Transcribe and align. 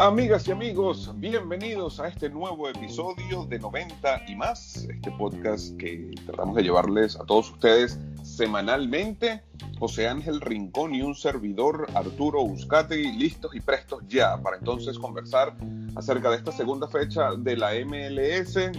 Amigas 0.00 0.46
y 0.46 0.52
amigos, 0.52 1.10
bienvenidos 1.16 1.98
a 1.98 2.06
este 2.06 2.30
nuevo 2.30 2.68
episodio 2.68 3.44
de 3.46 3.58
90 3.58 4.26
y 4.28 4.36
más, 4.36 4.76
este 4.76 5.10
podcast 5.10 5.76
que 5.76 6.12
tratamos 6.24 6.54
de 6.54 6.62
llevarles 6.62 7.16
a 7.16 7.24
todos 7.24 7.50
ustedes 7.50 7.98
semanalmente. 8.22 9.42
José 9.80 10.06
Ángel 10.06 10.40
Rincón 10.40 10.94
y 10.94 11.02
un 11.02 11.16
servidor, 11.16 11.88
Arturo 11.94 12.42
Uzcati, 12.42 13.10
listos 13.10 13.56
y 13.56 13.60
prestos 13.60 14.04
ya 14.06 14.40
para 14.40 14.58
entonces 14.58 14.96
conversar 15.00 15.56
acerca 15.96 16.30
de 16.30 16.36
esta 16.36 16.52
segunda 16.52 16.86
fecha 16.86 17.32
de 17.36 17.56
la 17.56 17.72
MLS, 17.84 18.56
eh, 18.56 18.72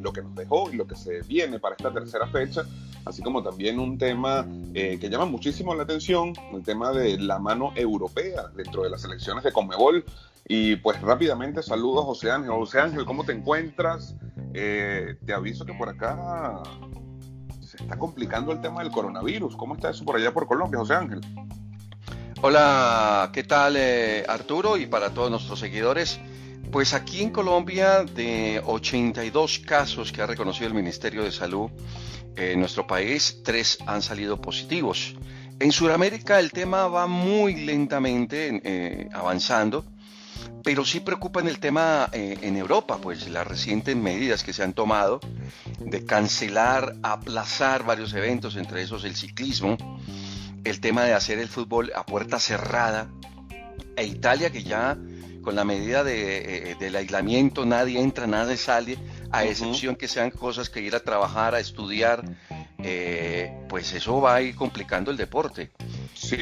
lo 0.00 0.12
que 0.12 0.22
nos 0.22 0.34
dejó 0.34 0.72
y 0.72 0.76
lo 0.76 0.88
que 0.88 0.96
se 0.96 1.20
viene 1.22 1.60
para 1.60 1.76
esta 1.76 1.92
tercera 1.92 2.26
fecha, 2.26 2.64
así 3.04 3.22
como 3.22 3.44
también 3.44 3.78
un 3.78 3.96
tema 3.96 4.44
eh, 4.74 4.98
que 5.00 5.08
llama 5.08 5.26
muchísimo 5.26 5.72
la 5.72 5.84
atención, 5.84 6.32
el 6.52 6.64
tema 6.64 6.90
de 6.90 7.16
la 7.16 7.38
mano 7.38 7.72
europea 7.76 8.48
dentro 8.56 8.82
de 8.82 8.90
las 8.90 9.04
elecciones 9.04 9.44
de 9.44 9.52
Conmebol. 9.52 10.04
Y 10.46 10.76
pues 10.76 11.00
rápidamente 11.00 11.62
saludos 11.62 12.04
José 12.04 12.30
Ángel. 12.30 12.50
José 12.50 12.80
Ángel, 12.80 13.04
¿cómo 13.04 13.24
te 13.24 13.32
encuentras? 13.32 14.14
Eh, 14.52 15.16
te 15.24 15.32
aviso 15.32 15.64
que 15.64 15.72
por 15.72 15.88
acá 15.88 16.62
se 17.60 17.78
está 17.78 17.98
complicando 17.98 18.52
el 18.52 18.60
tema 18.60 18.82
del 18.82 18.92
coronavirus. 18.92 19.56
¿Cómo 19.56 19.74
está 19.74 19.90
eso 19.90 20.04
por 20.04 20.16
allá 20.16 20.32
por 20.32 20.46
Colombia, 20.46 20.78
José 20.78 20.94
Ángel? 20.94 21.20
Hola, 22.42 23.30
¿qué 23.32 23.42
tal 23.42 23.76
eh, 23.78 24.24
Arturo? 24.28 24.76
Y 24.76 24.86
para 24.86 25.10
todos 25.10 25.30
nuestros 25.30 25.58
seguidores. 25.58 26.20
Pues 26.70 26.92
aquí 26.92 27.22
en 27.22 27.30
Colombia, 27.30 28.04
de 28.04 28.60
82 28.66 29.60
casos 29.60 30.12
que 30.12 30.20
ha 30.20 30.26
reconocido 30.26 30.66
el 30.66 30.74
Ministerio 30.74 31.22
de 31.22 31.32
Salud 31.32 31.70
en 32.36 32.60
nuestro 32.60 32.86
país, 32.86 33.40
tres 33.44 33.78
han 33.86 34.02
salido 34.02 34.40
positivos. 34.40 35.14
En 35.58 35.72
Sudamérica 35.72 36.40
el 36.40 36.50
tema 36.50 36.88
va 36.88 37.06
muy 37.06 37.64
lentamente 37.64 38.60
eh, 38.64 39.08
avanzando 39.12 39.84
pero 40.62 40.84
sí 40.84 41.00
preocupa 41.00 41.40
en 41.40 41.48
el 41.48 41.58
tema 41.58 42.08
eh, 42.12 42.38
en 42.42 42.56
Europa, 42.56 42.98
pues 43.00 43.28
las 43.28 43.46
recientes 43.46 43.94
medidas 43.96 44.42
que 44.42 44.52
se 44.52 44.62
han 44.62 44.72
tomado 44.72 45.20
de 45.78 46.04
cancelar, 46.04 46.96
aplazar 47.02 47.84
varios 47.84 48.14
eventos, 48.14 48.56
entre 48.56 48.82
esos 48.82 49.04
el 49.04 49.14
ciclismo, 49.14 49.76
el 50.64 50.80
tema 50.80 51.04
de 51.04 51.12
hacer 51.12 51.38
el 51.38 51.48
fútbol 51.48 51.92
a 51.94 52.06
puerta 52.06 52.40
cerrada, 52.40 53.10
e 53.96 54.06
Italia 54.06 54.50
que 54.50 54.62
ya 54.62 54.96
con 55.42 55.54
la 55.54 55.64
medida 55.64 56.02
de, 56.02 56.70
eh, 56.70 56.76
del 56.80 56.96
aislamiento 56.96 57.66
nadie 57.66 58.00
entra, 58.00 58.26
nadie 58.26 58.56
sale, 58.56 58.98
a 59.30 59.44
excepción 59.44 59.94
que 59.94 60.08
sean 60.08 60.30
cosas 60.30 60.70
que 60.70 60.80
ir 60.80 60.94
a 60.96 61.00
trabajar, 61.00 61.54
a 61.54 61.60
estudiar, 61.60 62.24
eh, 62.78 63.52
pues 63.68 63.92
eso 63.92 64.20
va 64.20 64.36
a 64.36 64.42
ir 64.42 64.54
complicando 64.54 65.10
el 65.10 65.16
deporte. 65.16 65.70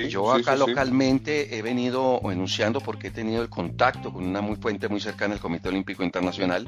Yo 0.09 0.33
acá 0.33 0.57
localmente 0.57 1.57
he 1.57 1.63
venido 1.63 2.21
enunciando 2.31 2.81
porque 2.81 3.09
he 3.09 3.11
tenido 3.11 3.43
el 3.43 3.49
contacto 3.49 4.13
con 4.13 4.25
una 4.25 4.41
muy 4.41 4.57
fuente 4.57 4.89
muy 4.89 5.01
cercana 5.01 5.35
al 5.35 5.41
Comité 5.41 5.69
Olímpico 5.69 6.03
Internacional 6.03 6.67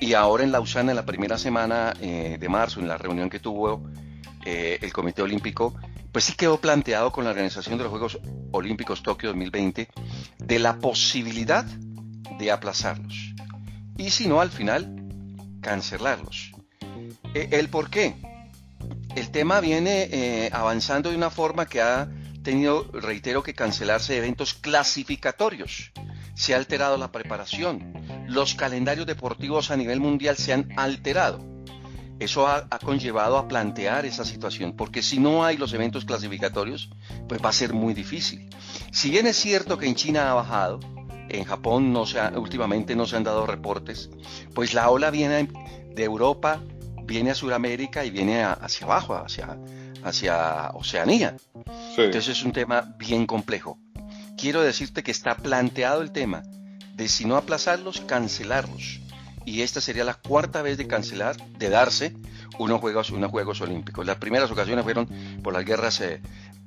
y 0.00 0.14
ahora 0.14 0.42
en 0.42 0.50
Lausana, 0.50 0.90
en 0.90 0.96
la 0.96 1.06
primera 1.06 1.38
semana 1.38 1.94
eh, 2.00 2.36
de 2.38 2.48
marzo, 2.48 2.80
en 2.80 2.88
la 2.88 2.98
reunión 2.98 3.30
que 3.30 3.38
tuvo 3.38 3.88
eh, 4.44 4.78
el 4.82 4.92
Comité 4.92 5.22
Olímpico, 5.22 5.74
pues 6.10 6.24
sí 6.24 6.34
quedó 6.34 6.58
planteado 6.60 7.12
con 7.12 7.24
la 7.24 7.30
organización 7.30 7.78
de 7.78 7.84
los 7.84 7.90
Juegos 7.90 8.18
Olímpicos 8.50 9.02
Tokio 9.02 9.30
2020 9.30 9.88
de 10.38 10.58
la 10.58 10.78
posibilidad 10.78 11.64
de 11.64 12.50
aplazarlos 12.50 13.34
y 13.96 14.10
si 14.10 14.26
no 14.26 14.40
al 14.40 14.50
final 14.50 15.06
cancelarlos. 15.60 16.52
Eh, 17.34 17.48
¿El 17.52 17.68
por 17.68 17.88
qué? 17.88 18.16
El 19.14 19.30
tema 19.30 19.60
viene 19.60 20.08
eh, 20.10 20.50
avanzando 20.52 21.10
de 21.10 21.16
una 21.16 21.30
forma 21.30 21.66
que 21.66 21.80
ha 21.80 22.08
tenido, 22.42 22.90
reitero, 22.92 23.42
que 23.42 23.54
cancelarse 23.54 24.16
eventos 24.16 24.54
clasificatorios. 24.54 25.92
Se 26.34 26.54
ha 26.54 26.56
alterado 26.56 26.96
la 26.96 27.12
preparación. 27.12 27.92
Los 28.26 28.54
calendarios 28.54 29.06
deportivos 29.06 29.70
a 29.70 29.76
nivel 29.76 30.00
mundial 30.00 30.36
se 30.36 30.52
han 30.52 30.68
alterado. 30.76 31.52
Eso 32.18 32.46
ha, 32.46 32.68
conllevado 32.78 33.36
a 33.36 33.48
plantear 33.48 34.06
esa 34.06 34.24
situación, 34.24 34.76
porque 34.76 35.02
si 35.02 35.18
no 35.18 35.44
hay 35.44 35.56
los 35.56 35.72
eventos 35.72 36.04
clasificatorios, 36.04 36.88
pues 37.28 37.42
va 37.44 37.48
a 37.48 37.52
ser 37.52 37.72
muy 37.72 37.94
difícil. 37.94 38.48
Si 38.92 39.10
bien 39.10 39.26
es 39.26 39.36
cierto 39.36 39.76
que 39.76 39.86
en 39.86 39.96
China 39.96 40.30
ha 40.30 40.34
bajado, 40.34 40.78
en 41.28 41.44
Japón 41.44 41.92
no 41.92 42.06
se 42.06 42.20
últimamente 42.36 42.94
no 42.94 43.06
se 43.06 43.16
han 43.16 43.24
dado 43.24 43.44
reportes, 43.44 44.10
pues 44.54 44.72
la 44.72 44.88
ola 44.90 45.10
viene 45.10 45.48
de 45.94 46.04
Europa, 46.04 46.60
viene 47.04 47.30
a 47.30 47.34
Sudamérica 47.34 48.04
y 48.04 48.10
viene 48.10 48.42
hacia 48.42 48.86
abajo, 48.86 49.14
hacia, 49.14 49.58
hacia 50.02 50.70
Oceanía. 50.74 51.36
Entonces 51.96 52.28
es 52.28 52.42
un 52.44 52.52
tema 52.52 52.94
bien 52.98 53.26
complejo. 53.26 53.78
Quiero 54.36 54.62
decirte 54.62 55.02
que 55.02 55.10
está 55.10 55.36
planteado 55.36 56.02
el 56.02 56.12
tema 56.12 56.42
de 56.94 57.08
si 57.08 57.24
no 57.24 57.36
aplazarlos, 57.36 58.00
cancelarlos. 58.00 59.00
Y 59.44 59.62
esta 59.62 59.80
sería 59.80 60.04
la 60.04 60.14
cuarta 60.14 60.62
vez 60.62 60.78
de 60.78 60.86
cancelar, 60.86 61.36
de 61.58 61.68
darse 61.68 62.14
unos 62.58 62.80
Juegos, 62.80 63.10
unos 63.10 63.30
juegos 63.30 63.60
Olímpicos. 63.60 64.06
Las 64.06 64.16
primeras 64.16 64.50
ocasiones 64.50 64.84
fueron 64.84 65.08
por 65.42 65.52
las 65.52 65.64
guerras 65.64 66.00
eh, 66.00 66.20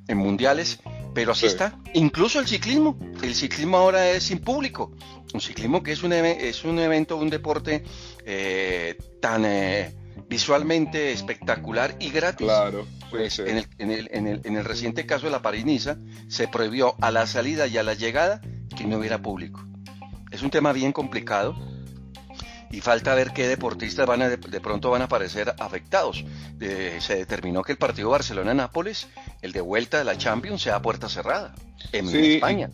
en 0.07 0.17
mundiales, 0.17 0.79
pero 1.13 1.31
así 1.31 1.45
está. 1.45 1.77
Incluso 1.93 2.39
el 2.39 2.47
ciclismo. 2.47 2.97
El 3.21 3.35
ciclismo 3.35 3.77
ahora 3.77 4.09
es 4.09 4.23
sin 4.23 4.39
público. 4.39 4.91
Un 5.33 5.41
ciclismo 5.41 5.83
que 5.83 5.93
es 5.93 6.03
un, 6.03 6.13
es 6.13 6.63
un 6.63 6.79
evento, 6.79 7.17
un 7.17 7.29
deporte 7.29 7.83
eh, 8.25 8.97
tan... 9.21 9.45
Eh, 9.45 9.93
visualmente 10.27 11.11
espectacular 11.11 11.95
y 11.99 12.09
gratis. 12.09 12.45
Claro. 12.45 12.85
Pues 13.09 13.39
en, 13.39 13.57
el, 13.57 13.67
en, 13.77 13.91
el, 13.91 14.09
en, 14.11 14.27
el, 14.27 14.41
en, 14.43 14.57
el, 14.57 14.65
reciente 14.65 15.05
caso 15.05 15.25
de 15.25 15.31
la 15.31 15.41
París-Niza 15.41 15.97
se 16.27 16.47
prohibió 16.47 16.95
a 17.01 17.11
la 17.11 17.27
salida 17.27 17.67
y 17.67 17.77
a 17.77 17.83
la 17.83 17.93
llegada 17.93 18.41
que 18.75 18.85
no 18.85 18.97
hubiera 18.97 19.21
público. 19.21 19.65
Es 20.31 20.41
un 20.41 20.49
tema 20.49 20.73
bien 20.73 20.91
complicado 20.91 21.55
y 22.71 22.81
falta 22.81 23.15
ver 23.15 23.31
qué 23.31 23.47
deportistas 23.47 24.05
van 24.07 24.21
a, 24.21 24.29
de, 24.29 24.37
pronto 24.61 24.89
van 24.89 25.01
a 25.01 25.05
aparecer 25.05 25.53
afectados. 25.59 26.25
se 26.99 27.15
determinó 27.15 27.63
que 27.63 27.73
el 27.73 27.77
partido 27.77 28.09
Barcelona-Nápoles, 28.09 29.07
el 29.41 29.51
de 29.51 29.61
vuelta 29.61 29.97
de 29.97 30.03
la 30.03 30.17
Champions, 30.17 30.61
sea 30.61 30.81
puerta 30.81 31.09
cerrada 31.09 31.53
en 31.91 32.07
España. 32.07 32.71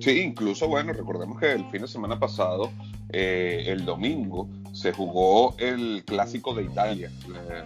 Sí, 0.00 0.20
incluso, 0.20 0.68
bueno, 0.68 0.92
recordemos 0.92 1.38
que 1.38 1.52
el 1.52 1.64
fin 1.70 1.82
de 1.82 1.88
semana 1.88 2.18
pasado, 2.18 2.70
eh, 3.10 3.64
el 3.66 3.84
domingo, 3.84 4.48
se 4.72 4.92
jugó 4.92 5.54
el 5.58 6.04
clásico 6.04 6.54
de 6.54 6.64
Italia, 6.64 7.10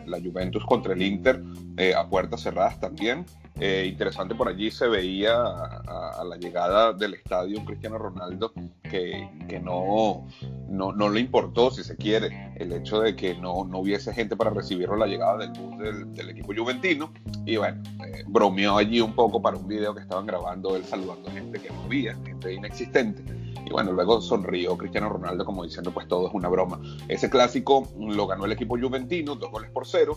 la, 0.07 0.19
Juventus 0.21 0.65
contra 0.65 0.95
el 0.95 1.03
Inter, 1.03 1.43
eh, 1.77 1.95
a 1.95 2.09
puertas 2.09 2.43
cerradas 2.43 2.81
también. 2.81 3.27
Eh, 3.61 3.87
interesante, 3.89 4.37
por 4.37 4.49
allí 4.49 4.71
se 4.71 4.87
veía 4.87 5.35
a, 5.35 6.25
la 6.25 6.37
llegada 6.37 6.93
del 6.93 7.15
estadio 7.15 7.65
Cristiano 7.65 7.99
Ronaldo 7.99 8.53
que, 8.85 9.29
que 9.49 9.59
no, 9.59 10.27
no, 10.69 10.93
no, 10.93 11.09
le 11.09 11.21
importó, 11.21 11.71
si 11.73 11.83
se 11.83 11.97
quiere, 11.97 12.53
el 12.57 12.73
hecho 12.73 13.01
de 13.01 13.17
que 13.17 13.35
no, 13.35 13.65
no 13.65 13.81
hubiese 13.81 14.15
gente 14.15 14.37
para 14.37 14.51
recibirlo 14.51 14.95
a 14.95 14.99
la 14.99 15.07
llegada 15.07 15.39
del 15.39 15.51
bus 15.51 15.79
del, 16.15 16.31
equipo 16.31 16.53
juventino. 16.57 17.13
Y 17.47 17.57
bueno, 17.57 17.83
eh, 18.07 18.23
bromeó 18.29 18.77
allí 18.77 19.01
un 19.01 19.15
poco 19.15 19.43
para 19.43 19.57
un 19.57 19.67
video 19.67 19.93
que 19.93 20.03
estaban 20.03 20.27
grabando 20.27 20.77
él 20.77 20.85
saludando 20.85 21.29
a 21.29 21.33
gente 21.33 21.59
que 21.59 21.71
no 21.71 21.83
había, 21.83 22.15
gente 22.25 22.53
inexistente. 22.53 23.25
Y 23.67 23.71
bueno, 23.71 23.93
luego 23.93 24.21
sonrió 24.21 24.77
Cristiano 24.79 25.09
Ronaldo 25.09 25.45
como 25.45 25.65
diciendo, 25.65 25.91
pues 25.93 26.07
todo 26.07 26.29
es 26.29 26.35
una 26.35 26.49
broma. 26.49 26.81
Ese 27.09 27.29
clásico 27.29 27.89
lo 27.99 28.27
ganó 28.27 28.45
el 28.45 28.53
equipo 28.53 28.79
juventino, 28.79 29.35
dos 29.35 29.51
goles 29.51 29.71
por 29.71 29.87
cero 29.87 30.17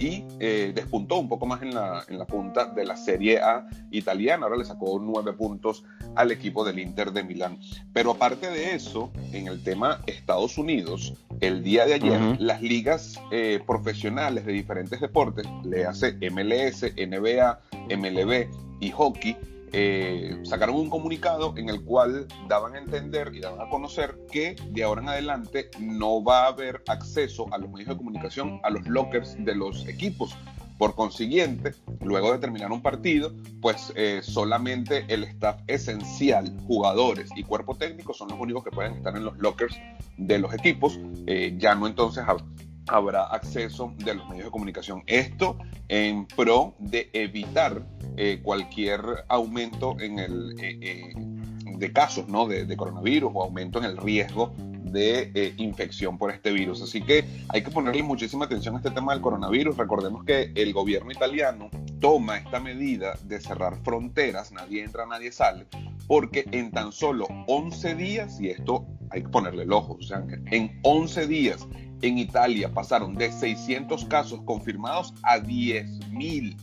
y 0.00 0.24
eh, 0.40 0.72
despuntó 0.74 1.18
un 1.18 1.28
poco 1.28 1.44
más 1.44 1.60
en 1.60 1.74
la, 1.74 2.02
en 2.08 2.18
la, 2.18 2.26
punta 2.26 2.64
de 2.64 2.86
la 2.86 2.96
Serie 2.96 3.38
A 3.38 3.68
italiana. 3.90 4.46
Ahora 4.46 4.56
le 4.56 4.64
sacó 4.64 4.98
nueve 4.98 5.34
puntos 5.34 5.84
al 6.16 6.32
equipo 6.32 6.64
del 6.64 6.78
Inter 6.78 7.12
de 7.12 7.22
Milán. 7.22 7.58
Pero 7.92 8.12
aparte 8.12 8.50
de 8.50 8.74
eso, 8.74 9.12
en 9.32 9.46
el 9.46 9.62
tema 9.62 10.00
Estados 10.06 10.56
Unidos, 10.56 11.12
el 11.40 11.62
día 11.62 11.84
de 11.84 11.94
ayer, 11.94 12.40
las 12.40 12.62
ligas 12.62 13.20
eh, 13.30 13.60
profesionales 13.66 14.46
de 14.46 14.52
diferentes 14.52 15.00
deportes, 15.00 15.46
le 15.64 15.84
hace 15.84 16.16
MLS, 16.30 16.82
NBA, 16.96 17.60
MLB 17.94 18.48
y 18.80 18.90
hockey, 18.90 19.36
eh, 19.72 20.40
sacaron 20.42 20.76
un 20.76 20.90
comunicado 20.90 21.54
en 21.56 21.68
el 21.68 21.82
cual 21.82 22.26
daban 22.48 22.74
a 22.74 22.78
entender 22.78 23.32
y 23.34 23.40
daban 23.40 23.60
a 23.60 23.70
conocer 23.70 24.18
que 24.30 24.56
de 24.70 24.82
ahora 24.82 25.02
en 25.02 25.08
adelante 25.08 25.70
no 25.78 26.22
va 26.22 26.44
a 26.44 26.48
haber 26.48 26.82
acceso 26.88 27.46
a 27.52 27.58
los 27.58 27.70
medios 27.70 27.88
de 27.88 27.96
comunicación, 27.96 28.60
a 28.64 28.70
los 28.70 28.86
lockers 28.86 29.36
de 29.38 29.54
los 29.54 29.86
equipos. 29.86 30.36
Por 30.78 30.94
consiguiente, 30.94 31.74
luego 32.00 32.32
de 32.32 32.38
terminar 32.38 32.72
un 32.72 32.80
partido, 32.80 33.34
pues 33.60 33.92
eh, 33.96 34.20
solamente 34.22 35.04
el 35.08 35.24
staff 35.24 35.60
esencial, 35.66 36.56
jugadores 36.66 37.28
y 37.36 37.42
cuerpo 37.44 37.76
técnico 37.76 38.14
son 38.14 38.28
los 38.30 38.40
únicos 38.40 38.64
que 38.64 38.70
pueden 38.70 38.94
estar 38.94 39.14
en 39.14 39.24
los 39.24 39.36
lockers 39.36 39.76
de 40.16 40.38
los 40.38 40.54
equipos. 40.54 40.98
Eh, 41.26 41.54
ya 41.58 41.74
no 41.74 41.86
entonces 41.86 42.24
habrá 42.86 43.24
acceso 43.24 43.92
de 43.98 44.14
los 44.14 44.28
medios 44.28 44.46
de 44.46 44.50
comunicación. 44.50 45.02
Esto 45.06 45.56
en 45.88 46.26
pro 46.26 46.74
de 46.78 47.10
evitar 47.12 47.82
eh, 48.16 48.40
cualquier 48.42 49.00
aumento 49.28 49.96
en 50.00 50.18
el, 50.18 50.54
eh, 50.60 50.78
eh, 50.80 51.12
de 51.76 51.92
casos 51.92 52.28
¿no? 52.28 52.46
de, 52.46 52.76
coronavirus 52.76 53.30
o 53.34 53.42
aumento 53.42 53.78
en 53.78 53.84
el 53.84 53.96
riesgo 53.96 54.52
de 54.56 55.54
infección 55.56 56.18
por 56.18 56.32
este 56.32 56.50
virus. 56.50 56.82
Así 56.82 57.00
que 57.00 57.24
hay 57.48 57.62
que 57.62 57.70
ponerle 57.70 58.02
muchísima 58.02 58.46
atención 58.46 58.74
a 58.74 58.78
este 58.78 58.90
tema 58.90 59.12
del 59.12 59.22
coronavirus. 59.22 59.76
Recordemos 59.76 60.24
que 60.24 60.52
el 60.54 60.72
gobierno 60.72 61.12
italiano 61.12 61.70
toma 62.00 62.38
esta 62.38 62.58
medida 62.58 63.14
de 63.24 63.40
cerrar 63.40 63.76
fronteras, 63.84 64.50
nadie 64.50 64.82
entra, 64.82 65.06
nadie 65.06 65.30
sale, 65.30 65.66
porque 66.08 66.44
en 66.50 66.72
tan 66.72 66.92
solo 66.92 67.28
11 67.46 67.94
días, 67.94 68.40
y 68.40 68.48
esto 68.48 68.86
hay 69.10 69.22
que 69.22 69.28
ponerle 69.28 69.62
el 69.62 69.72
ojo, 69.72 69.96
o 70.00 70.02
sea, 70.02 70.24
en 70.50 70.80
11 70.82 71.26
días 71.26 71.66
en 72.02 72.18
Italia 72.18 72.72
pasaron 72.72 73.14
de 73.14 73.30
600 73.30 74.04
casos 74.06 74.40
confirmados 74.44 75.14
a 75.22 75.38
10.000 75.38 76.56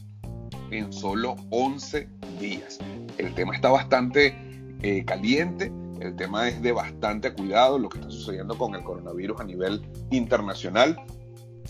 en 0.71 0.93
solo 0.93 1.35
11 1.49 2.07
días. 2.39 2.79
El 3.17 3.33
tema 3.33 3.55
está 3.55 3.69
bastante 3.69 4.35
eh, 4.81 5.03
caliente, 5.05 5.71
el 6.01 6.15
tema 6.15 6.47
es 6.47 6.61
de 6.61 6.71
bastante 6.71 7.33
cuidado, 7.33 7.79
lo 7.79 7.89
que 7.89 7.99
está 7.99 8.11
sucediendo 8.11 8.57
con 8.57 8.75
el 8.75 8.83
coronavirus 8.83 9.41
a 9.41 9.43
nivel 9.43 9.81
internacional. 10.11 10.97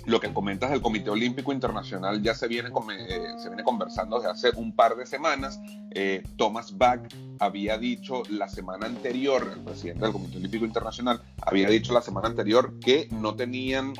Lo 0.06 0.20
que 0.20 0.34
comentas 0.34 0.72
del 0.72 0.82
Comité 0.82 1.10
Olímpico 1.10 1.52
Internacional 1.52 2.22
ya 2.22 2.34
se 2.34 2.48
viene, 2.48 2.70
eh, 2.70 3.34
se 3.38 3.50
viene 3.50 3.64
conversando 3.64 4.18
desde 4.18 4.32
hace 4.32 4.50
un 4.56 4.74
par 4.74 4.96
de 4.96 5.06
semanas. 5.06 5.60
Eh, 5.92 6.24
Thomas 6.38 6.78
Bach 6.78 7.02
había 7.40 7.78
dicho 7.78 8.24
la 8.30 8.48
semana 8.48 8.86
anterior, 8.86 9.52
el 9.54 9.62
presidente 9.64 10.04
del 10.04 10.14
Comité 10.14 10.38
Olímpico 10.38 10.66
Internacional, 10.66 11.22
había 11.42 11.70
dicho 11.70 11.94
la 11.94 12.02
semana 12.02 12.28
anterior 12.28 12.80
que 12.80 13.08
no 13.12 13.36
tenían 13.36 13.94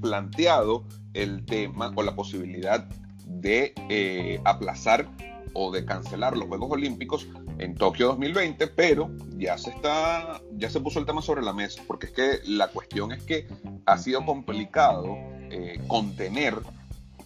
planteado 0.00 0.84
el 1.14 1.44
tema 1.44 1.92
o 1.94 2.02
la 2.02 2.16
posibilidad 2.16 2.88
de 3.24 4.40
aplazar 4.44 5.08
o 5.54 5.70
de 5.70 5.84
cancelar 5.84 6.36
los 6.36 6.48
Juegos 6.48 6.70
Olímpicos 6.70 7.28
en 7.58 7.74
Tokio 7.74 8.08
2020, 8.08 8.66
pero 8.68 9.10
ya 9.36 9.58
se 9.58 9.70
está, 9.70 10.40
ya 10.52 10.70
se 10.70 10.80
puso 10.80 10.98
el 10.98 11.06
tema 11.06 11.22
sobre 11.22 11.42
la 11.42 11.52
mesa, 11.52 11.82
porque 11.86 12.06
es 12.06 12.12
que 12.12 12.40
la 12.46 12.68
cuestión 12.68 13.12
es 13.12 13.22
que 13.22 13.46
ha 13.86 13.98
sido 13.98 14.24
complicado 14.24 15.16
eh, 15.50 15.80
contener 15.88 16.54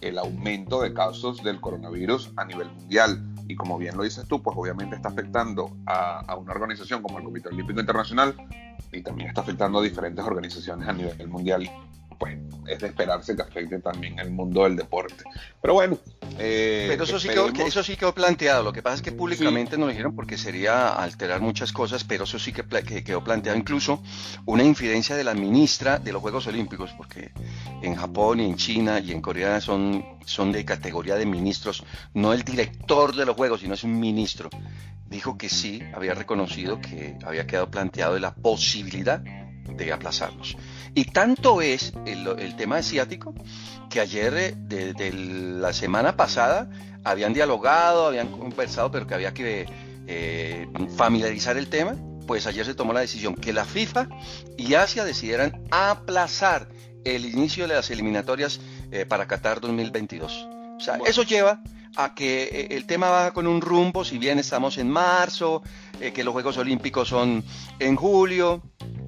el 0.01 0.17
aumento 0.17 0.81
de 0.81 0.93
casos 0.93 1.43
del 1.43 1.61
coronavirus 1.61 2.31
a 2.35 2.45
nivel 2.45 2.69
mundial. 2.71 3.23
Y 3.47 3.55
como 3.55 3.77
bien 3.77 3.95
lo 3.95 4.03
dices 4.03 4.27
tú, 4.27 4.41
pues 4.41 4.57
obviamente 4.57 4.95
está 4.95 5.09
afectando 5.09 5.71
a, 5.85 6.19
a 6.19 6.35
una 6.35 6.51
organización 6.51 7.01
como 7.01 7.19
el 7.19 7.23
Comité 7.23 7.49
Olímpico 7.49 7.79
Internacional 7.79 8.35
y 8.91 9.01
también 9.01 9.29
está 9.29 9.41
afectando 9.41 9.79
a 9.79 9.81
diferentes 9.83 10.23
organizaciones 10.25 10.87
a 10.87 10.93
nivel 10.93 11.27
mundial 11.27 11.69
pues 12.17 12.37
es 12.67 12.79
de 12.79 12.87
esperarse 12.87 13.35
que 13.35 13.41
afecte 13.41 13.79
también 13.79 14.19
el 14.19 14.31
mundo 14.31 14.63
del 14.63 14.75
deporte. 14.75 15.23
Pero 15.61 15.73
bueno. 15.73 15.97
Eh, 16.37 16.87
Pero 16.89 17.03
eso 17.03 17.19
sí, 17.19 17.29
quedó, 17.29 17.49
eso 17.49 17.83
sí 17.83 17.95
quedó 17.95 18.13
planteado. 18.13 18.63
Lo 18.63 18.73
que 18.73 18.81
pasa 18.81 18.95
es 18.95 19.01
que 19.01 19.11
públicamente 19.11 19.77
no 19.77 19.85
lo 19.85 19.91
dijeron 19.91 20.15
porque 20.15 20.37
sería 20.37 20.89
alterar 20.89 21.41
muchas 21.41 21.71
cosas, 21.71 22.03
pero 22.03 22.25
eso 22.25 22.39
sí 22.39 22.51
que, 22.51 22.63
quedó 23.03 23.23
planteado. 23.23 23.57
Incluso 23.57 24.01
una 24.45 24.63
infidencia 24.63 25.15
de 25.15 25.23
la 25.23 25.33
ministra 25.33 25.99
de 25.99 26.11
los 26.11 26.21
Juegos 26.21 26.47
Olímpicos, 26.47 26.91
porque 26.97 27.31
en 27.81 27.95
Japón 27.95 28.39
y 28.39 28.45
en 28.45 28.55
China 28.55 28.99
y 28.99 29.11
en 29.11 29.21
Corea 29.21 29.61
son, 29.61 30.03
son 30.25 30.51
de 30.51 30.65
categoría 30.65 31.15
de 31.15 31.25
ministros, 31.25 31.83
no 32.13 32.33
el 32.33 32.43
director 32.43 33.15
de 33.15 33.25
los 33.25 33.35
Juegos, 33.35 33.61
sino 33.61 33.75
es 33.75 33.83
un 33.83 33.99
ministro. 33.99 34.49
Dijo 35.07 35.37
que 35.37 35.49
sí, 35.49 35.81
había 35.93 36.15
reconocido 36.15 36.81
que 36.81 37.17
había 37.23 37.45
quedado 37.45 37.69
planteado 37.69 38.17
la 38.19 38.33
posibilidad 38.33 39.19
de 39.19 39.93
aplazarlos. 39.93 40.57
Y 40.95 41.05
tanto 41.05 41.61
es 41.61 41.93
el, 42.05 42.55
tema 42.55 42.77
asiático 42.77 43.33
que 43.89 43.99
ayer, 43.99 44.55
desde 44.55 45.11
la 45.13 45.73
semana 45.73 46.15
pasada, 46.15 46.69
habían 47.03 47.33
dialogado, 47.33 48.07
habían 48.07 48.31
conversado, 48.31 48.89
pero 48.91 49.05
que 49.05 49.13
había 49.13 49.33
que 49.33 49.67
eh, 50.07 50.67
familiarizar 50.95 51.57
el 51.57 51.67
tema. 51.67 51.95
Pues 52.25 52.47
ayer 52.47 52.65
se 52.65 52.73
tomó 52.73 52.93
la 52.93 53.01
decisión 53.01 53.35
que 53.35 53.53
la 53.53 53.65
FIFA 53.65 54.07
y 54.57 54.73
Asia 54.73 55.03
decidieran 55.03 55.61
aplazar 55.69 56.69
el 57.03 57.25
inicio 57.25 57.67
de 57.67 57.75
las 57.75 57.91
eliminatorias 57.91 58.61
eh, 58.91 59.05
para 59.05 59.27
Qatar 59.27 59.59
2022. 59.59 60.47
O 60.77 60.79
sea, 60.79 60.97
eso 61.05 61.23
lleva 61.23 61.61
a 61.95 62.13
que 62.13 62.43
eh, 62.43 62.67
el 62.71 62.85
tema 62.85 63.09
va 63.09 63.31
con 63.31 63.47
un 63.47 63.61
rumbo, 63.61 64.03
si 64.03 64.17
bien 64.17 64.39
estamos 64.39 64.77
en 64.77 64.89
marzo, 64.89 65.61
eh, 65.99 66.11
que 66.11 66.23
los 66.23 66.33
Juegos 66.33 66.57
Olímpicos 66.57 67.07
son 67.07 67.43
en 67.79 67.95
julio, 67.95 68.61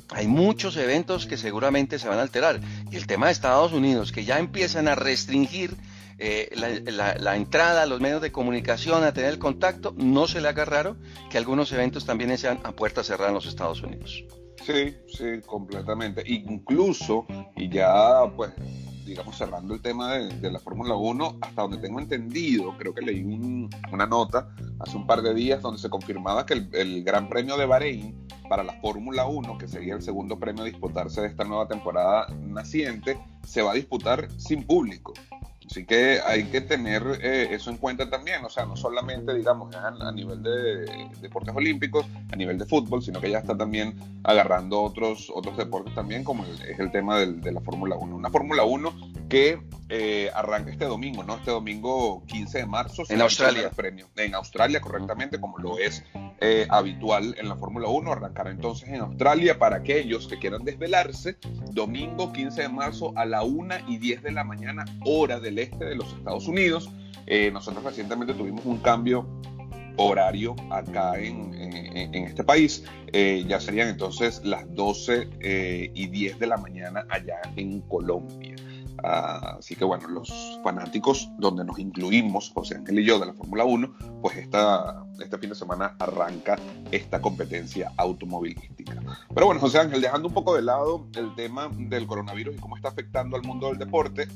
hay 0.10 0.28
muchos 0.28 0.78
eventos 0.78 1.26
que 1.26 1.38
seguramente 1.38 2.00
se 2.00 2.08
van 2.08 2.20
a 2.20 2.22
alterar. 2.22 2.62
Y 2.92 2.96
el 2.96 3.08
tema 3.08 3.28
de 3.28 3.34
Estados 3.34 3.74
Unidos, 3.74 4.12
que 4.12 4.26
ya 4.26 4.40
empiezan 4.40 4.88
a 4.88 4.96
restringir 4.96 5.76
eh, 6.20 6.50
la, 6.56 7.36
entrada 7.36 7.84
a 7.84 7.86
los 7.86 8.00
medios 8.00 8.22
de 8.22 8.32
comunicación, 8.32 9.04
a 9.04 9.14
tener 9.14 9.32
el 9.32 9.40
contacto, 9.40 9.94
no 9.98 10.28
se 10.28 10.42
le 10.42 10.48
haga 10.48 10.66
raro 10.66 10.98
que 11.30 11.38
algunos 11.38 11.72
eventos 11.72 12.06
también 12.06 12.36
sean 12.38 12.60
a 12.64 12.72
puerta 12.72 13.04
cerrada 13.04 13.30
en 13.30 13.36
los 13.36 13.46
Estados 13.46 13.82
Unidos. 13.84 14.24
Sí, 14.66 14.96
sí, 15.08 15.42
completamente. 15.46 16.24
Incluso, 16.26 17.26
y 17.56 17.70
ya 17.70 18.24
pues 18.36 18.52
digamos, 19.08 19.38
cerrando 19.38 19.74
el 19.74 19.82
tema 19.82 20.14
de, 20.14 20.52
la 20.52 20.60
Fórmula 20.60 20.96
1, 20.96 21.38
hasta 21.42 21.62
donde 21.62 21.78
tengo 21.78 22.00
entendido, 22.00 22.78
creo 22.78 22.94
que 22.94 23.02
leí 23.02 23.24
una 23.92 24.06
nota 24.06 24.50
hace 24.80 24.98
un 24.98 25.08
par 25.08 25.22
de 25.22 25.34
días 25.34 25.62
donde 25.62 25.80
se 25.80 25.90
confirmaba 25.90 26.46
que 26.46 26.54
el, 26.54 26.70
el 26.74 27.04
Gran 27.04 27.30
Premio 27.30 27.58
de 27.58 27.66
Bahrein 27.66 28.28
para 28.50 28.64
la 28.64 28.74
Fórmula 28.74 29.26
1, 29.26 29.58
que 29.58 29.68
sería 29.68 29.96
el 29.96 30.02
segundo 30.02 30.40
premio 30.40 30.64
a 30.64 30.66
disputarse 30.66 31.22
de 31.22 31.28
esta 31.28 31.44
nueva 31.44 31.68
temporada 31.68 32.28
naciente, 32.42 33.20
se 33.44 33.62
va 33.62 33.72
a 33.72 33.76
disputar 33.76 34.28
sin 34.38 34.64
público. 34.64 35.14
Así 35.70 35.86
que 35.86 36.20
hay 36.26 36.46
que 36.46 36.62
tener 36.62 37.04
eh, 37.22 37.50
eso 37.52 37.70
en 37.70 37.78
cuenta 37.78 38.10
también, 38.10 38.44
o 38.46 38.50
sea, 38.50 38.66
no 38.66 38.78
solamente, 38.78 39.34
digamos, 39.34 39.76
a, 39.76 40.12
nivel 40.14 40.42
de, 40.42 41.10
deportes 41.22 41.54
olímpicos, 41.54 42.06
a 42.32 42.36
nivel 42.38 42.58
de 42.58 42.66
fútbol, 42.66 43.04
sino 43.04 43.20
que 43.20 43.30
ya 43.30 43.40
está 43.40 43.58
también 43.58 43.94
agarrando 44.24 44.82
otros, 44.82 45.30
otros 45.34 45.58
deportes 45.58 45.94
también, 45.94 46.24
como 46.24 46.46
es 46.46 46.80
el 46.80 46.90
tema 46.92 47.20
de 47.20 47.52
la 47.52 47.60
Fórmula 47.60 47.98
1. 47.98 48.16
Una 48.16 48.30
Fórmula 48.30 48.64
1 48.64 48.94
que 49.28 49.60
eh, 49.90 50.30
arranca 50.34 50.72
este 50.72 50.86
domingo, 50.86 51.24
¿no? 51.24 51.36
Este 51.36 51.52
domingo 51.52 52.24
15 52.28 52.60
de 52.60 52.66
marzo. 52.66 53.04
En 53.10 53.22
Australia. 53.22 53.70
Premio. 53.70 54.08
En 54.16 54.36
Australia, 54.36 54.82
correctamente, 54.82 55.40
como 55.40 55.58
lo 55.58 55.80
es 55.80 56.04
eh, 56.42 56.68
habitual 56.70 57.36
en 57.38 57.50
la 57.50 57.56
Fórmula 57.56 57.88
1. 57.88 58.12
Arrancará 58.12 58.52
entonces 58.52 58.90
en 58.90 59.02
Australia 59.02 59.58
para 59.58 59.78
aquellos 59.78 60.28
que 60.28 60.40
quieran 60.40 60.64
desvelarse. 60.64 61.38
Domingo 61.72 62.34
15 62.34 62.64
de 62.64 62.70
marzo 62.70 63.14
a 63.16 63.26
la 63.26 63.44
1 63.44 63.76
y 63.88 63.98
10 63.98 64.24
de 64.24 64.32
la 64.32 64.44
mañana, 64.44 64.86
hora 65.06 65.40
del 65.40 65.60
este 65.60 65.86
de 65.86 65.96
los 65.96 66.12
Estados 66.14 66.48
Unidos. 66.48 66.90
Eh, 67.26 67.52
nosotros 67.52 67.84
recientemente 67.84 68.34
tuvimos 68.34 68.66
un 68.66 68.78
cambio 68.78 69.28
horario 69.98 70.56
acá 70.70 71.20
en, 71.20 71.54
este 72.14 72.44
país. 72.44 72.84
Eh, 73.12 73.44
ya 73.48 73.60
serían 73.60 73.90
entonces 73.90 74.42
las 74.44 74.74
12 74.74 75.30
eh, 75.40 75.92
y 75.94 76.08
10 76.08 76.40
de 76.40 76.48
la 76.48 76.58
mañana 76.58 77.06
allá 77.10 77.42
en 77.56 77.82
Colombia. 77.82 78.56
Así 79.04 79.76
que 79.76 79.86
bueno, 79.86 80.08
los 80.08 80.60
fanáticos 80.64 81.30
donde 81.38 81.64
nos 81.64 81.78
incluimos, 81.80 82.52
José 82.54 82.76
Ángel 82.76 83.00
y 83.00 83.06
yo 83.06 83.20
de 83.20 83.28
la 83.28 83.34
Fórmula 83.34 83.64
1, 83.66 84.20
pues 84.22 84.38
esta, 84.38 85.04
este 85.22 85.38
fin 85.38 85.50
de 85.50 85.56
semana 85.56 85.96
arranca 86.00 86.58
esta 86.92 87.22
competencia 87.22 87.92
automovilística. 87.98 88.96
Pero 89.34 89.46
bueno, 89.46 89.62
José 89.62 89.80
Ángel, 89.80 90.02
dejando 90.02 90.28
un 90.28 90.34
poco 90.34 90.56
de 90.56 90.64
lado 90.64 91.08
el 91.16 91.34
tema 91.36 91.70
del 91.78 92.08
coronavirus 92.08 92.56
y 92.56 92.60
cómo 92.60 92.76
está 92.76 92.90
afectando 92.90 93.36
al 93.36 93.44
mundo 93.44 93.68
del 93.68 93.78
deporte, 93.78 94.28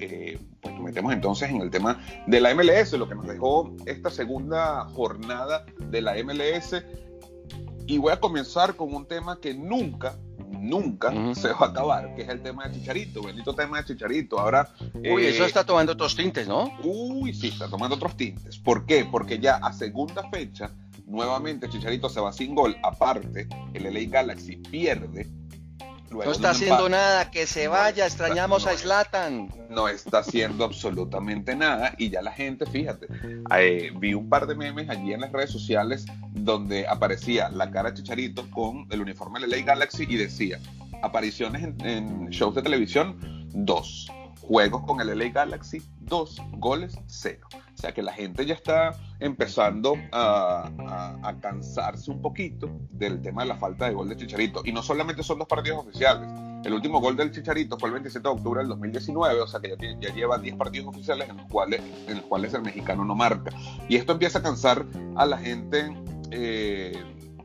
eh, 0.00 0.38
pues 0.62 0.74
nos 0.74 0.82
metemos 0.82 1.12
entonces 1.12 1.50
en 1.50 1.60
el 1.60 1.70
tema 1.70 2.00
de 2.26 2.40
la 2.40 2.54
MLS, 2.54 2.92
lo 2.94 3.08
que 3.08 3.14
nos 3.14 3.26
dejó 3.26 3.74
esta 3.84 4.10
segunda 4.10 4.84
jornada 4.94 5.66
de 5.78 6.00
la 6.00 6.14
MLS. 6.24 6.82
Y 7.86 7.98
voy 7.98 8.12
a 8.12 8.20
comenzar 8.20 8.76
con 8.76 8.94
un 8.94 9.06
tema 9.06 9.40
que 9.40 9.52
nunca, 9.52 10.16
nunca 10.60 11.12
se 11.34 11.48
va 11.48 11.66
a 11.66 11.68
acabar, 11.70 12.14
que 12.14 12.22
es 12.22 12.28
el 12.28 12.42
tema 12.42 12.68
de 12.68 12.78
Chicharito, 12.78 13.22
bendito 13.22 13.54
tema 13.54 13.78
de 13.78 13.84
Chicharito. 13.84 14.38
Ahora. 14.38 14.68
Uy, 14.94 15.26
eso 15.26 15.44
eh, 15.44 15.46
está 15.46 15.64
tomando 15.64 15.92
otros 15.92 16.14
tintes, 16.14 16.46
¿no? 16.46 16.70
Uy, 16.84 17.32
sí, 17.32 17.48
está 17.48 17.68
tomando 17.68 17.96
otros 17.96 18.16
tintes. 18.16 18.58
¿Por 18.58 18.86
qué? 18.86 19.04
Porque 19.04 19.38
ya 19.38 19.56
a 19.56 19.72
segunda 19.72 20.28
fecha, 20.30 20.70
nuevamente 21.06 21.68
Chicharito 21.68 22.08
se 22.08 22.20
va 22.20 22.32
sin 22.32 22.54
gol. 22.54 22.76
Aparte, 22.82 23.48
el 23.74 23.92
LA 23.92 24.10
Galaxy 24.10 24.56
pierde 24.56 25.39
no 26.10 26.32
está 26.32 26.50
haciendo 26.50 26.88
nada, 26.88 27.30
que 27.30 27.46
se 27.46 27.68
vaya, 27.68 28.06
extrañamos 28.06 28.66
a 28.66 28.76
Slatan. 28.76 29.48
No 29.68 29.88
está 29.88 30.18
haciendo 30.18 30.64
absolutamente 30.64 31.54
nada 31.54 31.94
y 31.98 32.10
ya 32.10 32.20
la 32.20 32.32
gente, 32.32 32.66
fíjate, 32.66 33.06
eh, 33.56 33.92
vi 33.96 34.14
un 34.14 34.28
par 34.28 34.46
de 34.46 34.54
memes 34.54 34.90
allí 34.90 35.12
en 35.12 35.20
las 35.20 35.32
redes 35.32 35.50
sociales 35.50 36.04
donde 36.32 36.86
aparecía 36.88 37.48
la 37.50 37.70
cara 37.70 37.90
de 37.90 37.98
Chicharito 37.98 38.48
con 38.50 38.86
el 38.90 39.00
uniforme 39.00 39.40
de 39.40 39.46
LA 39.46 39.62
Galaxy 39.62 40.06
y 40.08 40.16
decía, 40.16 40.58
apariciones 41.02 41.62
en, 41.62 41.86
en 41.86 42.28
shows 42.30 42.54
de 42.54 42.62
televisión, 42.62 43.48
dos 43.52 44.10
juegos 44.40 44.82
con 44.84 45.00
el 45.00 45.16
LA 45.16 45.28
Galaxy, 45.28 45.80
dos 46.00 46.42
goles, 46.54 46.98
cero. 47.06 47.46
O 47.52 47.78
sea 47.78 47.92
que 47.92 48.02
la 48.02 48.12
gente 48.12 48.44
ya 48.44 48.54
está 48.54 48.96
empezando 49.20 49.96
a, 50.12 50.70
cansarse 51.40 52.10
un 52.10 52.20
poquito 52.20 52.68
del 52.90 53.22
tema 53.22 53.42
de 53.42 53.48
la 53.48 53.56
falta 53.56 53.86
de 53.86 53.94
gol 53.94 54.08
de 54.08 54.16
Chicharito. 54.16 54.62
Y 54.64 54.72
no 54.72 54.82
solamente 54.82 55.22
son 55.22 55.38
dos 55.38 55.46
partidos 55.46 55.86
oficiales. 55.86 56.28
El 56.64 56.74
último 56.74 57.00
gol 57.00 57.16
del 57.16 57.30
Chicharito 57.30 57.78
fue 57.78 57.88
el 57.88 57.94
27 57.94 58.28
de 58.28 58.34
octubre 58.34 58.60
del 58.60 58.68
2019, 58.68 59.40
o 59.40 59.46
sea 59.46 59.60
que 59.60 59.76
ya, 60.00 60.12
lleva 60.14 60.38
10 60.38 60.56
partidos 60.56 60.88
oficiales 60.88 61.28
en 61.28 61.36
los, 61.38 61.46
cuales, 61.46 62.54
el 62.54 62.62
mexicano 62.62 63.04
no 63.04 63.14
marca. 63.14 63.52
Y 63.88 63.96
esto 63.96 64.12
empieza 64.12 64.40
a 64.40 64.42
cansar 64.42 64.84
a 65.16 65.24
la 65.24 65.38
gente 65.38 65.94
eh, 66.30 66.92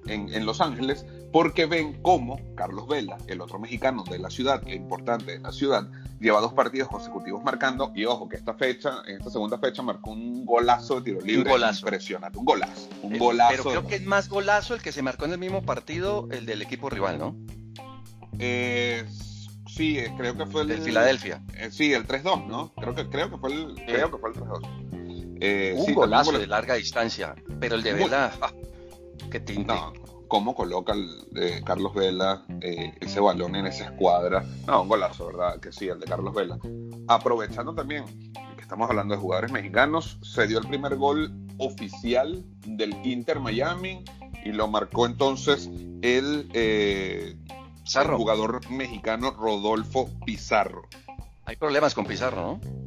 en, 0.08 0.46
Los 0.46 0.62
Ángeles 0.62 1.06
porque 1.32 1.66
ven 1.66 2.02
cómo 2.02 2.40
Carlos 2.56 2.88
Vela, 2.88 3.18
el 3.28 3.42
otro 3.42 3.60
mexicano 3.60 4.04
de 4.10 4.20
la 4.20 4.30
ciudad, 4.30 4.66
importante 4.68 5.34
de 5.34 5.40
la 5.40 5.52
ciudad, 5.52 5.88
lleva 6.20 6.40
dos 6.42 6.54
partidos 6.54 6.88
consecutivos 6.90 7.44
marcando. 7.44 7.92
Y 7.96 8.06
ojo, 8.06 8.28
que 8.30 8.36
esta 8.38 8.54
fecha, 8.54 9.02
en 9.08 9.18
esta 9.18 9.30
segunda 9.30 9.58
fecha, 9.58 9.82
marcó 9.82 10.12
un 10.12 10.46
golazo 10.46 10.96
de 11.02 11.12
tiro 11.12 11.22
libre. 11.22 11.44
Un 11.44 11.50
golazo. 11.52 11.86
Impresionante, 11.86 12.38
un 12.38 12.46
golazo. 12.46 12.90
Un 13.02 13.16
Eh, 13.16 13.20
golazo. 13.20 13.52
Pero 13.52 13.64
creo 13.64 13.88
que 13.88 13.96
es 13.96 14.06
más 14.06 14.30
golazo 14.30 14.74
el 14.76 14.82
que 14.82 14.92
se 14.92 15.02
marcó 15.02 15.26
en 15.26 15.34
el 15.34 15.38
mismo 15.40 15.62
partido, 15.64 16.28
el 16.32 16.46
del 16.46 16.62
equipo 16.62 16.90
rival, 16.90 17.18
¿no? 17.20 17.36
Eh, 18.40 19.06
sí, 19.68 20.00
creo 20.18 20.36
que 20.38 20.46
fue 20.46 20.64
el. 20.64 20.68
Del 20.70 20.82
Filadelfia. 20.82 21.42
Eh, 21.56 21.70
sí, 21.72 21.94
el 21.94 22.06
3-2, 22.08 22.48
¿no? 22.48 22.74
Creo 22.76 22.96
que, 22.96 23.08
creo 23.10 23.30
que 23.30 23.38
fue 23.38 23.54
el, 23.54 23.76
creo 23.86 24.12
que 24.12 24.18
fue 24.18 24.30
el 24.32 24.36
3-2. 24.36 25.38
Eh, 25.42 25.74
un 25.78 25.86
sí, 25.86 25.94
golazo 25.94 26.32
de 26.32 26.48
larga 26.48 26.76
distancia, 26.76 27.36
pero 27.60 27.76
el 27.76 27.84
de 27.84 27.94
Vela, 27.94 28.32
ah, 28.42 28.54
qué 29.30 29.40
tinte. 29.42 29.74
No, 29.74 29.94
cómo 30.28 30.56
coloca 30.56 30.94
el, 30.94 31.10
eh, 31.36 31.62
Carlos 31.66 31.94
Vela 31.94 32.46
eh, 32.62 32.94
ese 33.02 33.20
balón 33.20 33.56
en 33.56 33.68
esa 33.68 33.86
escuadra. 33.86 34.44
No, 34.68 34.84
un 34.84 34.90
golazo, 34.90 35.28
¿verdad? 35.28 35.60
Que 35.60 35.72
sí, 35.72 35.88
el 35.88 36.00
de 36.00 36.06
Carlos 36.06 36.34
Vela. 36.34 36.60
Aprovechando 37.08 37.74
también 37.74 38.06
que 38.56 38.62
estamos 38.62 38.90
hablando 38.90 39.16
de 39.16 39.22
jugadores 39.22 39.52
mexicanos, 39.52 40.18
se 40.22 40.48
dio 40.48 40.60
el 40.60 40.68
primer 40.68 40.96
gol 40.96 41.32
oficial 41.58 42.44
del 42.66 42.96
Inter 43.06 43.40
Miami 43.40 44.04
y 44.44 44.52
lo 44.52 44.68
marcó 44.68 45.06
entonces 45.06 45.70
el, 46.02 46.50
eh, 46.54 47.36
el 47.94 48.08
jugador 48.12 48.70
mexicano 48.70 49.32
Rodolfo 49.32 50.10
Pizarro. 50.26 50.84
Hay 51.46 51.56
problemas 51.58 51.94
con 51.94 52.06
Pizarro, 52.06 52.42
¿no? 52.42 52.85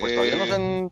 Pues 0.00 0.14
todavía 0.14 0.36
no 0.36 0.44
Eh, 0.44 0.52
han- 0.54 0.90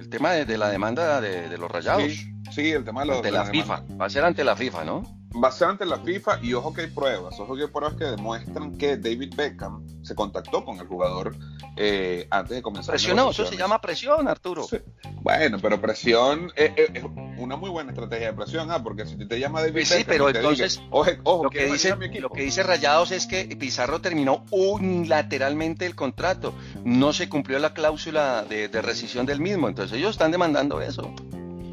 el 0.00 0.08
tema 0.08 0.32
de, 0.32 0.44
de 0.44 0.56
la 0.58 0.68
demanda 0.70 1.20
de, 1.20 1.48
de 1.48 1.58
los 1.58 1.70
rayados. 1.70 2.02
Sí, 2.04 2.32
sí, 2.50 2.70
el 2.70 2.84
tema 2.84 3.00
de, 3.02 3.06
los- 3.08 3.16
ante 3.16 3.28
de 3.28 3.32
la 3.32 3.44
la 3.44 3.50
FIFA. 3.50 3.82
Va 4.00 4.06
a 4.06 4.10
ser 4.10 4.24
ante 4.24 4.44
la 4.44 4.54
FIFA, 4.56 4.84
¿no? 4.84 5.02
Va 5.42 5.48
a 5.48 5.52
ser 5.52 5.68
ante 5.68 5.84
la 5.84 5.98
FIFA 5.98 6.38
y 6.42 6.54
ojo 6.54 6.72
que 6.72 6.82
hay 6.82 6.86
pruebas, 6.86 7.40
ojo 7.40 7.56
que 7.56 7.62
hay 7.62 7.68
pruebas 7.68 7.96
que 7.96 8.04
demuestran 8.04 8.78
que 8.78 8.96
David 8.96 9.34
Beckham 9.36 9.84
se 10.04 10.14
contactó 10.14 10.64
con 10.64 10.78
el 10.78 10.86
jugador 10.86 11.34
eh, 11.76 12.28
antes 12.30 12.56
de 12.56 12.62
comenzar. 12.62 12.92
Presionó, 12.92 13.30
eso 13.30 13.44
se 13.44 13.56
llama 13.56 13.80
presión, 13.80 14.28
Arturo. 14.28 14.64
Sí. 14.64 14.76
Bueno, 15.22 15.58
pero 15.60 15.80
presión 15.80 16.52
eh, 16.54 16.72
eh, 16.76 16.90
es 16.94 17.04
una 17.38 17.56
muy 17.56 17.70
buena 17.70 17.90
estrategia 17.90 18.28
de 18.28 18.32
presión, 18.34 18.70
ah, 18.70 18.82
porque 18.82 19.06
si 19.06 19.16
te 19.26 19.40
llama 19.40 19.60
David 19.60 19.72
Pues 19.72 19.88
sí, 19.88 19.94
Beckham, 19.98 20.12
pero 20.12 20.30
y 20.30 20.32
te 20.32 20.38
entonces, 20.38 20.80
ojo, 20.90 21.10
ojo, 21.24 21.44
Lo 21.44 21.50
que, 21.50 21.58
¿quieres 21.58 21.72
dice, 21.72 22.20
lo 22.20 22.30
que 22.30 22.42
dice 22.42 22.62
Rayados 22.62 23.10
es 23.10 23.26
que 23.26 23.44
Pizarro 23.58 24.00
terminó 24.00 24.44
unilateralmente 24.50 25.86
el 25.86 25.96
contrato. 25.96 26.54
No 26.84 27.12
se 27.12 27.28
cumplió 27.28 27.58
la 27.58 27.74
cláusula 27.74 28.44
de, 28.44 28.68
de 28.68 28.82
rescisión 28.82 29.26
del 29.26 29.40
mismo. 29.40 29.68
Entonces 29.68 29.98
ellos 29.98 30.12
están 30.12 30.30
demandando 30.30 30.80
eso. 30.80 31.12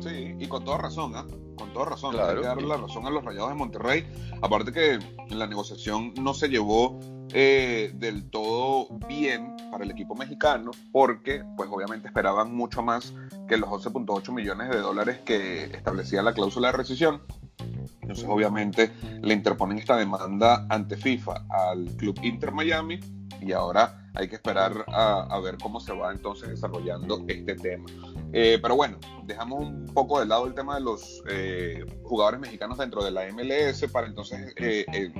Sí, 0.01 0.35
y 0.39 0.47
con 0.47 0.65
toda 0.65 0.79
razón, 0.79 1.15
¿ah? 1.15 1.25
Con 1.61 1.73
toda 1.73 1.85
razón. 1.85 2.13
Claro. 2.13 2.29
Hay 2.31 2.37
que 2.37 2.47
darle 2.47 2.67
la 2.67 2.77
razón 2.77 3.05
a 3.05 3.11
los 3.11 3.23
rayados 3.23 3.49
de 3.49 3.55
Monterrey. 3.55 4.07
Aparte 4.41 4.71
que 4.71 4.97
la 5.29 5.45
negociación 5.45 6.11
no 6.19 6.33
se 6.33 6.47
llevó 6.49 6.99
eh, 7.33 7.91
del 7.93 8.31
todo 8.31 8.87
bien 9.07 9.55
para 9.69 9.83
el 9.83 9.91
equipo 9.91 10.15
mexicano, 10.15 10.71
porque, 10.91 11.43
pues 11.55 11.69
obviamente 11.71 12.07
esperaban 12.07 12.55
mucho 12.55 12.81
más 12.81 13.13
que 13.47 13.57
los 13.57 13.69
11.8 13.69 14.33
millones 14.33 14.71
de 14.71 14.79
dólares 14.79 15.19
que 15.23 15.65
establecía 15.65 16.23
la 16.23 16.33
cláusula 16.33 16.71
de 16.71 16.77
rescisión. 16.77 17.21
Entonces, 18.01 18.25
obviamente, 18.27 18.91
le 19.21 19.35
interponen 19.35 19.77
esta 19.77 19.95
demanda 19.95 20.65
ante 20.67 20.97
FIFA 20.97 21.45
al 21.47 21.85
club 21.95 22.19
Inter 22.23 22.51
Miami 22.53 22.99
y 23.39 23.51
ahora 23.51 24.00
hay 24.13 24.27
que 24.27 24.35
esperar 24.35 24.85
a, 24.87 25.21
a 25.29 25.39
ver 25.39 25.57
cómo 25.57 25.79
se 25.79 25.93
va 25.93 26.11
entonces 26.11 26.49
desarrollando 26.49 27.23
este 27.27 27.55
tema. 27.55 27.85
Eh, 28.33 28.59
pero 28.61 28.75
bueno, 28.75 28.97
dejamos 29.25 29.61
un 29.61 29.85
poco 29.93 30.19
de 30.19 30.25
lado 30.25 30.47
el 30.47 30.53
tema 30.53 30.75
de 30.75 30.81
los 30.81 31.23
eh, 31.27 31.85
jugadores 32.03 32.39
mexicanos 32.39 32.77
dentro 32.77 33.03
de 33.03 33.11
la 33.11 33.31
MLS 33.31 33.85
para 33.91 34.07
entonces 34.07 34.53
eh, 34.57 34.85
eh, 34.93 35.11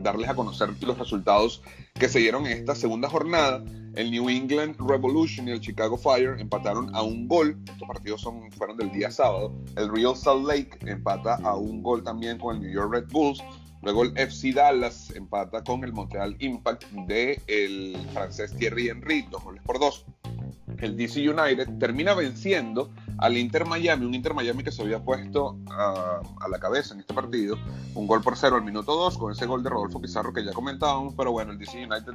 darles 0.00 0.28
a 0.28 0.34
conocer 0.34 0.70
los 0.82 0.98
resultados 0.98 1.62
que 1.94 2.08
se 2.08 2.18
dieron 2.18 2.46
en 2.46 2.52
esta 2.52 2.74
segunda 2.74 3.08
jornada. 3.08 3.62
El 3.96 4.10
New 4.10 4.28
England 4.28 4.76
Revolution 4.78 5.48
y 5.48 5.50
el 5.50 5.60
Chicago 5.60 5.96
Fire 5.96 6.40
empataron 6.40 6.94
a 6.94 7.02
un 7.02 7.26
gol. 7.26 7.58
Estos 7.66 7.88
partidos 7.88 8.20
son, 8.20 8.50
fueron 8.52 8.76
del 8.76 8.90
día 8.92 9.10
sábado. 9.10 9.52
El 9.76 9.92
Real 9.92 10.16
Salt 10.16 10.46
Lake 10.46 10.78
empata 10.86 11.36
a 11.42 11.56
un 11.56 11.82
gol 11.82 12.02
también 12.02 12.38
con 12.38 12.56
el 12.56 12.62
New 12.62 12.72
York 12.72 12.92
Red 12.92 13.08
Bulls. 13.10 13.42
Luego 13.82 14.02
el 14.02 14.16
FC 14.16 14.52
Dallas 14.52 15.10
empata 15.16 15.64
con 15.64 15.84
el 15.84 15.92
Montreal 15.92 16.36
Impact 16.38 16.84
de 17.06 17.40
el 17.46 17.96
francés 18.12 18.54
Thierry 18.56 18.88
Henry, 18.88 19.22
dos 19.30 19.42
goles 19.42 19.62
por 19.62 19.78
dos. 19.78 20.04
El 20.80 20.96
DC 20.96 21.28
United 21.28 21.78
termina 21.78 22.14
venciendo 22.14 22.90
al 23.18 23.36
Inter 23.36 23.66
Miami, 23.66 24.06
un 24.06 24.14
Inter 24.14 24.34
Miami 24.34 24.64
que 24.64 24.72
se 24.72 24.82
había 24.82 25.00
puesto 25.00 25.58
a, 25.70 26.20
a 26.40 26.48
la 26.48 26.58
cabeza 26.58 26.94
en 26.94 27.00
este 27.00 27.12
partido, 27.12 27.56
un 27.94 28.06
gol 28.06 28.22
por 28.22 28.36
cero 28.36 28.56
al 28.56 28.64
minuto 28.64 28.94
2 28.94 29.18
con 29.18 29.32
ese 29.32 29.46
gol 29.46 29.62
de 29.62 29.70
Rodolfo 29.70 30.00
Pizarro 30.00 30.32
que 30.32 30.44
ya 30.44 30.52
comentábamos, 30.52 31.14
pero 31.14 31.32
bueno, 31.32 31.52
el 31.52 31.58
DC 31.58 31.84
United 31.84 32.14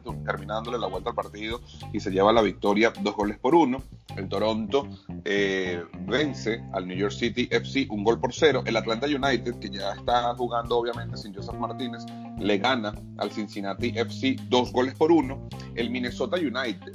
dándole 0.56 0.78
la 0.78 0.88
vuelta 0.88 1.10
al 1.10 1.16
partido 1.16 1.62
y 1.92 2.00
se 2.00 2.12
lleva 2.12 2.32
la 2.32 2.42
victoria 2.42 2.94
dos 3.02 3.16
goles 3.16 3.38
por 3.38 3.56
uno. 3.56 3.84
El 4.16 4.30
Toronto 4.30 4.88
eh, 5.26 5.84
vence 6.08 6.64
al 6.74 6.88
New 6.88 6.98
York 6.98 7.14
City 7.14 7.48
FC 7.52 7.88
un 7.90 8.04
gol 8.04 8.20
por 8.20 8.34
cero. 8.34 8.64
El 8.66 8.78
Atlanta 8.78 9.08
United, 9.08 9.60
que 9.60 9.70
ya 9.70 9.94
está 9.94 10.34
jugando 10.36 10.78
obviamente 10.78 11.18
sin 11.18 11.34
Joseph 11.34 11.56
Martínez, 11.56 12.06
le 12.40 12.58
gana 12.58 12.94
al 13.18 13.32
Cincinnati 13.32 13.94
FC 13.96 14.36
dos 14.50 14.72
goles 14.72 14.96
por 14.96 15.12
uno. 15.12 15.48
El 15.76 15.90
Minnesota 15.90 16.38
United 16.38 16.94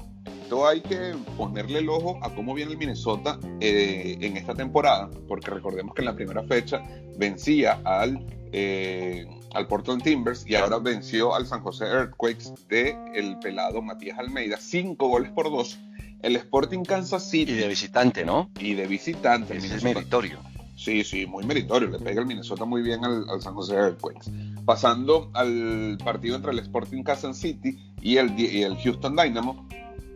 esto 0.51 0.67
hay 0.67 0.81
que 0.81 1.15
ponerle 1.37 1.79
el 1.79 1.89
ojo 1.89 2.19
a 2.23 2.35
cómo 2.35 2.55
viene 2.55 2.73
el 2.73 2.77
Minnesota 2.77 3.39
eh, 3.61 4.19
en 4.21 4.37
esta 4.37 4.53
temporada, 4.53 5.09
porque 5.29 5.49
recordemos 5.49 5.95
que 5.95 6.03
en 6.03 6.07
la 6.07 6.17
primera 6.17 6.43
fecha 6.43 6.83
vencía 7.17 7.81
al, 7.85 8.27
eh, 8.51 9.29
al 9.55 9.69
Portland 9.69 10.03
Timbers 10.03 10.45
y 10.49 10.57
ahora 10.57 10.79
venció 10.79 11.37
al 11.37 11.47
San 11.47 11.61
José 11.61 11.85
Earthquakes 11.85 12.53
de 12.69 12.99
el 13.15 13.39
pelado 13.39 13.81
Matías 13.81 14.19
Almeida, 14.19 14.57
cinco 14.59 15.07
goles 15.07 15.31
por 15.31 15.53
dos. 15.53 15.79
El 16.21 16.35
Sporting 16.35 16.83
Kansas 16.83 17.29
Y 17.29 17.31
City 17.47 17.53
de 17.53 17.69
visitante, 17.69 18.25
¿no? 18.25 18.51
y 18.59 18.75
de 18.75 18.89
visitante. 18.89 19.57
Ese 19.57 19.77
es 19.77 19.85
meritorio. 19.85 20.41
Sí, 20.75 21.05
sí, 21.05 21.27
muy 21.27 21.45
meritorio. 21.45 21.91
Le 21.91 22.01
pega 22.01 22.23
el 22.23 22.27
Minnesota 22.27 22.65
muy 22.65 22.83
bien 22.83 23.05
al, 23.05 23.25
al 23.31 23.41
San 23.41 23.55
José 23.55 23.75
Earthquakes. 23.75 24.33
Pasando 24.71 25.33
al 25.35 25.99
partido 26.05 26.37
entre 26.37 26.53
el 26.53 26.61
Sporting 26.61 27.03
Kansas 27.03 27.39
City 27.39 27.77
y 28.01 28.19
el, 28.19 28.77
Houston 28.77 29.17
Dynamo, 29.17 29.67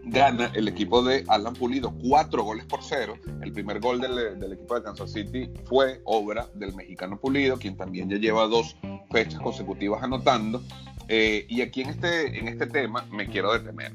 gana 0.04 0.52
el 0.54 0.68
equipo 0.68 1.02
de 1.02 1.24
Alan 1.26 1.54
Pulido 1.54 1.92
cuatro 2.00 2.44
goles 2.44 2.64
por 2.64 2.78
cero. 2.84 3.18
El 3.42 3.52
primer 3.52 3.80
gol 3.80 4.00
del, 4.00 4.38
del 4.38 4.52
equipo 4.52 4.76
de 4.76 4.84
Kansas 4.84 5.10
City 5.10 5.50
fue 5.64 6.00
obra 6.04 6.46
del 6.54 6.72
mexicano 6.72 7.18
Pulido, 7.18 7.58
quien 7.58 7.76
también 7.76 8.08
ya 8.08 8.16
lleva 8.16 8.46
dos 8.46 8.76
fechas 9.10 9.40
consecutivas 9.40 10.04
anotando. 10.04 10.62
Eh, 11.08 11.46
y 11.48 11.60
aquí 11.60 11.80
en 11.80 11.88
este, 11.88 12.38
en 12.38 12.46
este 12.46 12.68
tema 12.68 13.04
me 13.10 13.26
quiero 13.26 13.52
detener. 13.52 13.92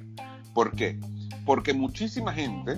¿Por 0.54 0.76
qué? 0.76 1.00
Porque 1.46 1.74
muchísima 1.74 2.34
gente 2.34 2.78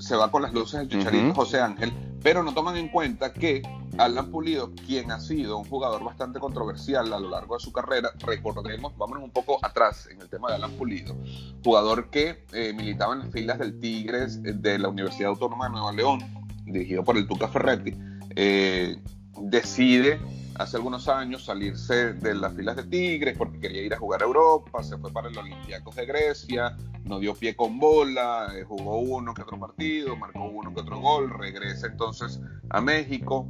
se 0.00 0.16
va 0.16 0.30
con 0.30 0.42
las 0.42 0.52
luces 0.52 0.80
del 0.80 0.88
Chicharito. 0.88 1.34
José 1.34 1.60
Ángel, 1.60 1.92
pero 2.22 2.42
no 2.42 2.52
toman 2.52 2.76
en 2.76 2.88
cuenta 2.88 3.32
que 3.32 3.62
Alan 3.98 4.30
Pulido, 4.30 4.72
quien 4.86 5.10
ha 5.10 5.20
sido 5.20 5.58
un 5.58 5.64
jugador 5.64 6.02
bastante 6.04 6.38
controversial 6.38 7.12
a 7.12 7.20
lo 7.20 7.28
largo 7.28 7.54
de 7.54 7.60
su 7.60 7.72
carrera, 7.72 8.10
recordemos, 8.20 8.96
vámonos 8.96 9.24
un 9.24 9.30
poco 9.30 9.58
atrás 9.62 10.08
en 10.10 10.20
el 10.20 10.28
tema 10.28 10.48
de 10.48 10.54
Alan 10.56 10.72
Pulido, 10.72 11.14
jugador 11.62 12.10
que 12.10 12.44
eh, 12.52 12.72
militaba 12.72 13.14
en 13.14 13.20
las 13.20 13.30
filas 13.30 13.58
del 13.58 13.78
Tigres 13.78 14.40
eh, 14.44 14.52
de 14.54 14.78
la 14.78 14.88
Universidad 14.88 15.30
Autónoma 15.30 15.66
de 15.66 15.72
Nuevo 15.72 15.92
León, 15.92 16.20
dirigido 16.64 17.04
por 17.04 17.16
el 17.16 17.26
Tuca 17.26 17.48
Ferretti, 17.48 17.94
eh, 18.36 18.98
decide 19.42 20.20
hace 20.56 20.76
algunos 20.76 21.08
años 21.08 21.44
salirse 21.44 22.14
de 22.14 22.34
las 22.34 22.54
filas 22.54 22.76
de 22.76 22.84
Tigres 22.84 23.36
porque 23.36 23.58
quería 23.58 23.82
ir 23.82 23.94
a 23.94 23.98
jugar 23.98 24.22
a 24.22 24.26
Europa, 24.26 24.82
se 24.82 24.98
fue 24.98 25.12
para 25.12 25.28
el 25.28 25.38
Olympiacos 25.38 25.96
de 25.96 26.06
Grecia, 26.06 26.76
no 27.04 27.18
dio 27.18 27.34
pie 27.34 27.56
con 27.56 27.78
bola, 27.78 28.48
eh, 28.54 28.64
jugó 28.64 28.98
uno 28.98 29.34
que 29.34 29.42
otro 29.42 29.58
partido, 29.58 30.16
marcó 30.16 30.44
uno 30.44 30.72
que 30.74 30.80
otro 30.80 30.98
gol, 31.00 31.30
regresa 31.30 31.86
entonces 31.86 32.40
a 32.68 32.80
México. 32.80 33.48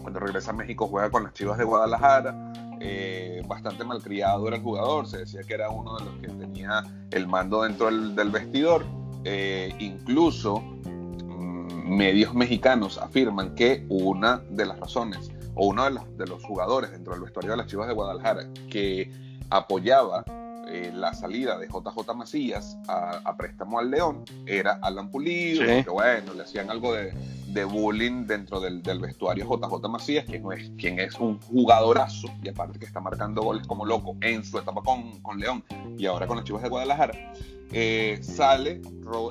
Cuando 0.00 0.20
regresa 0.20 0.52
a 0.52 0.54
México 0.54 0.86
juega 0.86 1.10
con 1.10 1.24
las 1.24 1.32
Chivas 1.32 1.58
de 1.58 1.64
Guadalajara. 1.64 2.52
eh, 2.80 3.42
bastante 3.48 3.84
malcriado 3.84 4.46
era 4.46 4.56
el 4.56 4.62
jugador, 4.62 5.08
se 5.08 5.18
decía 5.18 5.42
que 5.42 5.54
era 5.54 5.68
uno 5.68 5.98
de 5.98 6.04
los 6.04 6.14
que 6.20 6.28
tenía 6.28 6.84
el 7.10 7.26
mando 7.26 7.62
dentro 7.62 7.86
del, 7.86 8.14
del 8.14 8.30
vestidor. 8.30 8.84
Eh, 9.24 9.74
incluso 9.80 10.60
mm, 10.60 11.96
medios 11.96 12.34
mexicanos 12.34 12.98
afirman 12.98 13.56
que 13.56 13.84
una 13.88 14.38
de 14.48 14.66
las 14.66 14.78
razones 14.78 15.32
o 15.58 15.66
uno 15.66 15.84
de 15.84 15.90
los, 15.90 16.16
de 16.16 16.26
los 16.26 16.42
jugadores 16.44 16.90
dentro 16.92 17.12
del 17.12 17.22
vestuario 17.22 17.50
de 17.50 17.56
las 17.58 17.66
Chivas 17.66 17.88
de 17.88 17.94
Guadalajara 17.94 18.44
que 18.70 19.10
apoyaba 19.50 20.24
eh, 20.68 20.92
la 20.94 21.12
salida 21.14 21.58
de 21.58 21.66
JJ 21.66 22.14
Macías 22.14 22.76
a, 22.88 23.20
a 23.24 23.36
préstamo 23.36 23.78
al 23.78 23.90
León 23.90 24.24
era 24.46 24.78
Alan 24.82 25.10
Pulido, 25.10 25.62
Sí. 25.66 25.82
que 25.84 25.90
bueno, 25.90 26.34
le 26.34 26.42
hacían 26.42 26.70
algo 26.70 26.92
de, 26.94 27.12
de 27.48 27.64
bullying 27.64 28.26
dentro 28.26 28.60
del, 28.60 28.80
vestuario 28.80 29.44
JJ 29.44 29.88
Macías, 29.88 30.24
quien 30.24 30.50
es, 30.52 30.70
quien 30.78 30.98
es 30.98 31.14
un 31.16 31.40
jugadorazo 31.40 32.28
y 32.42 32.48
aparte 32.48 32.78
que 32.78 32.86
está 32.86 33.00
marcando 33.00 33.42
goles 33.42 33.66
como 33.66 33.84
loco 33.84 34.16
en 34.20 34.44
su 34.44 34.58
etapa 34.58 34.82
con, 34.82 35.20
con 35.20 35.38
León 35.38 35.64
y 35.96 36.06
ahora 36.06 36.26
con 36.26 36.36
los 36.36 36.44
Chivas 36.44 36.62
de 36.62 36.68
Guadalajara. 36.68 37.32
Eh, 37.70 38.18
sale, 38.22 38.80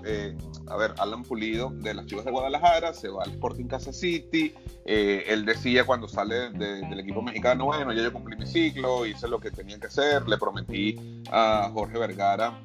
eh, 0.06 0.38
a 0.68 0.78
ver, 0.78 0.94
Alan 1.00 1.24
Pulido 1.24 1.72
de 1.72 1.96
las 1.96 2.06
Chivas 2.06 2.24
de 2.24 2.32
Guadalajara, 2.32 2.94
se 2.94 3.10
va 3.10 3.24
al 3.24 3.32
Sporting 3.32 3.66
Casa 3.66 3.92
City. 3.92 4.54
Eh, 4.86 5.26
él 5.28 5.44
decía 5.44 5.86
cuando 5.86 6.08
sale 6.08 6.52
del 6.52 7.00
equipo 7.00 7.22
mexicano, 7.22 7.66
bueno, 7.66 7.92
ya 7.94 8.04
yo 8.04 8.14
cumplí 8.14 8.38
mi 8.38 8.46
ciclo, 8.46 9.06
hice 9.06 9.28
lo 9.28 9.40
que 9.40 9.50
tenía 9.50 9.80
que 9.80 9.88
hacer, 9.88 10.28
le 10.28 10.38
prometí 10.38 11.24
a 11.32 11.70
Jorge 11.74 11.98
Vergara, 11.98 12.62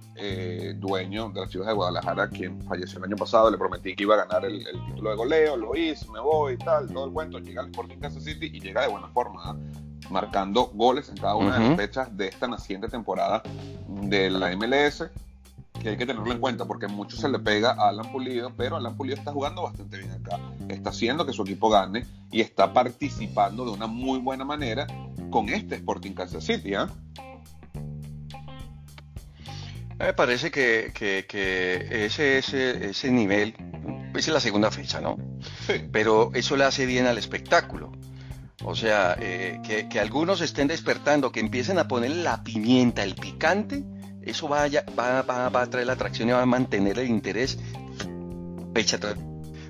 dueño 0.76 1.30
de 1.30 1.40
las 1.40 1.50
Chivas 1.50 1.68
de 1.68 1.72
Guadalajara, 1.72 2.28
quien 2.28 2.60
falleció 2.62 2.98
el 2.98 3.04
año 3.04 3.16
pasado, 3.16 3.50
le 3.50 3.56
prometí 3.56 3.96
que 3.96 4.02
iba 4.02 4.14
a 4.14 4.24
ganar 4.26 4.44
el, 4.44 4.64
título 4.88 5.10
de 5.10 5.16
goleo, 5.16 5.41
lo 5.56 5.76
hice, 5.76 6.08
me 6.10 6.20
voy, 6.20 6.56
tal, 6.56 6.92
todo 6.92 7.06
el 7.06 7.12
cuento, 7.12 7.38
llega 7.38 7.62
al 7.62 7.68
Sporting 7.68 7.98
Casa 7.98 8.20
City 8.20 8.50
y 8.52 8.60
llega 8.60 8.82
de 8.82 8.88
buena 8.88 9.08
forma 9.08 9.56
marcando 10.10 10.66
goles 10.74 11.08
en 11.08 11.16
cada 11.16 11.36
una 11.36 11.58
de 11.58 11.68
las 11.68 11.76
fechas 11.76 12.16
de 12.16 12.28
esta 12.28 12.46
naciente 12.46 12.88
temporada 12.88 13.42
de 13.88 14.30
la 14.30 14.54
MLS 14.56 15.04
que 15.80 15.88
hay 15.90 15.96
que 15.96 16.06
tenerlo 16.06 16.30
en 16.30 16.38
cuenta 16.38 16.64
porque 16.64 16.86
mucho 16.86 17.16
se 17.16 17.28
le 17.28 17.38
pega 17.38 17.72
a 17.72 17.88
Alan 17.88 18.10
Pulido, 18.12 18.52
pero 18.56 18.76
Alan 18.76 18.96
Pulido 18.96 19.16
está 19.16 19.32
jugando 19.32 19.62
bastante 19.62 19.98
bien 19.98 20.12
acá, 20.12 20.38
está 20.68 20.90
haciendo 20.90 21.26
que 21.26 21.32
su 21.32 21.42
equipo 21.42 21.70
gane 21.70 22.06
y 22.30 22.40
está 22.40 22.72
participando 22.72 23.64
de 23.64 23.72
una 23.72 23.86
muy 23.86 24.20
buena 24.20 24.44
manera 24.44 24.86
con 25.30 25.48
este 25.48 25.76
Sporting 25.76 26.12
Kansas 26.12 26.44
City. 26.44 26.74
¿eh? 26.74 26.86
Me 29.98 30.12
parece 30.12 30.50
que, 30.50 30.92
ese, 31.90 32.38
ese, 32.38 32.90
ese 32.90 33.10
nivel, 33.10 33.54
es 34.18 34.28
la 34.28 34.40
segunda 34.40 34.70
fecha, 34.70 35.00
¿no? 35.00 35.16
Sí. 35.66 35.74
Pero 35.90 36.30
eso 36.34 36.56
le 36.56 36.64
hace 36.64 36.86
bien 36.86 37.06
al 37.06 37.18
espectáculo. 37.18 37.92
O 38.64 38.76
sea, 38.76 39.16
eh, 39.18 39.60
que, 39.64 39.88
que, 39.88 39.98
algunos 39.98 40.40
estén 40.40 40.68
despertando, 40.68 41.32
que 41.32 41.40
empiecen 41.40 41.78
a 41.78 41.88
poner 41.88 42.12
la 42.12 42.44
pimienta, 42.44 43.02
el 43.02 43.16
picante, 43.16 43.84
eso 44.22 44.48
va 44.48 44.64
a, 44.64 44.68
va, 44.68 45.62
a 45.62 45.66
traer 45.66 45.86
la 45.86 45.94
atracción 45.94 46.28
y 46.28 46.32
va 46.32 46.42
a 46.42 46.46
mantener 46.46 46.98
el 46.98 47.08
interés 47.08 47.58
fecha 48.74 48.98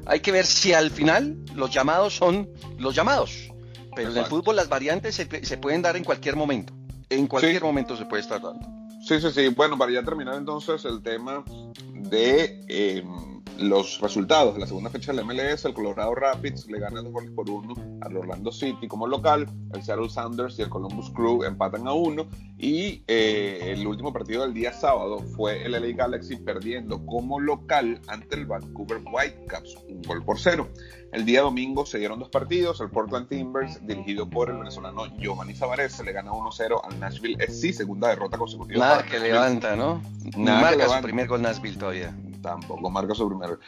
Hay 0.06 0.20
que 0.20 0.30
ver 0.30 0.46
si 0.46 0.72
al 0.72 0.90
final 0.90 1.37
los 1.54 1.70
llamados 1.70 2.14
son 2.14 2.49
los 2.78 2.94
llamados. 2.94 3.50
Pero 3.94 4.11
en 4.11 4.16
el 4.16 4.25
fútbol 4.26 4.56
las 4.56 4.68
variantes 4.68 5.14
se, 5.14 5.56
pueden 5.58 5.82
dar 5.82 5.96
en 5.96 6.04
cualquier 6.04 6.37
momento. 6.37 6.72
En 7.11 7.26
cualquier 7.26 7.62
momento 7.62 7.96
se 7.96 8.06
puede 8.06 8.22
estar 8.22 8.40
dando. 8.40 8.66
Sí, 9.06 9.20
sí, 9.20 9.30
sí. 9.32 9.49
Bueno, 9.49 9.76
para 9.76 9.92
ya 9.92 10.02
terminar 10.02 10.37
entonces 10.37 10.84
el 10.84 11.02
tema 11.02 11.44
de 11.92 12.64
em, 12.68 13.32
los 13.59 14.00
resultados 14.00 14.54
de 14.54 14.61
la 14.61 14.66
segunda 14.66 14.90
fecha 14.90 15.12
del 15.12 15.25
MLS, 15.25 15.64
el 15.64 15.75
Colorado 15.75 16.14
Rapids 16.14 16.66
le 16.68 16.78
gana 16.78 17.02
dos 17.02 17.12
goles 17.12 17.30
por 17.30 17.49
uno 17.49 17.75
al 18.00 18.16
Orlando 18.16 18.50
City 18.50 18.88
como 18.88 19.06
local, 19.06 19.47
el 19.73 19.82
Seattle 19.82 20.09
Sounders 20.09 20.59
y 20.59 20.62
el 20.62 20.68
Columbus 20.68 21.11
Crew 21.11 21.44
empatan 21.44 21.87
a 21.87 21.92
uno 21.92 22.26
y 22.59 23.02
eh, 23.06 23.73
el 23.73 23.87
último 23.87 24.12
partido 24.12 24.42
del 24.42 24.54
día 24.54 24.73
sábado 24.73 25.21
fue 25.37 25.64
el 25.64 25.73
LA 25.73 25.97
Galaxy 25.97 26.37
perdiendo 26.37 27.04
como 27.06 27.40
local 27.40 28.00
ante 28.09 28.37
el 28.37 28.47
Vancouver 28.47 29.00
Whitecaps, 29.12 29.76
un 29.88 30.02
gol 30.02 30.25
por 30.25 30.38
cero. 30.38 30.68
El 31.12 31.26
día 31.26 31.42
domingo 31.42 31.85
se 31.85 31.99
dieron 31.99 32.18
dos 32.18 32.30
partidos, 32.30 32.80
el 32.80 32.88
Portland 32.88 33.28
Timbers 33.28 33.87
dirigido 33.87 34.28
por 34.28 34.50
el 34.50 34.56
venezolano 34.56 35.06
Giovanni 35.18 35.54
Savarez 35.54 35.92
se 35.92 36.04
le 36.04 36.12
gana 36.12 36.30
1-0 36.32 36.80
al 36.82 37.00
Nashville 37.00 37.37
SC, 37.47 37.73
segunda 37.73 38.09
derrota 38.09 38.38
consecutiva. 38.38 38.80
Nada 38.80 39.04
que 39.04 39.18
levanta, 39.18 39.76
¿no? 39.76 40.00
Nada 40.37 40.61
marca 40.61 40.88
su 40.88 41.02
primer 41.02 41.28
gol 41.28 41.42
Nashville 41.42 41.76
todavía 41.76 42.16
tampoco 42.42 42.90
marca 42.90 43.14
su 43.14 43.28
primer. 43.28 43.58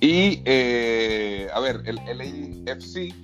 Y, 0.00 0.42
eh, 0.44 1.48
a 1.54 1.60
ver, 1.60 1.82
el 1.86 1.96
LAFC 2.64 3.14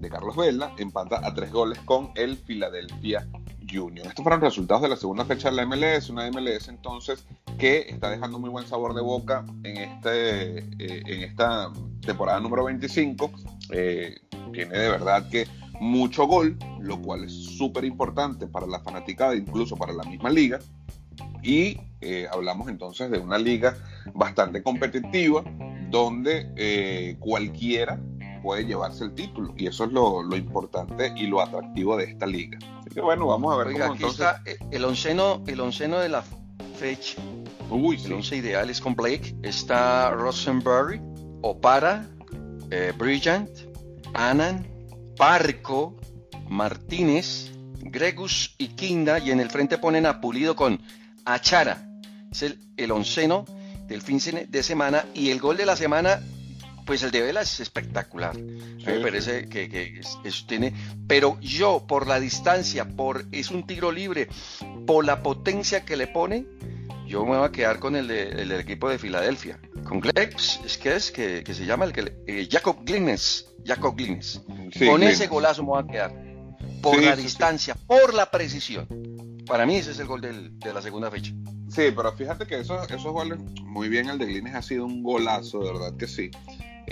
de 0.00 0.08
Carlos 0.08 0.36
Vela 0.36 0.72
empata 0.78 1.20
a 1.24 1.34
tres 1.34 1.52
goles 1.52 1.78
con 1.80 2.10
el 2.14 2.36
Philadelphia 2.36 3.26
Union. 3.78 4.06
Estos 4.06 4.22
fueron 4.22 4.40
resultados 4.40 4.82
de 4.82 4.88
la 4.88 4.96
segunda 4.96 5.24
fecha 5.24 5.50
de 5.50 5.56
la 5.56 5.66
MLS, 5.66 6.10
una 6.10 6.30
MLS 6.30 6.68
entonces 6.68 7.24
que 7.58 7.86
está 7.88 8.10
dejando 8.10 8.38
muy 8.38 8.50
buen 8.50 8.66
sabor 8.66 8.94
de 8.94 9.02
boca 9.02 9.44
en, 9.62 9.76
este, 9.76 10.58
eh, 10.58 11.02
en 11.06 11.20
esta 11.22 11.70
temporada 12.00 12.40
número 12.40 12.64
25. 12.64 13.30
Eh, 13.70 14.16
tiene 14.52 14.76
de 14.76 14.88
verdad 14.88 15.28
que 15.28 15.46
mucho 15.80 16.26
gol, 16.26 16.58
lo 16.80 17.00
cual 17.00 17.24
es 17.24 17.32
súper 17.32 17.84
importante 17.84 18.46
para 18.46 18.66
la 18.66 18.80
fanaticada, 18.80 19.36
incluso 19.36 19.76
para 19.76 19.92
la 19.92 20.02
misma 20.04 20.30
liga. 20.30 20.58
Y 21.42 21.78
eh, 22.00 22.26
hablamos 22.32 22.68
entonces 22.68 23.10
de 23.10 23.18
una 23.18 23.38
liga 23.38 23.76
bastante 24.14 24.62
competitiva 24.62 25.42
donde 25.90 26.50
eh, 26.56 27.16
cualquiera 27.18 28.00
puede 28.42 28.64
llevarse 28.64 29.04
el 29.04 29.14
título 29.14 29.52
y 29.56 29.66
eso 29.66 29.84
es 29.84 29.92
lo, 29.92 30.24
importante 30.34 31.12
y 31.14 31.26
lo 31.26 31.42
atractivo 31.42 31.96
de 31.96 32.04
esta 32.04 32.26
liga. 32.26 32.58
Así 32.80 32.90
que 32.94 33.00
bueno, 33.02 33.26
vamos 33.26 33.52
a 33.52 33.56
ver 33.58 33.72
cómo 33.72 33.92
aquí 33.92 34.04
está 34.04 34.42
eh, 34.46 34.56
el 34.70 34.84
onceno, 34.84 35.42
el 35.46 35.60
onceno 35.60 35.98
de 35.98 36.08
la 36.08 36.22
fecha. 36.78 37.20
Uy, 37.68 38.00
el 38.04 38.12
once 38.14 38.34
ideal 38.34 38.70
es 38.70 38.80
con 38.80 38.94
Blake. 38.94 39.36
Está 39.42 40.10
Rosenberry, 40.12 41.00
Opara, 41.42 42.08
Brilliant, 42.98 43.50
Annan, 44.14 44.66
Parco, 45.16 45.96
Martínez, 46.48 47.52
Gregus 47.80 48.54
y 48.58 48.68
Kinda 48.68 49.18
y 49.18 49.30
en 49.30 49.40
el 49.40 49.50
frente 49.50 49.78
ponen 49.78 50.06
a 50.06 50.20
Pulido 50.20 50.56
con 50.56 50.80
Achara. 51.24 51.89
Es 52.30 52.42
el, 52.76 52.90
onceno 52.92 53.44
del 53.88 54.02
fin 54.02 54.20
de 54.48 54.62
semana 54.62 55.04
y 55.14 55.30
el 55.30 55.40
gol 55.40 55.56
de 55.56 55.66
la 55.66 55.76
semana, 55.76 56.22
pues 56.86 57.02
el 57.02 57.10
de 57.10 57.22
Vela 57.22 57.42
es 57.42 57.60
espectacular. 57.60 58.38
me 58.38 59.00
parece 59.00 59.48
que, 59.48 60.00
eso 60.24 60.44
tiene, 60.46 60.72
pero 61.08 61.38
yo 61.40 61.84
por 61.88 62.06
la 62.06 62.20
distancia, 62.20 62.84
por 62.84 63.24
es 63.32 63.50
un 63.50 63.66
tiro 63.66 63.90
libre, 63.90 64.28
por 64.86 65.04
la 65.04 65.22
potencia 65.22 65.84
que 65.84 65.96
le 65.96 66.06
pone, 66.06 66.46
yo 67.06 67.24
me 67.24 67.36
voy 67.36 67.48
a 67.48 67.50
quedar 67.50 67.80
con 67.80 67.96
el, 67.96 68.06
del 68.06 68.52
equipo 68.52 68.88
de 68.88 68.98
Filadelfia. 68.98 69.58
Con 69.82 69.98
Glex, 69.98 70.60
es 70.64 70.78
que 70.78 70.94
es 70.94 71.10
que, 71.10 71.44
se 71.52 71.66
llama 71.66 71.84
el 71.84 71.92
que 71.92 72.14
eh, 72.28 72.48
Jacob 72.48 72.84
Glines, 72.84 73.46
Jacob 73.66 73.96
Glines. 73.96 74.40
con 74.86 75.02
ese 75.02 75.26
golazo 75.26 75.62
me 75.62 75.68
voy 75.70 75.82
a 75.82 75.86
quedar. 75.86 76.14
Por 76.80 77.02
la 77.02 77.16
distancia, 77.16 77.74
por 77.74 78.14
la 78.14 78.30
precisión. 78.30 78.86
Para 79.44 79.66
mí 79.66 79.76
ese 79.76 79.90
es 79.90 79.98
el 79.98 80.06
gol 80.06 80.20
de 80.20 80.72
la 80.72 80.80
segunda 80.80 81.10
fecha. 81.10 81.32
Sí, 81.70 81.92
pero 81.94 82.12
fíjate 82.12 82.46
que 82.46 82.58
esos, 82.58 82.90
esos 82.90 83.12
goles, 83.12 83.38
muy 83.62 83.88
bien, 83.88 84.08
el 84.08 84.18
de 84.18 84.26
Glines 84.26 84.54
ha 84.54 84.62
sido 84.62 84.86
un 84.86 85.02
golazo, 85.02 85.60
de 85.60 85.72
verdad 85.72 85.96
que 85.96 86.08
sí. 86.08 86.30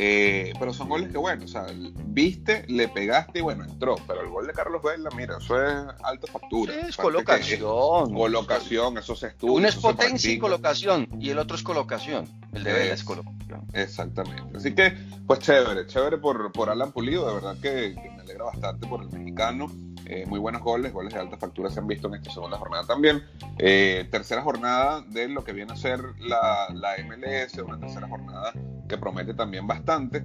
Eh, 0.01 0.53
pero 0.61 0.73
son 0.73 0.89
goles 0.89 1.11
que, 1.11 1.19
bueno, 1.19 1.45
o 1.45 1.49
sea, 1.49 1.67
viste, 2.07 2.65
le 2.69 2.87
pegaste 2.87 3.41
y 3.41 3.43
bueno, 3.43 3.65
entró. 3.65 3.97
Pero 4.07 4.21
el 4.23 4.29
gol 4.29 4.47
de 4.47 4.53
Carlos 4.53 4.81
Vela, 4.81 5.11
mira, 5.17 5.39
eso 5.39 5.61
es 5.61 5.73
alta 6.05 6.31
factura. 6.31 6.73
es 6.87 6.97
colocación. 6.97 8.15
colocación, 8.15 8.99
esos 8.99 9.21
estudios. 9.25 9.57
Uno 9.57 9.67
es 9.67 9.75
potencia 9.75 10.31
y 10.31 10.39
colocación, 10.39 11.09
y 11.19 11.31
el 11.31 11.39
otro 11.39 11.57
es 11.57 11.65
colocación. 11.65 12.29
El 12.53 12.63
de 12.63 12.73
Vela 12.73 12.95
es 12.95 13.03
colocación. 13.03 13.67
Exactamente. 13.73 14.57
Así 14.57 14.73
que, 14.75 14.97
pues 15.27 15.41
chévere, 15.41 15.87
chévere 15.89 16.19
por, 16.19 16.53
por 16.53 16.71
Alan 16.71 16.93
Pulido, 16.93 17.27
de 17.27 17.35
verdad 17.35 17.57
que 17.61 17.97
alegra 18.29 18.45
bastante 18.45 18.87
por 18.87 19.03
el 19.03 19.09
mexicano. 19.11 19.67
Eh, 20.05 20.25
muy 20.27 20.39
buenos 20.39 20.63
goles, 20.63 20.93
goles 20.93 21.13
de 21.13 21.21
alta 21.21 21.37
factura 21.37 21.71
se 21.71 21.81
han 21.81 21.87
visto 21.87 22.09
en 22.09 22.15
esta 22.15 22.31
segunda 22.31 22.59
jornada 22.59 22.87
también. 22.87 23.23
Eh, 23.59 24.07
tercera 24.11 24.43
jornada 24.43 25.03
de 25.03 25.29
lo 25.29 25.45
que 25.45 25.53
viene 25.53 25.73
a 25.73 25.77
ser 25.77 26.01
la, 26.21 26.69
la, 26.73 26.95
MLS, 27.05 27.59
una 27.59 27.79
tercera 27.79 28.09
jornada 28.09 28.53
que 28.89 28.99
promete 28.99 29.35
también 29.35 29.67
bastante 29.67 30.25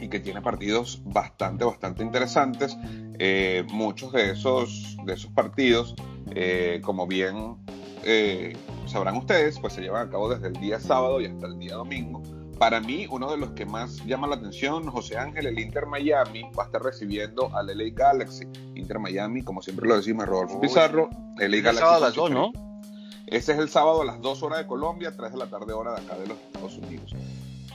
y 0.00 0.08
que 0.08 0.20
tiene 0.20 0.42
partidos 0.42 1.02
bastante, 1.04 1.64
bastante 1.64 2.02
interesantes. 2.02 2.76
Eh, 3.18 3.64
muchos 3.72 4.12
de 4.12 4.32
esos, 4.32 4.96
de 5.04 5.14
esos 5.14 5.30
partidos, 5.30 5.94
como 6.82 7.06
bien 7.06 7.56
sabrán 8.86 9.16
ustedes, 9.16 9.58
pues 9.60 9.72
se 9.72 9.80
llevan 9.80 10.08
a 10.08 10.10
cabo 10.10 10.28
desde 10.28 10.48
el 10.48 10.54
día 10.54 10.78
sábado 10.78 11.20
y 11.20 11.26
hasta 11.26 11.46
el 11.46 11.58
día 11.58 11.74
domingo 11.74 12.22
para 12.58 12.80
mí, 12.80 13.06
uno 13.10 13.30
de 13.30 13.36
los 13.36 13.50
que 13.50 13.66
más 13.66 14.04
llama 14.06 14.26
la 14.26 14.36
atención, 14.36 14.88
José 14.88 15.18
Ángel, 15.18 15.46
el 15.46 15.58
Inter 15.58 15.86
Miami 15.86 16.42
va 16.58 16.64
a 16.64 16.66
estar 16.66 16.82
recibiendo 16.82 17.54
al 17.54 17.66
LA 17.66 17.90
Galaxy. 17.92 18.46
Inter 18.74 18.98
Miami, 18.98 19.42
como 19.42 19.62
siempre 19.62 19.88
lo 19.88 19.96
decimos, 19.96 20.26
Rodolfo 20.26 20.60
Pizarro. 20.60 21.10
LA 21.38 21.56
Galaxy. 21.58 21.78
sábado 21.78 21.96
a 21.96 22.00
las 22.00 22.14
2, 22.14 22.30
¿no? 22.30 22.52
Ese 23.26 23.52
es 23.52 23.58
el 23.58 23.68
sábado 23.68 24.02
a 24.02 24.04
las 24.04 24.20
2 24.20 24.42
horas 24.42 24.58
de 24.60 24.66
Colombia, 24.66 25.12
3 25.16 25.32
de 25.32 25.38
la 25.38 25.46
tarde 25.46 25.72
hora 25.72 25.94
de 25.94 26.02
acá 26.02 26.16
de 26.16 26.26
los 26.26 26.38
Estados 26.38 26.78
Unidos. 26.78 27.14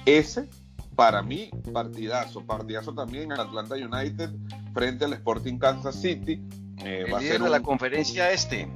Ese, 0.06 0.48
para 0.96 1.22
mí, 1.22 1.50
partidazo. 1.74 2.46
Partidazo 2.46 2.94
también 2.94 3.32
en 3.32 3.39
Atlanta 3.39 3.76
United 3.76 4.30
frente 4.74 5.06
al 5.06 5.13
Sporting 5.13 5.58
Kansas 5.58 5.96
City. 5.96 6.42
Eh, 6.84 7.04
el 7.06 7.13
va 7.13 7.18
a 7.18 7.22
ser 7.22 7.42
de 7.42 7.50
la 7.50 7.62
conferencia 7.62 8.32
este. 8.32 8.70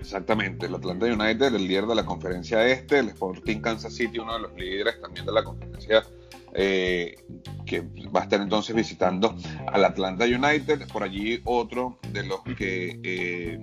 Exactamente, 0.00 0.66
el 0.66 0.74
Atlanta 0.74 1.06
United, 1.06 1.54
el 1.54 1.66
líder 1.66 1.86
de 1.86 1.94
la 1.94 2.04
conferencia 2.04 2.66
este, 2.66 2.98
el 2.98 3.08
Sporting 3.08 3.60
Kansas 3.60 3.94
City, 3.94 4.18
uno 4.18 4.34
de 4.34 4.40
los 4.40 4.54
líderes 4.54 5.00
también 5.00 5.26
de 5.26 5.32
la 5.32 5.42
conferencia, 5.42 6.04
eh, 6.54 7.16
que 7.66 7.80
va 8.14 8.20
a 8.20 8.22
estar 8.24 8.40
entonces 8.40 8.74
visitando 8.74 9.36
al 9.66 9.84
Atlanta 9.84 10.24
United. 10.24 10.86
Por 10.88 11.02
allí 11.02 11.40
otro 11.44 11.98
de 12.12 12.24
los 12.24 12.40
que 12.56 13.00
eh, 13.02 13.58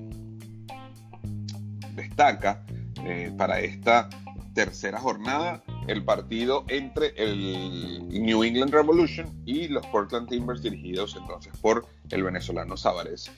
destaca 1.95 2.65
eh, 3.05 3.31
para 3.37 3.59
esta 3.61 4.09
tercera 4.53 4.99
jornada 4.99 5.63
el 5.87 6.03
partido 6.03 6.63
entre 6.67 7.13
el 7.17 8.07
New 8.09 8.43
England 8.43 8.71
Revolution 8.71 9.27
y 9.45 9.67
los 9.67 9.85
Portland 9.87 10.29
Timbers 10.29 10.61
dirigidos 10.61 11.15
entonces 11.19 11.51
por 11.57 11.85
el 12.11 12.23
venezolano 12.23 12.77
Savares. 12.77 13.31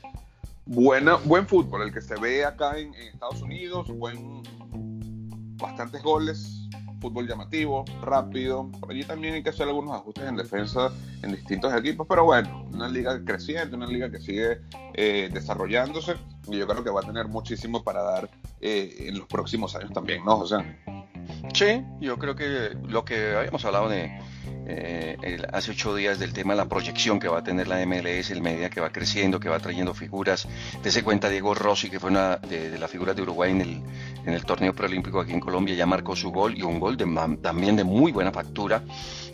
Buena, 0.67 1.17
buen 1.17 1.47
fútbol, 1.47 1.83
el 1.83 1.93
que 1.93 2.01
se 2.01 2.15
ve 2.19 2.43
acá 2.43 2.77
en, 2.77 2.93
en 2.95 3.07
Estados 3.09 3.41
Unidos, 3.41 3.87
buen, 3.87 4.41
bastantes 5.57 6.01
goles, 6.01 6.67
fútbol 6.99 7.27
llamativo, 7.27 7.85
rápido. 8.01 8.71
Por 8.79 8.91
allí 8.91 9.03
también 9.03 9.35
hay 9.35 9.43
que 9.43 9.49
hacer 9.49 9.67
algunos 9.67 9.95
ajustes 9.95 10.23
en 10.25 10.35
defensa 10.35 10.91
en 11.21 11.33
distintos 11.33 11.71
equipos, 11.75 12.07
pero 12.09 12.25
bueno, 12.25 12.67
una 12.73 12.89
liga 12.89 13.23
creciente, 13.23 13.75
una 13.75 13.85
liga 13.85 14.09
que 14.09 14.19
sigue 14.19 14.61
eh, 14.95 15.29
desarrollándose 15.31 16.15
y 16.47 16.57
yo 16.57 16.67
creo 16.67 16.83
que 16.83 16.89
va 16.89 17.01
a 17.01 17.05
tener 17.05 17.27
muchísimo 17.27 17.83
para 17.83 18.01
dar 18.01 18.29
eh, 18.59 19.05
en 19.07 19.19
los 19.19 19.27
próximos 19.27 19.75
años 19.75 19.91
también, 19.93 20.25
¿no, 20.25 20.37
José? 20.37 20.57
Sí, 21.53 21.83
yo 21.99 22.17
creo 22.17 22.35
que 22.35 22.75
lo 22.87 23.05
que 23.05 23.35
habíamos 23.35 23.63
hablado 23.65 23.89
de 23.89 24.11
eh, 24.67 25.37
hace 25.53 25.71
ocho 25.71 25.95
días 25.95 26.19
del 26.19 26.33
tema 26.33 26.53
de 26.53 26.57
la 26.57 26.65
proyección 26.67 27.19
que 27.19 27.27
va 27.27 27.39
a 27.39 27.43
tener 27.43 27.67
la 27.67 27.85
MLS, 27.85 28.31
el 28.31 28.41
media 28.41 28.69
que 28.69 28.81
va 28.81 28.89
creciendo, 28.89 29.39
que 29.39 29.49
va 29.49 29.59
trayendo 29.59 29.93
figuras. 29.93 30.47
ese 30.83 31.03
cuenta 31.03 31.29
Diego 31.29 31.53
Rossi, 31.53 31.89
que 31.89 31.99
fue 31.99 32.09
una 32.09 32.37
de, 32.37 32.77
las 32.79 32.89
figuras 32.89 33.15
de 33.15 33.21
Uruguay 33.21 33.51
en 33.51 33.61
el, 33.61 33.81
en 34.25 34.33
el 34.33 34.43
torneo 34.43 34.73
preolímpico 34.73 35.19
aquí 35.19 35.33
en 35.33 35.39
Colombia, 35.39 35.75
ya 35.75 35.85
marcó 35.85 36.15
su 36.15 36.31
gol 36.31 36.57
y 36.57 36.63
un 36.63 36.79
gol 36.79 36.97
de, 36.97 37.05
también 37.41 37.75
de 37.75 37.83
muy 37.83 38.11
buena 38.11 38.31
factura. 38.31 38.83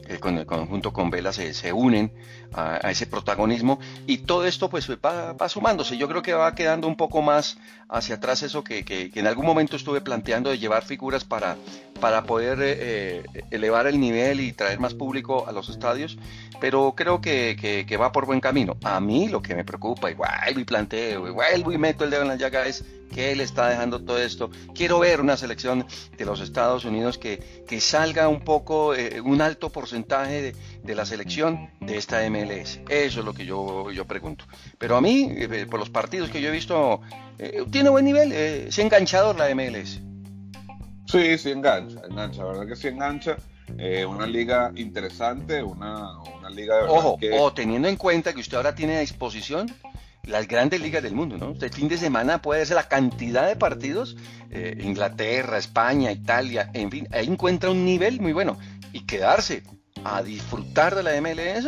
Eh, 0.07 0.19
con 0.19 0.37
el 0.37 0.45
conjunto 0.45 0.91
con 0.91 1.09
Vela 1.09 1.31
se, 1.31 1.53
se 1.53 1.71
unen 1.71 2.11
a, 2.53 2.77
ese 2.89 3.05
protagonismo 3.05 3.79
y 4.07 4.19
todo 4.19 4.45
esto 4.45 4.69
pues 4.69 4.89
va, 4.89 5.33
va, 5.33 5.47
sumándose. 5.47 5.95
Yo 5.95 6.09
creo 6.09 6.21
que 6.21 6.33
va 6.33 6.53
quedando 6.53 6.87
un 6.87 6.97
poco 6.97 7.21
más 7.21 7.57
hacia 7.91 8.15
atrás 8.15 8.41
eso 8.41 8.63
que, 8.63 8.83
que, 8.85 9.11
en 9.13 9.27
algún 9.27 9.45
momento 9.45 9.75
estuve 9.75 9.99
planteando 9.99 10.49
de 10.49 10.57
llevar 10.57 10.83
figuras 10.83 11.25
para, 11.25 11.57
para 11.99 12.23
poder 12.23 12.59
eh, 12.61 13.23
eh, 13.33 13.43
elevar 13.51 13.85
el 13.85 13.99
nivel 13.99 14.39
y 14.39 14.53
traer 14.53 14.79
más 14.79 14.93
público 14.93 15.45
a 15.47 15.51
los 15.51 15.67
estadios, 15.67 16.17
pero 16.61 16.93
creo 16.95 17.19
que, 17.19 17.85
que, 17.87 17.97
va 17.97 18.13
por 18.13 18.25
buen 18.25 18.39
camino. 18.39 18.77
A 18.83 19.01
mí 19.01 19.27
lo 19.27 19.41
que 19.41 19.55
me 19.55 19.65
preocupa, 19.65 20.09
igual 20.09 20.57
y 20.57 20.63
planteo, 20.63 21.27
igual 21.27 21.65
y 21.71 21.77
meto 21.77 22.05
el 22.05 22.11
dedo 22.11 22.21
en 22.21 22.29
la 22.29 22.37
llaga 22.37 22.65
es 22.65 22.85
que 23.13 23.31
él 23.31 23.41
está 23.41 23.67
dejando 23.67 23.99
todo 23.99 24.17
esto. 24.17 24.49
Quiero 24.73 24.99
ver 24.99 25.19
una 25.19 25.35
selección 25.35 25.85
de 26.17 26.25
los 26.25 26.39
Estados 26.39 26.85
Unidos 26.85 27.17
que, 27.17 27.63
que 27.67 27.81
salga 27.81 28.27
un 28.29 28.41
poco, 28.41 28.95
eh, 28.95 29.19
un 29.21 29.41
alto 29.41 29.69
porcentaje 29.69 30.41
de, 30.41 30.55
de, 30.83 30.95
la 30.95 31.05
selección 31.05 31.69
de 31.79 31.97
esta 31.97 32.27
MLS. 32.29 32.79
Eso 32.89 33.19
es 33.19 33.25
lo 33.25 33.33
que 33.33 33.45
yo, 33.45 33.91
yo 33.91 34.05
pregunto. 34.05 34.45
Pero 34.77 34.97
a 34.97 35.01
mí, 35.01 35.29
eh, 35.29 35.67
por 35.69 35.79
los 35.79 35.89
partidos 35.89 36.29
que 36.29 36.41
yo 36.41 36.49
he 36.49 36.51
visto, 36.51 37.01
eh, 37.37 37.63
tiene 37.71 37.89
buen 37.89 38.05
nivel, 38.05 38.31
es 38.31 38.77
enganchador 38.79 39.37
la 39.37 39.53
MLS. 39.53 40.01
Sí, 41.05 41.37
sí 41.37 41.51
engancha, 41.51 42.01
engancha, 42.09 42.43
verdad 42.45 42.67
que 42.67 42.75
sí 42.75 42.87
engancha. 42.87 43.37
una 44.07 44.25
liga 44.25 44.71
interesante, 44.75 45.63
una, 45.63 46.19
una 46.19 46.49
liga 46.49 46.75
de 46.75 46.81
verdad 46.83 46.97
Ojo, 46.97 47.19
o 47.39 47.53
teniendo 47.53 47.87
en 47.87 47.95
cuenta 47.95 48.33
que 48.33 48.39
usted 48.39 48.57
ahora 48.57 48.75
tiene 48.75 48.97
a 48.97 48.99
disposición 48.99 49.67
las 50.23 50.47
grandes 50.47 50.81
ligas 50.81 51.03
del 51.03 51.13
mundo, 51.13 51.37
¿no? 51.37 51.51
Este 51.51 51.69
fin 51.69 51.87
de 51.87 51.97
semana 51.97 52.41
puede 52.41 52.65
ser 52.65 52.75
la 52.75 52.87
cantidad 52.87 53.47
de 53.47 53.55
partidos, 53.55 54.17
eh, 54.51 54.79
Inglaterra, 54.83 55.57
España, 55.57 56.11
Italia, 56.11 56.69
en 56.73 56.91
fin, 56.91 57.07
ahí 57.11 57.27
encuentra 57.27 57.71
un 57.71 57.85
nivel 57.85 58.21
muy 58.21 58.33
bueno. 58.33 58.57
Y 58.93 59.05
quedarse 59.05 59.63
a 60.03 60.21
disfrutar 60.21 60.95
de 60.95 61.03
la 61.03 61.19
MLS, 61.21 61.67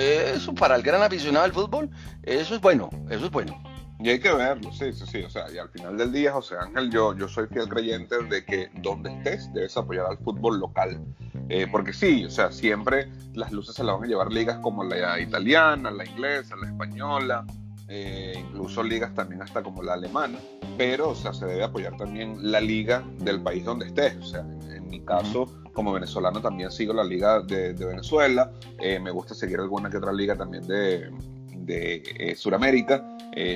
eso 0.00 0.54
para 0.54 0.76
el 0.76 0.82
gran 0.82 1.02
aficionado 1.02 1.44
al 1.44 1.52
fútbol, 1.52 1.90
eso 2.22 2.54
es 2.54 2.60
bueno, 2.60 2.90
eso 3.10 3.26
es 3.26 3.30
bueno. 3.30 3.60
Y 4.02 4.10
hay 4.10 4.18
que 4.18 4.32
verlo, 4.32 4.72
sí, 4.72 4.92
sí, 4.92 5.04
sí. 5.06 5.22
O 5.22 5.30
sea, 5.30 5.44
y 5.52 5.58
al 5.58 5.68
final 5.68 5.96
del 5.96 6.10
día, 6.10 6.32
José 6.32 6.56
Ángel, 6.58 6.90
yo, 6.90 7.16
yo 7.16 7.28
soy 7.28 7.46
fiel 7.46 7.68
creyente 7.68 8.20
de 8.24 8.44
que 8.44 8.68
donde 8.80 9.12
estés 9.12 9.52
debes 9.52 9.76
apoyar 9.76 10.06
al 10.06 10.18
fútbol 10.18 10.58
local. 10.58 11.00
Eh, 11.48 11.68
porque 11.70 11.92
sí, 11.92 12.24
o 12.24 12.30
sea, 12.30 12.50
siempre 12.50 13.08
las 13.34 13.52
luces 13.52 13.76
se 13.76 13.84
las 13.84 13.94
van 13.94 14.04
a 14.04 14.08
llevar 14.08 14.32
ligas 14.32 14.58
como 14.58 14.82
la 14.82 15.20
italiana, 15.20 15.92
la 15.92 16.04
inglesa, 16.04 16.56
la 16.56 16.66
española, 16.66 17.46
eh, 17.88 18.34
incluso 18.38 18.82
ligas 18.82 19.14
también 19.14 19.42
hasta 19.42 19.62
como 19.62 19.82
la 19.82 19.94
alemana, 19.94 20.38
pero 20.78 21.10
o 21.10 21.14
sea, 21.14 21.32
se 21.32 21.46
debe 21.46 21.64
apoyar 21.64 21.96
también 21.96 22.50
la 22.50 22.60
liga 22.60 23.04
del 23.18 23.40
país 23.42 23.64
donde 23.64 23.86
estés. 23.86 24.16
O 24.16 24.24
sea, 24.24 24.40
en, 24.40 24.88
mi 24.88 25.00
caso, 25.00 25.46
como 25.72 25.92
venezolano, 25.92 26.40
también 26.40 26.70
sigo 26.70 26.92
la 26.92 27.04
liga 27.04 27.40
de, 27.40 27.72
Venezuela, 27.72 28.52
eh, 28.78 29.00
me 29.00 29.10
gusta 29.10 29.34
seguir 29.34 29.58
alguna 29.58 29.88
que 29.88 29.96
otra 29.96 30.12
liga 30.12 30.36
también 30.36 30.66
de, 30.66 31.10
de 31.56 32.02
eh, 32.18 32.34
Sudamérica, 32.34 33.06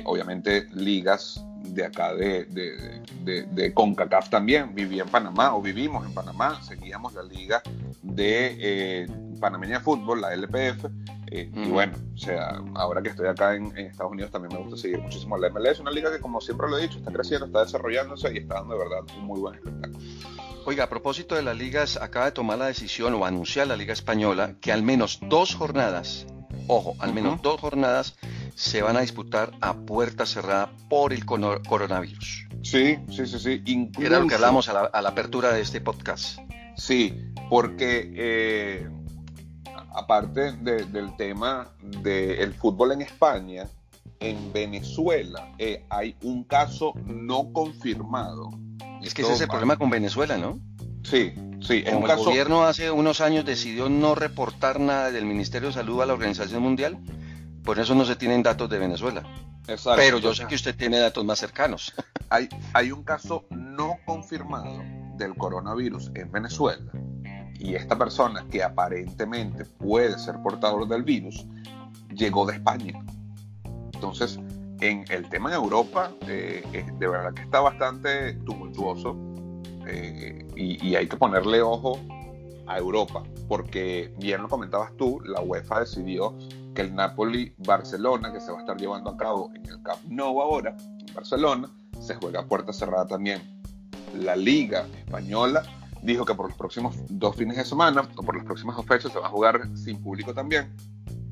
obviamente 0.05 0.67
ligas 0.73 1.45
de 1.63 1.85
acá 1.85 2.15
de, 2.15 2.45
de, 2.45 3.43
de, 3.43 3.73
CONCACAF 3.73 4.29
también, 4.29 4.73
viví 4.73 4.99
en 4.99 5.07
Panamá 5.07 5.55
o 5.55 5.61
vivimos 5.61 6.05
en 6.05 6.13
Panamá, 6.13 6.59
seguíamos 6.63 7.13
la 7.13 7.23
liga 7.23 7.61
de 8.01 9.07
Panameña 9.39 9.77
de 9.77 9.83
Fútbol, 9.83 10.21
la 10.21 10.33
LPF, 10.33 10.85
eh, 11.29 11.49
y 11.53 11.69
bueno, 11.69 11.93
o 12.13 12.17
sea, 12.17 12.61
ahora 12.75 13.01
que 13.01 13.09
estoy 13.09 13.27
acá 13.27 13.55
en, 13.55 13.77
Estados 13.77 14.11
Unidos 14.11 14.31
también 14.31 14.53
me 14.53 14.63
gusta 14.63 14.81
seguir 14.81 14.99
muchísimo 14.99 15.37
la 15.37 15.49
MLS, 15.49 15.79
una 15.79 15.91
liga 15.91 16.11
que 16.11 16.19
como 16.19 16.39
siempre 16.39 16.69
lo 16.69 16.77
he 16.77 16.83
dicho, 16.83 16.99
está 16.99 17.11
creciendo, 17.11 17.47
está 17.47 17.63
desarrollándose 17.63 18.33
y 18.33 18.37
está 18.37 18.55
dando 18.55 18.75
de 18.75 18.79
verdad 18.79 19.17
un 19.17 19.25
muy 19.25 19.39
buen 19.39 19.55
espectáculo. 19.55 19.99
Oiga, 20.65 20.85
a 20.85 20.89
propósito 20.89 21.35
de 21.35 21.43
las 21.43 21.57
ligas, 21.57 21.97
acaba 21.97 22.25
de 22.25 22.31
tomar 22.31 22.57
la 22.57 22.67
decisión 22.67 23.13
o 23.13 23.25
anunciar 23.25 23.67
la 23.67 23.77
Liga 23.77 23.93
Española 23.93 24.55
que 24.59 24.71
al 24.71 24.83
menos 24.83 25.19
dos 25.21 25.55
jornadas, 25.55 26.27
ojo, 26.67 26.95
al 26.99 27.13
menos 27.13 27.41
dos 27.41 27.59
jornadas 27.59 28.15
se 28.55 28.81
van 28.81 28.97
a 28.97 29.01
disputar 29.01 29.51
a 29.61 29.73
puerta 29.73 30.25
cerrada 30.25 30.71
por 30.89 31.13
el 31.13 31.25
coronavirus. 31.25 32.47
Sí, 32.63 32.97
sí, 33.09 33.27
sí, 33.27 33.39
sí. 33.39 33.61
Incluso, 33.65 34.07
Era 34.07 34.19
lo 34.19 34.27
que 34.27 34.35
hablamos 34.35 34.67
a 34.67 34.73
la, 34.73 34.79
a 34.81 35.01
la 35.01 35.09
apertura 35.09 35.53
de 35.53 35.61
este 35.61 35.79
podcast. 35.79 36.39
Sí, 36.75 37.31
porque 37.49 38.11
eh, 38.15 38.87
aparte 39.97 40.51
del 40.51 41.15
tema 41.17 41.69
del 41.81 42.53
fútbol 42.53 42.91
en 42.91 43.01
España, 43.01 43.67
en 44.19 44.53
Venezuela 44.53 45.51
eh, 45.57 45.85
hay 45.89 46.15
un 46.21 46.43
caso 46.43 46.93
no 47.05 47.51
confirmado. 47.51 48.51
Es 49.01 49.15
que 49.15 49.23
ese 49.23 49.33
es 49.33 49.41
el 49.41 49.47
problema 49.47 49.75
con 49.77 49.89
Venezuela, 49.89 50.37
¿no? 50.37 50.59
Sí, 51.03 51.33
sí. 51.61 51.83
Como 51.83 52.07
el 52.07 52.17
gobierno 52.17 52.63
hace 52.63 52.91
unos 52.91 53.21
años 53.21 53.43
decidió 53.43 53.89
no 53.89 54.13
reportar 54.13 54.79
nada 54.79 55.11
del 55.11 55.25
Ministerio 55.25 55.69
de 55.69 55.73
Salud 55.73 56.01
a 56.01 56.05
la 56.05 56.13
Organización 56.13 56.61
Mundial, 56.61 56.99
por 57.63 57.79
eso 57.79 57.95
no 57.95 58.05
se 58.05 58.15
tienen 58.15 58.43
datos 58.43 58.69
de 58.69 58.77
Venezuela. 58.77 59.23
Exacto. 59.67 59.97
Pero 59.97 60.19
yo 60.19 60.35
sé 60.35 60.45
que 60.45 60.55
usted 60.55 60.75
tiene 60.75 60.99
datos 60.99 61.25
más 61.25 61.39
cercanos. 61.39 61.93
Hay, 62.29 62.49
hay 62.73 62.91
un 62.91 63.03
caso 63.03 63.45
no 63.49 63.97
confirmado 64.05 64.83
del 65.15 65.35
coronavirus 65.35 66.11
en 66.13 66.31
Venezuela 66.31 66.91
y 67.59 67.75
esta 67.75 67.97
persona 67.97 68.45
que 68.49 68.63
aparentemente 68.63 69.65
puede 69.65 70.17
ser 70.19 70.41
portador 70.41 70.87
del 70.87 71.03
virus 71.03 71.45
llegó 72.13 72.45
de 72.45 72.53
España. 72.53 72.99
Entonces, 73.93 74.39
en 74.81 75.05
el 75.09 75.27
tema 75.29 75.49
de 75.49 75.55
Europa, 75.55 76.11
eh, 76.27 76.85
de 76.97 77.07
verdad 77.07 77.33
que 77.33 77.41
está 77.41 77.61
bastante 77.61 78.33
tumultuoso 78.45 79.15
eh, 79.87 80.45
y, 80.55 80.95
hay 80.95 81.07
que 81.07 81.17
ponerle 81.17 81.61
ojo 81.61 81.99
a 82.67 82.77
Europa, 82.77 83.23
porque 83.47 84.13
bien 84.17 84.41
lo 84.41 84.49
comentabas 84.49 84.95
tú, 84.97 85.21
la 85.23 85.41
UEFA 85.41 85.81
decidió 85.81 86.35
que 86.75 86.81
el 86.81 86.93
Napoli-Barcelona, 86.93 88.33
que 88.33 88.41
se 88.41 88.51
va 88.51 88.57
a 88.57 88.61
estar 88.61 88.77
llevando 88.77 89.11
a 89.11 89.17
cabo 89.17 89.49
en 89.55 89.65
el 89.65 89.81
Camp 89.81 90.03
Nou 90.09 90.41
ahora, 90.41 90.75
en 90.99 91.13
Barcelona, 91.13 91.69
se 91.99 92.15
juega 92.15 92.41
a 92.41 92.45
puerta 92.45 92.73
cerrada 92.73 93.07
también. 93.07 93.41
La 94.13 94.35
Liga 94.35 94.85
Española 94.97 95.63
dijo 96.07 96.25
que 96.25 96.33
por 96.33 96.47
los 96.47 96.57
próximos 96.57 96.95
dos 97.09 97.35
fines 97.35 97.57
de 97.57 97.65
semana 97.65 98.07
o 98.15 98.23
por 98.23 98.35
las 98.35 98.45
próximas 98.45 98.77
dos 98.77 98.85
fechas 98.85 99.11
se 99.11 99.19
va 99.19 99.27
a 99.27 99.29
jugar 99.29 99.69
sin 99.75 100.01
público 100.01 100.33
también. 100.33 100.73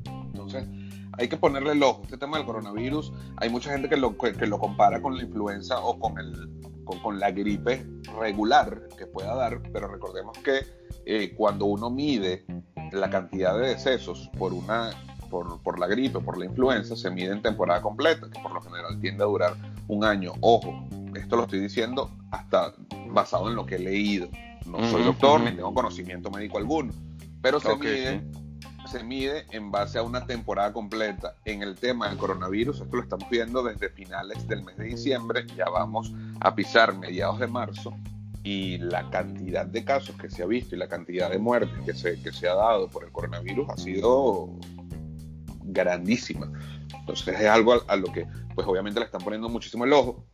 Entonces, 0.04 0.66
hay 1.12 1.28
que 1.28 1.36
ponerle 1.38 1.72
el 1.72 1.82
ojo. 1.82 2.02
Este 2.04 2.18
tema 2.18 2.36
del 2.36 2.46
coronavirus, 2.46 3.12
hay 3.38 3.48
mucha 3.48 3.72
gente 3.72 3.88
que 3.88 3.96
lo, 3.96 4.16
que, 4.18 4.46
lo 4.46 4.58
compara 4.58 5.00
con 5.00 5.16
la 5.16 5.22
influenza 5.22 5.80
o 5.80 5.98
con, 5.98 6.18
el, 6.18 6.50
con, 6.84 7.18
la 7.18 7.30
gripe 7.30 7.86
regular 8.20 8.82
que 8.98 9.06
pueda 9.06 9.34
dar, 9.34 9.62
pero 9.72 9.88
recordemos 9.88 10.36
que 10.38 10.60
eh, 11.06 11.34
cuando 11.34 11.64
uno 11.64 11.88
mide 11.88 12.44
la 12.92 13.08
cantidad 13.08 13.58
de 13.58 13.68
decesos 13.68 14.30
por 14.38 14.52
una 14.52 14.90
por, 15.30 15.60
por, 15.62 15.78
la 15.80 15.86
gripe, 15.86 16.20
por 16.20 16.38
la 16.38 16.44
influenza, 16.44 16.94
se 16.94 17.10
mide 17.10 17.32
en 17.32 17.42
temporada 17.42 17.80
completa, 17.80 18.28
que 18.30 18.40
por 18.40 18.52
lo 18.52 18.60
general 18.60 19.00
tiende 19.00 19.24
a 19.24 19.26
durar 19.26 19.56
un 19.88 20.04
año. 20.04 20.34
Ojo, 20.40 20.86
esto 21.16 21.36
lo 21.36 21.44
estoy 21.44 21.60
diciendo 21.60 22.10
hasta 22.30 22.74
basado 23.08 23.48
en 23.48 23.56
lo 23.56 23.66
que 23.66 23.76
he 23.76 23.78
leído. 23.78 24.28
No 24.66 24.90
soy 24.90 25.04
doctor 25.04 25.40
ni 25.40 25.52
tengo 25.52 25.72
conocimiento 25.72 26.30
médico 26.30 26.58
alguno, 26.58 26.92
pero 27.40 27.60
se, 27.60 27.76
mide, 27.76 28.22
se 28.90 29.04
mide 29.04 29.46
en 29.50 29.70
base 29.70 29.98
a 29.98 30.02
una 30.02 30.26
temporada 30.26 30.72
completa. 30.72 31.36
En 31.44 31.62
el 31.62 31.76
tema 31.76 32.08
del 32.08 32.18
coronavirus, 32.18 32.80
esto 32.80 32.96
lo 32.96 33.02
estamos 33.02 33.28
viendo 33.30 33.62
desde 33.62 33.90
finales 33.90 34.46
del 34.48 34.64
mes 34.64 34.76
de 34.76 34.84
diciembre, 34.84 35.46
ya 35.56 35.66
vamos 35.66 36.12
a 36.40 36.54
pisar 36.54 36.96
mediados 36.96 37.38
de 37.38 37.46
marzo 37.46 37.94
y 38.42 38.78
la 38.78 39.08
cantidad 39.10 39.66
de 39.66 39.84
casos 39.84 40.16
que 40.16 40.30
se 40.30 40.42
ha 40.42 40.46
visto 40.46 40.76
y 40.76 40.78
la 40.78 40.88
cantidad 40.88 41.30
de 41.30 41.38
muertes 41.38 41.78
que 41.84 41.94
se, 41.94 42.20
que 42.22 42.32
se 42.32 42.48
ha 42.48 42.54
dado 42.54 42.88
por 42.88 43.04
el 43.04 43.10
coronavirus 43.10 43.68
ha 43.70 43.76
sido 43.76 44.50
grandísima. 45.64 46.50
Entonces 46.96 47.40
es 47.40 47.46
algo 47.46 47.74
a, 47.74 47.80
a, 47.88 47.96
lo 47.96 48.12
que 48.12 48.26
pues 48.54 48.66
obviamente 48.66 49.00
le 49.00 49.06
están 49.06 49.20
poniendo 49.22 49.48
muchísimo 49.48 49.84
el 49.84 49.92
ojo 49.92 50.24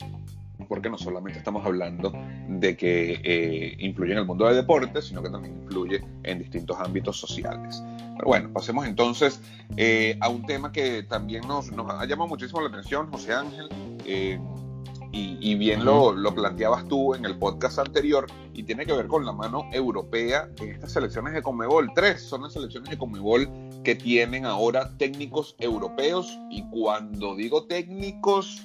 porque 0.68 0.88
no 0.88 0.98
solamente 0.98 1.38
estamos 1.38 1.64
hablando 1.64 2.12
de 2.48 2.76
que 2.76 3.20
eh, 3.24 3.76
influye 3.78 4.12
en 4.12 4.18
el 4.18 4.26
mundo 4.26 4.46
del 4.46 4.56
deporte, 4.56 5.02
sino 5.02 5.22
que 5.22 5.30
también 5.30 5.56
influye 5.62 6.04
en 6.22 6.38
distintos 6.38 6.78
ámbitos 6.78 7.18
sociales. 7.18 7.82
Pero 8.16 8.26
bueno, 8.26 8.52
pasemos 8.52 8.86
entonces 8.86 9.40
eh, 9.76 10.16
a 10.20 10.28
un 10.28 10.44
tema 10.46 10.72
que 10.72 11.02
también 11.02 11.46
nos, 11.46 11.70
ha 11.72 12.06
llamado 12.06 12.28
muchísimo 12.28 12.60
la 12.60 12.68
atención, 12.68 13.10
José 13.10 13.32
Ángel. 13.32 13.68
Eh, 14.06 14.38
y, 15.14 15.54
bien 15.56 15.84
lo, 15.84 16.12
lo, 16.12 16.34
planteabas 16.34 16.88
tú 16.88 17.14
en 17.14 17.26
el 17.26 17.36
podcast 17.38 17.78
anterior, 17.78 18.26
y 18.54 18.62
tiene 18.62 18.86
que 18.86 18.94
ver 18.94 19.08
con 19.08 19.26
la 19.26 19.32
mano 19.32 19.68
europea 19.70 20.48
en 20.58 20.70
estas 20.70 20.92
selecciones 20.92 21.34
de 21.34 21.42
Conmebol. 21.42 21.90
Tres 21.94 22.22
son 22.22 22.42
las 22.42 22.54
selecciones 22.54 22.88
de 22.88 22.96
Conmebol 22.96 23.46
que 23.84 23.94
tienen 23.94 24.46
ahora 24.46 24.96
técnicos 24.96 25.54
europeos, 25.58 26.38
y 26.50 26.62
cuando 26.70 27.36
digo 27.36 27.64
técnicos, 27.64 28.62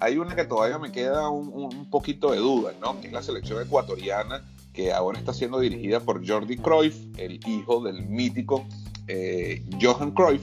hay 0.00 0.18
una 0.18 0.34
que 0.34 0.44
todavía 0.44 0.78
me 0.78 0.92
queda 0.92 1.28
un, 1.28 1.88
poquito 1.90 2.32
de 2.32 2.38
duda, 2.38 2.72
¿no? 2.80 3.00
Que 3.00 3.08
es 3.08 3.12
la 3.12 3.22
selección 3.22 3.62
ecuatoriana, 3.62 4.44
que 4.72 4.92
ahora 4.92 5.18
está 5.18 5.32
siendo 5.32 5.60
dirigida 5.60 6.00
por 6.00 6.26
Jordi 6.26 6.56
Cruyff, 6.56 6.96
el 7.16 7.40
hijo 7.46 7.82
del 7.82 8.02
mítico 8.06 8.66
eh, 9.06 9.64
Johan 9.80 10.10
Cruyff 10.12 10.42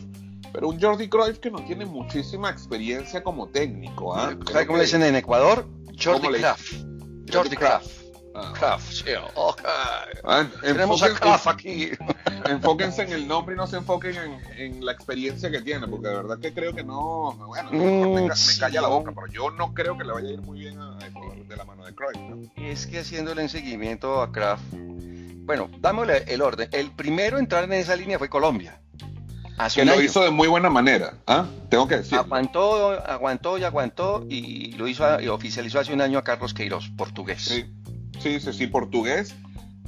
pero 0.56 0.70
un 0.70 0.80
Jordi 0.80 1.10
Cruyff 1.10 1.40
que 1.40 1.52
no 1.52 1.62
tiene 1.66 1.86
muchísima 1.86 2.50
experiencia 2.50 3.22
como 3.22 3.50
técnico. 3.50 4.16
¿ah? 4.16 4.34
¿Sabes 4.50 4.68
cómo 4.68 4.78
le 4.78 4.86
dicen 4.86 5.04
en 5.04 5.18
Ecuador? 5.18 5.68
Jordi 6.02 6.30
Kraft. 6.30 6.74
Jordi 7.30 7.58
Kraft. 7.58 7.92
Kraft, 8.54 8.92
sí, 8.92 9.12
ah, 10.24 10.48
Tenemos 10.62 11.04
a 11.04 11.14
Kraft 11.14 11.48
aquí. 11.48 11.90
Enfóquense 12.46 13.04
en 13.04 13.12
el 13.12 13.28
nombre 13.28 13.56
y 13.56 13.58
no 13.58 13.68
se 13.68 13.78
enfoquen 13.78 14.16
en, 14.58 14.86
la 14.86 14.92
experiencia 14.92 15.50
que 15.50 15.62
tiene, 15.62 15.88
porque 15.88 16.10
de 16.10 16.16
verdad 16.16 16.40
que 16.40 16.54
creo 16.54 16.74
que 16.74 16.84
no. 16.84 17.34
Bueno, 17.48 17.72
me, 17.72 18.22
me, 18.22 18.30
calla 18.60 18.82
la 18.82 18.88
boca, 18.88 19.12
pero 19.14 19.28
yo 19.28 19.52
no 19.52 19.74
creo 19.74 19.98
que 19.98 20.04
le 20.04 20.14
vaya 20.14 20.30
a 20.30 20.32
ir 20.32 20.42
muy 20.42 20.60
bien 20.60 20.80
a 20.80 20.98
de 21.48 21.56
la 21.56 21.66
mano 21.66 21.86
de 21.86 21.94
Cruyff. 21.94 22.50
Es 22.56 22.88
que 22.88 23.00
haciéndole 23.00 23.42
en 23.42 23.50
seguimiento 23.50 24.22
a 24.22 24.32
Kraft. 24.32 24.64
Bueno, 24.74 25.70
dámosle 25.80 26.24
el 26.28 26.42
orden. 26.42 26.70
El 26.72 26.92
primero 26.92 27.38
en 27.38 27.44
entrar 27.44 27.64
en 27.66 27.74
esa 27.74 27.96
línea 27.96 28.18
fue 28.18 28.30
Colombia 28.30 28.80
que 29.74 29.86
lo 29.86 30.02
hizo 30.02 30.24
de 30.24 30.32
muy 30.32 30.48
buena 30.48 30.70
manera, 30.70 31.14
¿ah? 31.28 31.46
Tengo 31.70 31.88
que 31.88 31.98
decir. 31.98 32.18
Aguantó, 32.18 32.92
aguantó 32.92 33.58
y 33.58 33.64
aguantó 33.64 34.26
y 34.30 34.74
lo 34.74 34.88
hizo 34.88 35.22
y 35.22 35.28
oficializó 35.28 35.80
hace 35.80 35.94
un 35.94 36.02
año 36.02 36.20
a 36.20 36.24
Carlos 36.24 36.54
Queiroz, 36.54 36.90
portugués. 36.98 37.44
Sí, 37.44 37.66
sí, 38.20 38.40
sí, 38.40 38.54
sí, 38.54 38.68
portugués 38.68 39.36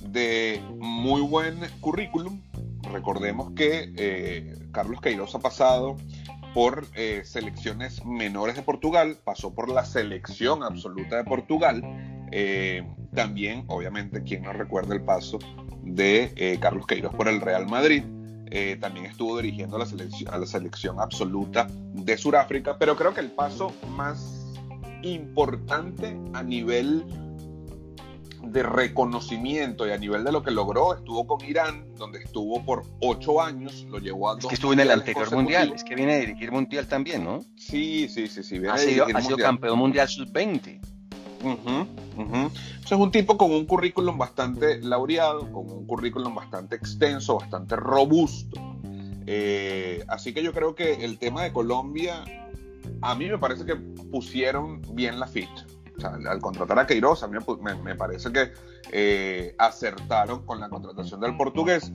de 0.01 0.61
muy 0.77 1.21
buen 1.21 1.59
currículum. 1.81 2.41
Recordemos 2.91 3.51
que 3.51 3.93
eh, 3.97 4.55
Carlos 4.71 5.01
Queiroz 5.01 5.33
ha 5.35 5.39
pasado 5.39 5.97
por 6.53 6.87
eh, 6.95 7.21
selecciones 7.23 8.03
menores 8.05 8.55
de 8.55 8.61
Portugal, 8.61 9.17
pasó 9.23 9.53
por 9.53 9.69
la 9.69 9.85
selección 9.85 10.63
absoluta 10.63 11.17
de 11.17 11.23
Portugal. 11.23 11.81
Eh, 12.31 12.83
también, 13.13 13.65
obviamente, 13.67 14.23
quien 14.23 14.43
no 14.43 14.53
recuerda 14.53 14.93
el 14.95 15.01
paso 15.01 15.39
de 15.83 16.57
Carlos 16.59 16.85
Queiroz 16.85 17.13
por 17.15 17.27
el 17.27 17.41
Real 17.41 17.67
Madrid. 17.67 18.03
También 18.79 19.05
estuvo 19.05 19.37
dirigiendo 19.37 19.75
a 19.75 19.79
la, 19.79 19.85
selección, 19.85 20.33
a 20.33 20.37
la 20.37 20.45
selección 20.45 20.99
absoluta 20.99 21.67
de 21.69 22.17
Sudáfrica, 22.17 22.77
pero 22.77 22.95
creo 22.95 23.13
que 23.13 23.21
el 23.21 23.31
paso 23.31 23.73
más 23.95 24.53
importante 25.03 26.17
a 26.33 26.43
nivel 26.43 27.05
de 28.51 28.63
reconocimiento 28.63 29.87
y 29.87 29.91
a 29.91 29.97
nivel 29.97 30.23
de 30.23 30.31
lo 30.31 30.43
que 30.43 30.51
logró, 30.51 30.95
estuvo 30.95 31.25
con 31.27 31.43
Irán, 31.45 31.85
donde 31.95 32.19
estuvo 32.19 32.63
por 32.63 32.83
ocho 33.01 33.41
años, 33.41 33.85
lo 33.89 33.99
llevó 33.99 34.29
a 34.29 34.35
dos. 34.35 34.43
Es 34.43 34.49
que 34.49 34.55
estuvo 34.55 34.73
en 34.73 34.79
el 34.79 34.91
anterior 34.91 35.31
mundial, 35.33 35.73
es 35.75 35.83
que 35.83 35.95
viene 35.95 36.13
a 36.13 36.19
dirigir 36.19 36.51
mundial 36.51 36.87
también, 36.87 37.23
¿no? 37.23 37.43
Sí, 37.55 38.07
sí, 38.09 38.27
sí, 38.27 38.43
sí. 38.43 38.61
ha, 38.69 38.77
sido, 38.77 39.07
ha 39.13 39.21
sido, 39.21 39.37
campeón 39.37 39.77
mundial 39.79 40.07
sub-20 40.07 40.79
es 42.85 42.91
un 42.91 43.11
tipo 43.11 43.37
con 43.37 43.51
un 43.51 43.65
currículum 43.65 44.17
bastante 44.17 44.81
laureado, 44.81 45.51
con 45.51 45.69
un 45.69 45.85
currículum 45.85 46.33
bastante 46.33 46.75
extenso, 46.75 47.37
bastante 47.37 47.75
robusto. 47.75 48.59
Eh, 49.25 50.03
así 50.07 50.33
que 50.33 50.41
yo 50.41 50.53
creo 50.53 50.73
que 50.73 51.05
el 51.05 51.17
tema 51.17 51.43
de 51.43 51.51
Colombia, 51.51 52.23
a 53.01 53.15
mí 53.15 53.29
me 53.29 53.37
parece 53.37 53.65
que 53.65 53.75
pusieron 53.75 54.81
bien 54.93 55.19
la 55.19 55.27
ficha. 55.27 55.65
Al 56.03 56.39
contratar 56.39 56.79
a 56.79 56.87
Queiroz, 56.87 57.23
a 57.23 57.27
mí 57.27 57.37
me, 57.83 57.95
parece 57.95 58.31
que 58.31 58.51
eh, 58.91 59.55
acertaron 59.57 60.45
con 60.45 60.59
la 60.59 60.69
contratación 60.69 61.19
del 61.19 61.35
portugués. 61.35 61.91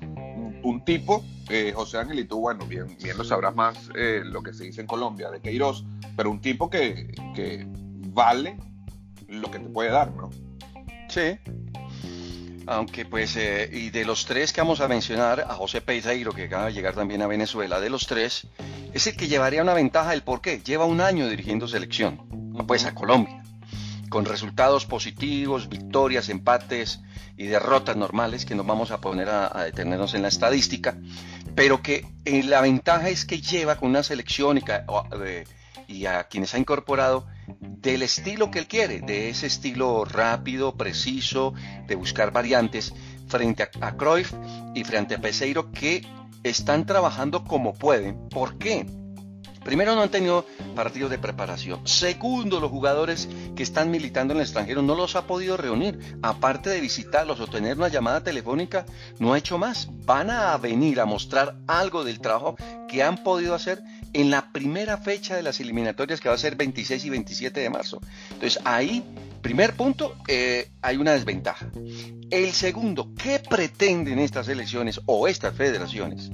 Un 0.65 0.85
tipo, 0.85 1.25
eh, 1.49 1.73
José 1.75 1.99
Ángel, 1.99 2.21
y 2.21 2.25
tú, 2.25 2.41
bueno, 2.41 2.67
bien, 2.67 2.97
bien 3.03 3.19
lo 3.19 3.25
sabrás 3.25 3.55
más 3.55 3.91
lo 3.95 4.43
que 4.43 4.53
se 4.53 4.65
dice 4.65 4.81
en 4.81 4.87
Colombia 4.87 5.31
de 5.31 5.41
Queiroz, 5.41 5.85
pero 6.17 6.31
un 6.31 6.41
tipo 6.41 6.71
que, 6.71 7.12
que 7.35 7.67
vale 8.12 8.57
lo 9.29 9.51
que 9.51 9.59
te 9.59 9.69
puede 9.69 9.91
dar, 9.91 10.12
¿no? 10.12 10.31
Sí. 11.09 11.38
Aunque 12.67 13.05
pues, 13.05 13.37
eh, 13.37 13.69
y 13.73 13.91
de 13.91 14.05
los 14.05 14.25
tres 14.25 14.53
que 14.53 14.61
vamos 14.61 14.81
a 14.81 14.88
mencionar, 14.88 15.41
a 15.41 15.55
José 15.55 15.81
Peiseiro, 15.81 16.33
que 16.33 16.45
acaba 16.45 16.67
de 16.67 16.73
llegar 16.73 16.95
también 16.95 17.23
a 17.23 17.27
Venezuela, 17.27 17.81
de 17.81 17.91
los 17.91 18.07
tres, 18.07 18.47
es 18.93 19.07
el 19.07 19.17
que 19.17 19.29
llevaría 19.29 19.62
una 19.62 19.75
ventaja 19.75 20.11
del 20.11 20.23
por 20.23 20.41
qué. 20.41 20.61
Lleva 20.61 20.85
un 20.85 21.01
año 21.01 21.29
dirigiendo 21.29 21.67
selección, 21.67 22.21
pues 22.67 22.85
a 22.85 22.95
Colombia, 22.95 23.41
con 24.12 24.27
resultados 24.27 24.85
positivos, 24.85 25.70
victorias, 25.70 26.29
empates 26.29 27.01
y 27.38 27.46
derrotas 27.46 27.96
normales, 27.96 28.44
que 28.44 28.55
nos 28.55 28.66
vamos 28.66 28.90
a 28.90 29.01
poner 29.01 29.31
a, 29.31 29.64
detenernos 29.64 30.12
en 30.12 30.20
la 30.20 30.29
estadística, 30.29 30.98
pero 31.55 31.81
que 31.81 32.07
eh, 32.27 32.42
la 32.42 32.61
ventaja 32.61 33.09
es 33.09 33.25
que 33.25 33.40
lleva 33.40 33.77
con 33.77 33.88
una 33.88 34.03
selección 34.03 34.59
y, 34.59 34.64
y 35.88 36.05
a 36.05 36.25
quienes 36.25 36.55
ha 36.55 36.59
incorporado 36.59 37.27
del 37.59 38.03
estilo 38.03 38.51
que 38.51 38.59
él 38.59 38.66
quiere, 38.66 39.01
de 39.01 39.31
ese 39.31 39.46
estilo 39.46 40.05
rápido, 40.05 40.77
preciso, 40.77 41.55
de 41.87 41.94
buscar 41.94 42.33
variantes 42.33 42.92
frente 43.29 43.62
a, 43.81 43.96
Cruyff 43.96 44.35
y 44.75 44.85
frente 44.85 45.14
a 45.14 45.22
Peseiro 45.22 45.72
que 45.72 46.07
están 46.42 46.85
trabajando 46.85 47.44
como 47.44 47.72
pueden. 47.72 48.29
¿Por 48.29 48.59
qué? 48.59 48.85
Primero, 49.64 49.94
no 49.94 50.03
han 50.03 50.11
tenido 50.11 50.44
partidos 50.75 51.11
de 51.11 51.18
preparación. 51.18 51.87
Segundo, 51.87 52.61
los 52.61 52.70
jugadores 52.70 53.29
que 53.55 53.62
están 53.62 53.90
militando 53.90 54.33
en 54.33 54.38
el 54.40 54.44
extranjero 54.44 54.83
no 54.83 54.94
los 54.94 55.16
ha 55.16 55.27
podido 55.27 55.57
reunir. 55.57 55.98
Aparte 56.22 56.70
de 56.70 56.81
visitarlos 56.81 57.40
o 57.40 57.46
tener 57.46 57.77
una 57.77 57.88
llamada 57.88 58.22
telefónica, 58.22 58.85
no 59.18 59.33
ha 59.33 59.38
hecho 59.38 59.59
más. 59.59 59.88
Van 60.05 60.31
a 60.31 60.57
venir 60.57 61.01
a 61.01 61.07
mostrar 61.07 61.57
algo 61.66 62.05
del 62.05 62.20
trabajo 62.20 62.57
que 62.88 63.03
han 63.03 63.22
podido 63.22 63.55
hacer 63.55 63.83
en 64.12 64.31
la 64.31 64.53
primera 64.53 64.98
fecha 64.98 65.37
de 65.37 65.42
las 65.42 65.61
eliminatorias 65.61 66.20
que 66.20 66.29
va 66.29 66.35
a 66.35 66.38
ser 66.38 66.57
26 66.57 67.05
y 67.05 67.11
27 67.11 67.61
de 67.61 67.70
marzo. 67.70 68.01
Entonces 68.31 68.61
ahí, 68.64 69.03
primer 69.40 69.75
punto, 69.75 70.16
eh, 70.29 70.70
hay 70.83 70.96
una 70.96 71.12
desventaja. 71.12 71.70
El 72.31 72.53
segundo, 72.53 73.12
¿qué 73.14 73.40
pretenden 73.40 74.18
estas 74.18 74.48
elecciones 74.48 75.01
o 75.07 75.29
estas 75.29 75.55
federaciones? 75.55 76.31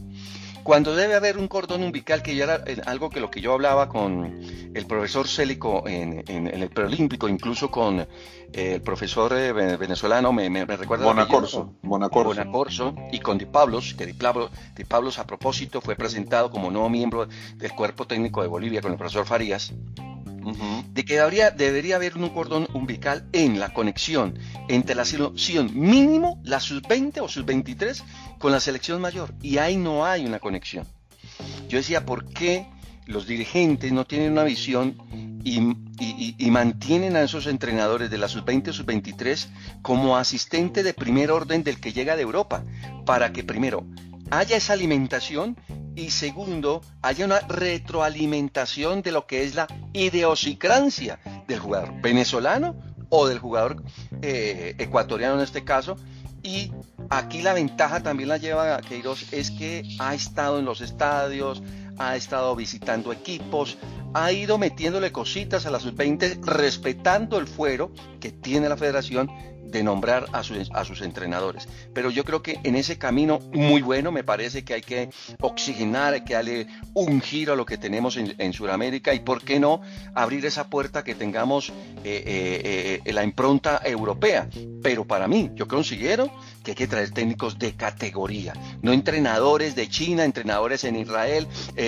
Cuando 0.69 0.95
debe 0.95 1.15
haber 1.15 1.39
un 1.39 1.49
cordón 1.49 1.83
umbilical, 1.83 2.23
que 2.23 2.37
ya 2.37 2.45
era 2.45 2.63
eh, 2.67 2.79
algo 2.85 3.09
que 3.09 3.21
lo 3.21 3.31
que 3.31 3.41
yo 3.41 3.55
hablaba 3.55 3.89
con 3.89 4.39
el 4.75 4.87
profesor 4.87 5.27
Célico 5.27 5.85
en, 5.87 6.23
el 6.29 6.69
preolímpico, 6.69 7.27
incluso 7.27 7.71
con 7.71 8.01
eh, 8.01 8.07
el 8.53 8.83
profesor 8.83 9.33
eh, 9.33 9.51
venezolano, 9.55 10.31
me, 10.31 10.67
recuerda. 10.67 11.07
Bonacorso, 11.07 11.73
Bonacorso. 11.81 12.29
Bonacorso. 12.29 12.95
Y 13.11 13.21
con 13.21 13.39
Di 13.39 13.47
Pablos, 13.47 13.95
que 13.95 14.05
Di, 14.05 14.13
Pablos 14.13 15.19
a 15.19 15.27
propósito 15.27 15.81
fue 15.81 15.97
presentado 15.97 16.51
como 16.51 16.71
nuevo 16.71 16.91
miembro 16.91 17.27
del 17.57 17.73
cuerpo 17.73 18.07
técnico 18.07 18.43
de 18.43 18.49
Bolivia 18.49 18.83
con 18.83 18.93
el 18.93 18.99
profesor 18.99 19.25
Farías 19.25 19.73
de 20.93 21.05
que 21.05 21.17
debería, 21.17 21.51
debería 21.51 21.97
haber 21.97 22.17
un 22.17 22.29
cordón 22.31 22.69
umbilical 22.73 23.27
en 23.33 23.59
la 23.59 23.73
conexión 23.73 24.39
entre 24.69 24.95
la 24.95 25.05
selección 25.05 25.71
mínimo, 25.75 26.41
la 26.45 26.61
sub-20 26.61 27.21
o 27.21 27.29
sub-23, 27.29 28.03
con 28.39 28.53
la 28.53 28.61
selección 28.61 29.01
mayor. 29.01 29.35
Y 29.43 29.59
ahí 29.59 29.77
no 29.77 30.05
hay 30.05 30.27
una 30.27 30.39
conexión. 30.39 30.87
Yo 31.69 31.79
decía, 31.79 32.05
¿por 32.05 32.27
qué 32.27 32.67
los 33.07 33.27
dirigentes 33.27 33.93
no 33.93 34.07
tienen 34.07 34.33
una 34.33 34.45
visión 34.45 34.97
y, 35.45 35.61
mantienen 36.51 37.17
a 37.17 37.23
esos 37.23 37.47
entrenadores 37.47 38.11
de 38.11 38.19
la 38.19 38.29
sub-20 38.29 38.69
o 38.69 38.73
sub-23 38.73 39.47
como 39.83 40.17
asistente 40.17 40.83
de 40.83 40.95
primer 40.95 41.31
orden 41.31 41.63
del 41.63 41.81
que 41.81 41.93
llega 41.93 42.17
de 42.17 42.23
Europa? 42.23 42.65
Para 43.07 43.33
que 43.33 43.45
primero 43.45 43.87
haya 44.31 44.57
esa 44.57 44.73
alimentación 44.73 45.57
y 45.95 46.11
segundo, 46.11 46.83
haya 47.03 47.25
una 47.25 47.41
retroalimentación 47.41 49.03
de 49.03 49.13
lo 49.13 49.27
que 49.27 49.43
es 49.43 49.55
la 49.55 49.67
idiosincrasia 49.93 51.19
del 51.47 51.59
jugador 51.59 52.01
venezolano 52.01 52.77
o 53.09 53.27
del 53.27 53.39
jugador 53.39 53.83
eh, 54.23 54.75
ecuatoriano 54.79 55.35
en 55.35 55.41
este 55.41 55.65
caso. 55.65 55.97
Y 56.43 56.73
aquí 57.11 57.43
la 57.43 57.53
ventaja 57.53 58.03
también 58.03 58.29
la 58.29 58.37
lleva 58.37 58.81
Queiroz 58.81 59.33
es 59.33 59.51
que 59.51 59.83
ha 59.99 60.15
estado 60.15 60.61
en 60.61 60.65
los 60.65 60.81
estadios, 60.81 61.63
ha 61.99 62.15
estado 62.15 62.55
visitando 62.55 63.13
equipos, 63.13 63.77
ha 64.15 64.31
ido 64.31 64.57
metiéndole 64.57 65.11
cositas 65.11 65.67
a 65.67 65.71
la 65.71 65.81
sub-20 65.81 66.45
respetando 66.45 67.39
el 67.39 67.49
fuero 67.49 67.93
que 68.21 68.31
tiene 68.31 68.69
la 68.69 68.77
federación 68.77 69.31
de 69.71 69.83
nombrar 69.83 70.27
a, 70.33 70.41
a, 70.41 70.85
sus 70.85 71.01
entrenadores. 71.03 71.69
Pero 71.93 72.11
yo 72.11 72.25
creo 72.25 72.43
que 72.43 72.59
en 72.65 72.77
ese 72.77 72.99
camino 72.99 73.39
muy 73.53 73.83
bueno 73.83 74.13
me 74.13 74.25
parece 74.25 74.65
que 74.65 74.75
hay 74.75 74.81
que 74.83 75.11
oxigenar, 75.41 76.15
hay 76.15 76.25
que 76.25 76.35
darle 76.35 76.67
un 76.95 77.21
giro 77.21 77.53
a 77.53 77.57
lo 77.57 77.67
que 77.67 77.79
tenemos 77.79 78.17
en, 78.17 78.53
Sudamérica 78.53 79.15
y 79.15 79.21
por 79.21 79.43
qué 79.43 79.61
no 79.61 79.83
abrir 80.15 80.45
esa 80.47 80.69
puerta 80.69 81.05
que 81.05 81.15
tengamos 81.15 81.69
eh, 81.69 81.73
eh, 82.05 83.01
eh, 83.05 83.13
la 83.13 83.23
impronta 83.23 83.81
europea. 83.85 84.49
Pero 84.83 85.07
para 85.07 85.29
mí, 85.29 85.51
yo 85.55 85.69
considero 85.69 86.31
que 86.65 86.73
hay 86.73 86.75
que 86.75 86.87
traer 86.87 87.11
técnicos 87.11 87.59
de 87.59 87.75
categoría, 87.75 88.55
no 88.83 88.93
entrenadores 88.93 89.75
de 89.75 89.89
China, 89.89 90.25
entrenadores 90.25 90.85
en 90.85 90.97
Israel, 90.97 91.47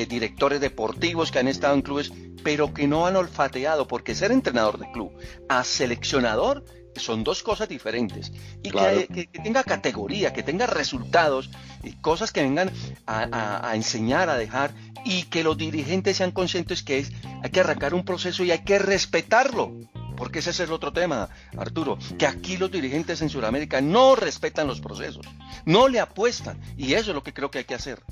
directores 0.09 0.61
deportivos 0.61 1.31
que 1.31 1.39
han 1.39 1.49
estado 1.49 1.75
en 1.75 1.83
clubes, 1.83 2.13
pero 2.43 2.73
que 2.73 2.87
no 2.87 3.07
han 3.07 3.17
olfateado, 3.17 3.87
porque 3.87 4.15
ser 4.15 4.33
entrenador 4.33 4.79
de 4.79 4.91
club 4.93 5.13
a 5.49 5.65
seleccionador 5.65 6.65
son 6.97 7.25
dos 7.25 7.43
cosas 7.43 7.69
diferentes. 7.69 8.33
Y 8.63 8.71
que, 8.71 9.29
tenga 9.43 9.63
categoría, 9.65 10.33
que 10.33 10.43
tenga 10.43 10.67
resultados 10.67 11.51
y 11.83 11.93
cosas 11.93 12.33
que 12.33 12.43
vengan 12.43 12.71
a, 13.07 13.73
enseñar, 13.75 14.29
a 14.29 14.37
dejar 14.37 14.73
y 15.05 15.25
que 15.25 15.45
los 15.45 15.57
dirigentes 15.57 16.17
sean 16.17 16.33
conscientes 16.33 16.83
que 16.83 16.99
es, 16.99 17.13
hay 17.43 17.51
que 17.51 17.61
arrancar 17.61 17.95
un 17.95 18.05
proceso 18.05 18.45
y 18.45 18.51
hay 18.51 18.61
que 18.65 18.79
respetarlo. 18.79 19.73
Porque 20.17 20.41
ese 20.41 20.51
es 20.51 20.61
el 20.61 20.73
otro 20.73 20.93
tema, 20.93 21.31
Arturo, 21.57 21.99
que 22.19 22.27
aquí 22.27 22.59
los 22.59 22.71
dirigentes 22.71 23.23
en 23.23 23.31
Sudamérica 23.31 23.81
no 23.81 24.15
respetan 24.17 24.67
los 24.67 24.81
procesos, 24.83 25.25
no 25.65 25.89
le 25.89 25.99
apuestan 25.99 26.61
y 26.77 26.93
eso 26.93 27.13
es 27.13 27.15
lo 27.15 27.23
que 27.23 27.33
creo 27.33 27.51
que 27.51 27.59
hay 27.59 27.65
que 27.65 27.75
hacer. 27.75 28.03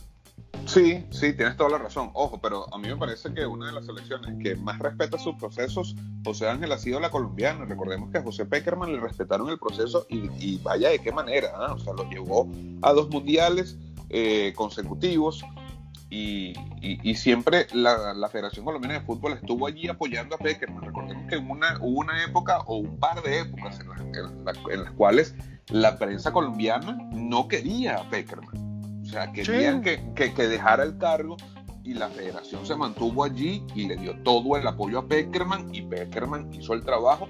Sí, 0.68 1.06
sí, 1.10 1.32
tienes 1.32 1.56
toda 1.56 1.70
la 1.70 1.78
razón. 1.78 2.10
Ojo, 2.12 2.38
pero 2.42 2.72
a 2.74 2.78
mí 2.78 2.88
me 2.88 2.96
parece 2.96 3.32
que 3.32 3.46
una 3.46 3.68
de 3.68 3.72
las 3.72 3.86
selecciones 3.86 4.34
que 4.42 4.54
más 4.54 4.78
respeta 4.78 5.18
sus 5.18 5.34
procesos, 5.36 5.96
José 6.24 6.46
Ángel, 6.46 6.70
ha 6.72 6.78
sido 6.78 7.00
la 7.00 7.10
colombiana. 7.10 7.64
Recordemos 7.64 8.10
que 8.10 8.18
a 8.18 8.22
José 8.22 8.44
Peckerman 8.44 8.92
le 8.92 9.00
respetaron 9.00 9.48
el 9.48 9.58
proceso 9.58 10.06
y, 10.10 10.58
vaya 10.58 10.90
de 10.90 10.98
qué 10.98 11.10
manera. 11.10 11.52
¿ah? 11.54 11.72
O 11.72 11.78
sea, 11.78 11.94
lo 11.94 12.08
llevó 12.10 12.50
a 12.82 12.92
dos 12.92 13.08
mundiales 13.08 13.78
eh, 14.10 14.52
consecutivos 14.56 15.42
y, 16.10 16.54
siempre 17.14 17.66
la, 17.72 18.28
Federación 18.30 18.66
Colombiana 18.66 18.98
de 18.98 19.06
Fútbol 19.06 19.32
estuvo 19.32 19.66
allí 19.66 19.88
apoyando 19.88 20.36
a 20.36 20.38
Peckerman. 20.38 20.82
Recordemos 20.82 21.30
que 21.30 21.38
una, 21.38 21.78
hubo 21.80 22.00
una 22.00 22.22
época 22.24 22.58
o 22.66 22.76
un 22.76 22.98
par 22.98 23.22
de 23.22 23.40
épocas 23.40 23.80
en, 23.80 24.44
las 24.44 24.92
cuales 24.92 25.34
la 25.70 25.98
prensa 25.98 26.30
colombiana 26.30 26.98
no 27.12 27.48
quería 27.48 27.96
a 27.96 28.10
Peckerman 28.10 28.67
sea, 29.08 29.32
querían 29.32 29.82
que, 29.82 30.00
que, 30.14 30.48
dejara 30.48 30.84
el 30.84 30.98
cargo 30.98 31.36
y 31.84 31.94
la 31.94 32.08
federación 32.08 32.66
se 32.66 32.76
mantuvo 32.76 33.24
allí 33.24 33.64
y 33.74 33.86
le 33.86 33.96
dio 33.96 34.16
todo 34.22 34.56
el 34.56 34.66
apoyo 34.66 34.98
a 34.98 35.08
Peckerman 35.08 35.74
y 35.74 35.82
Peckerman 35.82 36.52
hizo 36.52 36.74
el 36.74 36.84
trabajo, 36.84 37.28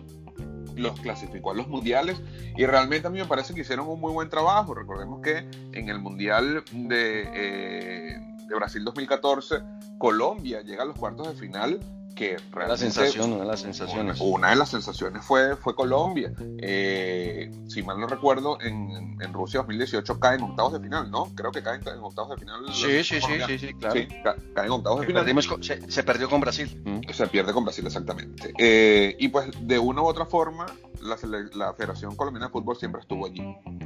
los 0.75 0.99
clasificó 1.01 1.53
a 1.53 1.55
los 1.55 1.69
mundiales 1.69 2.21
y 2.57 2.67
realmente 2.67 3.07
a 3.07 3.11
mí 3.11 3.19
me 3.19 3.27
parece 3.27 3.55
que 3.55 3.61
hicieron 3.61 3.89
un 3.89 4.01
muy 4.01 4.13
buen 4.13 4.29
trabajo. 4.29 4.75
Recordemos 4.75 5.21
que 5.23 5.49
en 5.73 5.89
el 5.89 6.01
mundial 6.01 6.65
de, 6.73 7.29
eh, 7.35 8.21
de 8.49 8.55
Brasil 8.55 8.85
2014 8.85 9.57
Colombia 9.99 10.63
llega 10.63 10.83
a 10.83 10.87
los 10.87 10.99
cuartos 10.99 11.29
de 11.29 11.35
final 11.35 11.81
que 12.19 12.37
la 12.53 12.77
sensación, 12.77 13.33
una 13.33 13.43
de 13.43 13.47
las 13.47 13.61
sensaciones. 13.61 14.21
Una, 14.21 14.51
de 14.51 14.57
las 14.57 14.71
sensaciones 14.71 15.25
fue, 15.25 15.55
fue 15.55 15.77
Colombia. 15.77 16.33
Eh, 16.61 17.49
si 17.69 17.85
mal 17.85 18.01
no 18.01 18.09
recuerdo, 18.09 18.61
en, 18.61 19.17
en, 19.23 19.33
Rusia 19.33 19.59
2018 19.59 20.19
cae 20.19 20.37
en 20.37 20.43
octavos 20.43 20.73
de 20.73 20.81
final, 20.81 21.13
¿no? 21.13 21.27
Creo 21.37 21.53
que 21.53 21.63
cae 21.63 21.77
en, 21.77 22.01
octavos 22.01 22.31
de 22.31 22.39
final. 22.39 22.65
Sí, 22.73 23.05
sí, 23.05 23.21
sí, 23.21 23.41
sí, 23.47 23.59
sí, 23.61 23.75
claro. 23.75 23.95
Sí, 23.95 24.09
cae 24.53 24.67
en 24.67 24.73
octavos 24.73 25.01
de 25.01 25.07
final. 25.07 25.63
se, 25.89 26.03
perdió 26.03 26.29
con 26.29 26.41
Brasil. 26.41 26.83
Se 27.13 27.29
pierde 27.29 27.53
con 27.53 27.63
Brasil, 27.63 27.87
exactamente. 27.87 28.53
Eh, 28.59 29.15
y 29.21 29.29
pues 29.29 29.51
de 29.61 29.79
una 29.79 30.03
u 30.03 30.07
otra 30.07 30.27
forma, 30.27 30.67
la, 31.01 31.17
la 31.55 31.73
Federación 31.75 32.17
Colombiana 32.17 32.47
de 32.47 32.53
Fútbol 32.53 32.77
siempre 32.77 33.01
estuvo 33.01 33.27
allí. 33.27 33.45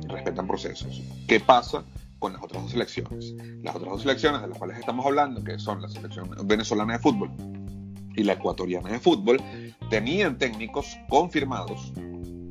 Respetan 0.09 0.47
procesos. 0.47 1.03
¿Qué 1.29 1.38
pasa? 1.38 1.85
con 2.18 2.35
las 2.35 2.42
otras 2.45 2.62
dos 2.62 2.71
selecciones. 2.71 3.35
Las 3.64 3.75
otras 3.75 3.90
dos 3.90 4.03
selecciones 4.03 4.42
de 4.42 4.47
las 4.47 4.57
cuales 4.57 4.79
estamos 4.79 5.05
hablando, 5.05 5.42
que 5.42 5.59
son 5.59 5.83
la 5.83 5.88
selección 5.88 6.31
venezolana 6.47 6.92
de 6.92 6.99
fútbol 7.01 7.33
y 8.16 8.25
la 8.25 8.35
ecuatoriana 8.35 8.90
de 8.90 8.98
fútbol 8.98 9.40
tenían 9.90 10.38
técnicos 10.38 10.98
confirmados 11.09 11.92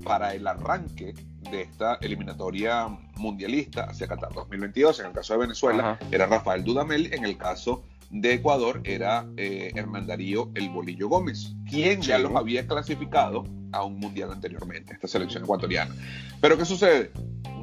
para 0.04 0.34
el 0.34 0.48
arranque 0.48 1.14
de 1.52 1.62
esta 1.62 1.96
eliminatoria 2.02 2.88
mundialista 3.18 3.84
hacia 3.84 4.08
Qatar 4.08 4.34
2022. 4.34 5.00
En 5.00 5.06
el 5.08 5.12
caso 5.12 5.34
de 5.34 5.40
Venezuela 5.40 6.00
era 6.12 6.26
Rafael 6.26 6.64
Dudamel, 6.64 7.14
en 7.14 7.26
el 7.26 7.38
caso 7.38 7.84
de 8.12 8.34
Ecuador 8.34 8.82
era 8.84 9.26
eh, 9.38 9.72
Hernán 9.74 10.06
Darío 10.06 10.52
El 10.56 10.70
Bolillo 10.70 11.08
Gómez, 11.08 11.56
quien 11.70 12.02
ya 12.02 12.18
los 12.20 12.36
había 12.36 12.68
clasificado 12.68 13.46
a 13.72 13.86
un 13.86 14.00
mundial 14.00 14.32
anteriormente, 14.32 14.94
esta 14.94 15.08
selección 15.08 15.44
ecuatoriana. 15.44 15.96
Pero 16.42 16.58
¿qué 16.58 16.66
sucede? 16.66 17.12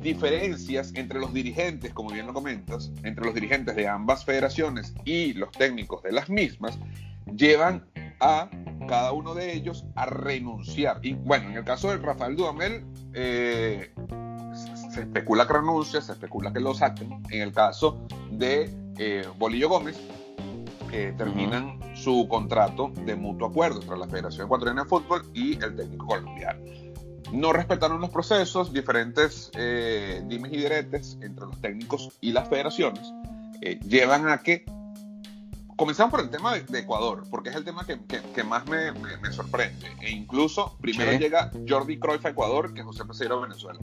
Diferencias 0.01 0.93
entre 0.95 1.19
los 1.19 1.35
dirigentes, 1.35 1.93
como 1.93 2.11
bien 2.11 2.27
lo 2.27 2.33
comentas, 2.33 2.91
entre 3.03 3.25
los 3.27 3.35
dirigentes 3.35 3.77
de 3.77 3.89
ambas 3.89 4.25
federaciones 4.25 4.95
y 5.05 5.35
los 5.35 5.51
técnicos 5.51 6.03
de 6.03 6.13
las 6.13 6.31
mismas, 6.31 6.79
llevan 7.37 7.87
a 8.21 8.51
cada 8.89 9.13
uno 9.13 9.35
de 9.35 9.53
ellos 9.53 9.85
a 9.95 10.07
renunciar. 10.07 10.99
Y 11.03 11.15
bueno, 11.15 11.51
en 11.51 11.57
el 11.57 11.65
caso 11.65 11.91
de 11.91 11.99
Rafael 11.99 12.37
Dudamel, 12.37 12.85
eh, 13.15 13.93
se 14.93 15.01
especula 15.01 15.47
que 15.47 15.53
renuncia, 15.53 16.01
se 16.01 16.13
especula 16.13 16.53
que 16.53 16.61
lo 16.61 16.75
saquen. 16.75 17.23
En 17.31 17.43
el 17.43 17.53
caso 17.53 18.07
de 18.31 18.71
eh, 18.99 19.27
Bolillo 19.39 19.69
Gómez, 19.69 19.99
que 20.91 21.13
terminan 21.13 21.79
su 21.95 22.27
contrato 22.29 22.91
de 23.05 23.15
mutuo 23.15 23.49
acuerdo 23.49 23.83
entre 23.83 23.99
la 23.99 24.09
Federación 24.09 24.47
Ecuatoriana 24.47 24.85
de 24.85 24.89
Fútbol 24.89 25.23
y 25.35 25.63
el 25.63 25.77
técnico 25.77 26.07
colombiano. 26.07 26.61
No 27.31 27.53
respetaron 27.53 28.01
los 28.01 28.09
procesos, 28.09 28.73
diferentes 28.73 29.51
eh, 29.55 30.23
dimes 30.27 30.51
y 30.51 30.57
diretes 30.57 31.19
entre 31.21 31.45
los 31.45 31.61
técnicos 31.61 32.17
y 32.23 32.33
las 32.33 32.49
federaciones 32.49 33.13
llevan 33.61 34.29
a 34.29 34.39
que 34.39 34.65
Comenzamos 35.79 36.11
por 36.11 36.21
el 36.23 36.29
tema 36.29 36.57
de, 36.57 36.79
Ecuador, 36.81 37.23
porque 37.31 37.51
es 37.51 37.55
el 37.55 37.63
tema 37.63 37.87
que, 37.87 38.43
más 38.43 38.67
me, 38.67 38.93
sorprende. 39.33 39.87
E 40.01 40.11
incluso 40.11 40.77
primero 40.81 41.13
llega 41.13 41.53
Jordi 41.69 42.01
Cruyff 42.01 42.27
a 42.27 42.31
Ecuador 42.31 42.75
que 42.75 42.83
José 42.83 43.05
Peseiro 43.05 43.39
a 43.39 43.43
Venezuela. 43.43 43.79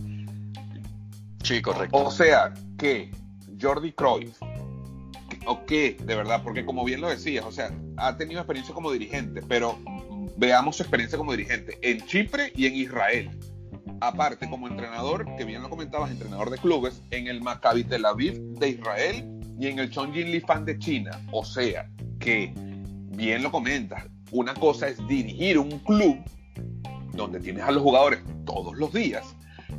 Sí, 1.41 1.61
correcto. 1.61 1.95
O 1.95 2.11
sea, 2.11 2.53
que 2.77 3.11
Jordi 3.61 3.93
Cruyff, 3.93 4.37
o 5.45 5.65
qué, 5.65 5.95
de 6.03 6.15
verdad, 6.17 6.43
porque 6.43 6.65
como 6.65 6.83
bien 6.83 6.99
lo 6.99 7.07
decías, 7.07 7.45
o 7.45 7.51
sea, 7.53 7.71
ha 7.95 8.17
tenido 8.17 8.41
experiencia 8.41 8.75
como 8.75 8.91
dirigente, 8.91 9.41
pero 9.47 9.79
veamos 10.35 10.75
su 10.75 10.83
experiencia 10.83 11.17
como 11.17 11.31
dirigente 11.31 11.79
en 11.81 12.05
Chipre 12.05 12.51
y 12.57 12.65
en 12.65 12.75
Israel. 12.75 13.39
Aparte, 14.01 14.49
como 14.49 14.67
entrenador, 14.67 15.25
que 15.37 15.45
bien 15.45 15.61
lo 15.61 15.69
comentabas, 15.69 16.11
entrenador 16.11 16.49
de 16.49 16.57
clubes, 16.57 17.01
en 17.11 17.27
el 17.27 17.39
Maccabi 17.39 17.85
Tel 17.85 18.03
Aviv 18.03 18.33
de 18.59 18.67
Israel 18.71 19.34
y 19.59 19.67
en 19.67 19.79
el 19.79 19.89
Chongqing 19.89 20.31
Li 20.31 20.39
Fan 20.39 20.65
de 20.65 20.77
China. 20.79 21.11
O 21.31 21.43
sea, 21.43 21.89
que 22.19 22.53
bien 22.55 23.43
lo 23.43 23.51
comentas, 23.51 24.05
una 24.31 24.53
cosa 24.53 24.87
es 24.87 25.05
dirigir 25.07 25.57
un 25.57 25.79
club 25.79 26.17
donde 27.13 27.39
tienes 27.39 27.63
a 27.63 27.71
los 27.71 27.83
jugadores 27.83 28.19
todos 28.45 28.75
los 28.75 28.91
días 28.91 29.35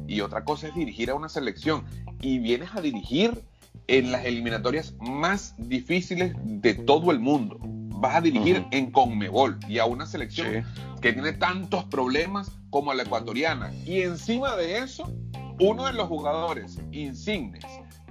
y 0.06 0.20
otra 0.20 0.44
cosa 0.44 0.68
es 0.68 0.74
dirigir 0.74 1.10
a 1.10 1.14
una 1.14 1.28
selección 1.28 1.84
y 2.20 2.38
vienes 2.38 2.70
a 2.74 2.80
dirigir 2.80 3.42
en 3.88 4.10
las 4.10 4.24
eliminatorias 4.24 4.94
más 5.00 5.54
difíciles 5.58 6.34
de 6.42 6.74
todo 6.74 7.10
el 7.10 7.20
mundo. 7.20 7.58
Vas 7.60 8.16
a 8.16 8.20
dirigir 8.20 8.64
en 8.72 8.90
Conmebol 8.90 9.58
y 9.68 9.78
a 9.78 9.86
una 9.86 10.06
selección 10.06 10.64
que 11.00 11.12
tiene 11.12 11.32
tantos 11.32 11.84
problemas 11.84 12.50
como 12.70 12.92
la 12.94 13.04
ecuatoriana. 13.04 13.72
Y 13.84 14.02
encima 14.02 14.56
de 14.56 14.78
eso, 14.78 15.12
uno 15.60 15.86
de 15.86 15.92
los 15.92 16.08
jugadores 16.08 16.78
insignes 16.92 17.64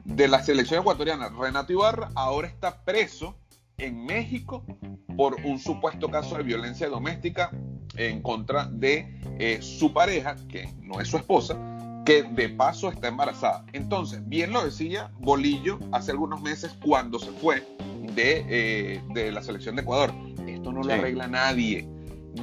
de 0.06 0.28
la 0.28 0.44
selección 0.44 0.82
ecuatoriana, 0.82 1.30
Renato 1.30 1.74
Ibarra, 1.74 2.12
ahora 2.16 2.48
está 2.48 2.84
preso 2.84 3.36
en 3.78 4.06
México 4.06 4.64
por 5.18 5.36
un 5.44 5.60
supuesto 5.60 6.10
caso 6.10 6.38
de 6.38 6.44
violencia 6.44 6.88
doméstica 6.88 7.52
en 7.98 8.22
contra 8.22 8.66
de 8.66 9.20
eh, 9.40 9.60
su 9.62 9.94
pareja, 9.94 10.36
que 10.48 10.70
no 10.82 11.02
es 11.02 11.08
su 11.08 11.18
esposa, 11.18 11.58
que 12.06 12.24
de 12.24 12.50
paso 12.50 12.90
está 12.92 13.08
embarazada. 13.08 13.66
Entonces, 13.74 14.22
bien 14.28 14.54
lo 14.54 14.64
decía 14.64 15.12
Bolillo 15.20 15.80
hace 15.92 16.12
algunos 16.12 16.42
meses 16.42 16.76
cuando 16.84 17.18
se 17.18 17.32
fue 17.32 17.64
de, 18.14 19.02
eh, 19.16 19.32
la 19.32 19.42
selección 19.42 19.76
de 19.76 19.82
Ecuador. 19.82 20.14
Esto 20.48 20.72
no 20.72 20.84
lo 20.84 20.94
arregla 20.94 21.28
nadie. 21.28 21.90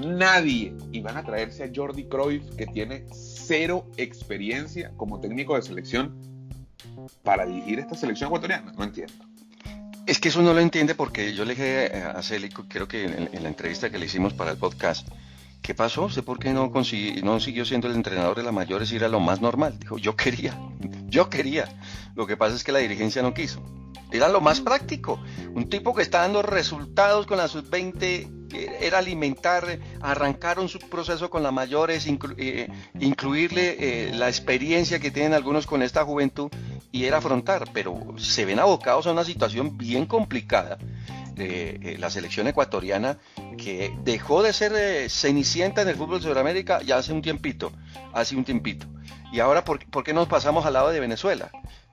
Nadie. 0.04 0.74
Y 0.90 1.00
van 1.00 1.16
a 1.16 1.22
traerse 1.22 1.64
a 1.64 1.70
Jordi 1.72 2.04
Cruyff, 2.04 2.42
que 2.56 2.66
tiene 2.66 3.04
cero 3.12 3.86
experiencia 3.98 4.92
como 4.96 5.20
técnico 5.20 5.54
de 5.54 5.62
selección 5.62 6.31
para 7.22 7.46
dirigir 7.46 7.78
esta 7.80 7.94
selección 7.94 8.28
ecuatoriana. 8.28 8.72
No 8.72 8.84
entiendo. 8.84 9.14
Es 10.06 10.18
que 10.18 10.28
eso 10.28 10.42
no 10.42 10.52
lo 10.52 10.60
entiende 10.60 10.94
porque 10.94 11.32
yo 11.32 11.44
le 11.44 11.54
dije 11.54 11.94
a 11.94 12.20
Célico, 12.22 12.64
creo 12.68 12.88
que 12.88 13.04
en, 13.04 13.42
la 13.42 13.48
entrevista 13.48 13.90
que 13.90 13.98
le 13.98 14.06
hicimos 14.06 14.34
para 14.34 14.50
el 14.50 14.56
podcast, 14.56 15.06
¿qué 15.62 15.74
pasó? 15.74 16.10
¿Sé 16.10 16.22
por 16.22 16.40
qué 16.40 16.52
no, 16.52 16.72
no 17.22 17.40
siguió 17.40 17.64
siendo 17.64 17.86
el 17.86 17.94
entrenador 17.94 18.36
de 18.36 18.42
la 18.42 18.50
mayores 18.50 18.90
y 18.90 18.96
era 18.96 19.08
lo 19.08 19.20
más 19.20 19.40
normal? 19.40 19.78
Dijo, 19.78 19.98
yo 19.98 20.16
quería, 20.16 20.58
yo 21.06 21.30
quería. 21.30 21.68
Lo 22.16 22.26
que 22.26 22.36
pasa 22.36 22.56
es 22.56 22.64
que 22.64 22.72
la 22.72 22.80
dirigencia 22.80 23.22
no 23.22 23.32
quiso. 23.32 23.62
Era 24.10 24.28
lo 24.28 24.40
más 24.40 24.60
práctico. 24.60 25.20
Un 25.54 25.70
tipo 25.70 25.94
que 25.94 26.02
está 26.02 26.22
dando 26.22 26.42
resultados 26.42 27.26
con 27.26 27.38
la 27.38 27.48
sub-20 27.48 28.42
era 28.80 28.98
alimentar, 28.98 29.78
arrancaron 30.00 30.68
su 30.68 30.78
proceso 30.78 31.30
con 31.30 31.42
las 31.42 31.52
mayores, 31.52 32.06
eh, 32.36 32.68
incluirle 33.00 33.76
eh, 33.78 34.14
la 34.14 34.28
experiencia 34.28 34.98
que 34.98 35.10
tienen 35.10 35.32
algunos 35.32 35.66
con 35.66 35.82
esta 35.82 36.04
juventud 36.04 36.50
y 36.92 37.06
era 37.06 37.18
afrontar, 37.18 37.64
pero 37.72 37.98
se 38.18 38.44
ven 38.44 38.60
abocados 38.60 39.06
a 39.06 39.12
una 39.12 39.24
situación 39.24 39.76
bien 39.76 40.06
complicada 40.06 40.78
de 41.34 41.80
eh, 41.82 41.96
la 41.98 42.10
selección 42.10 42.46
ecuatoriana 42.46 43.18
que 43.56 43.92
dejó 44.04 44.42
de 44.42 44.52
ser 44.52 45.10
cenicienta 45.10 45.82
en 45.82 45.88
el 45.88 45.96
fútbol 45.96 46.20
de 46.20 46.28
Sudamérica 46.28 46.82
ya 46.82 46.98
hace 46.98 47.12
un 47.12 47.22
tiempito, 47.22 47.72
hace 48.12 48.36
un 48.36 48.44
tiempito. 48.44 48.86
Y 49.32 49.40
ahora, 49.40 49.64
¿por, 49.64 49.84
¿por 49.86 50.04
qué 50.04 50.12
nos 50.12 50.28
pasamos 50.28 50.66
al 50.66 50.74
lado 50.74 50.90
de 50.90 51.00
Venezuela? 51.00 51.50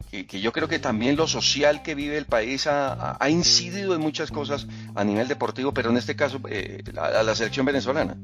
que, 0.10 0.42
yo 0.42 0.52
creo 0.52 0.68
que 0.68 0.80
también 0.80 1.16
lo 1.16 1.28
social 1.28 1.84
que 1.84 1.96
vive 1.96 2.18
el 2.18 2.26
país 2.26 2.68
ha, 2.68 3.18
incidido 3.30 3.94
en 3.94 4.02
muchas 4.02 4.32
cosas 4.32 4.68
a 4.96 5.04
nivel 5.04 5.28
deportivo, 5.28 5.74
pero 5.74 5.92
en 5.92 5.98
este 5.98 6.16
caso 6.16 6.40
eh, 6.50 6.84
a, 6.98 7.24
la 7.24 7.36
selección 7.36 7.66
venezolana. 7.66 8.18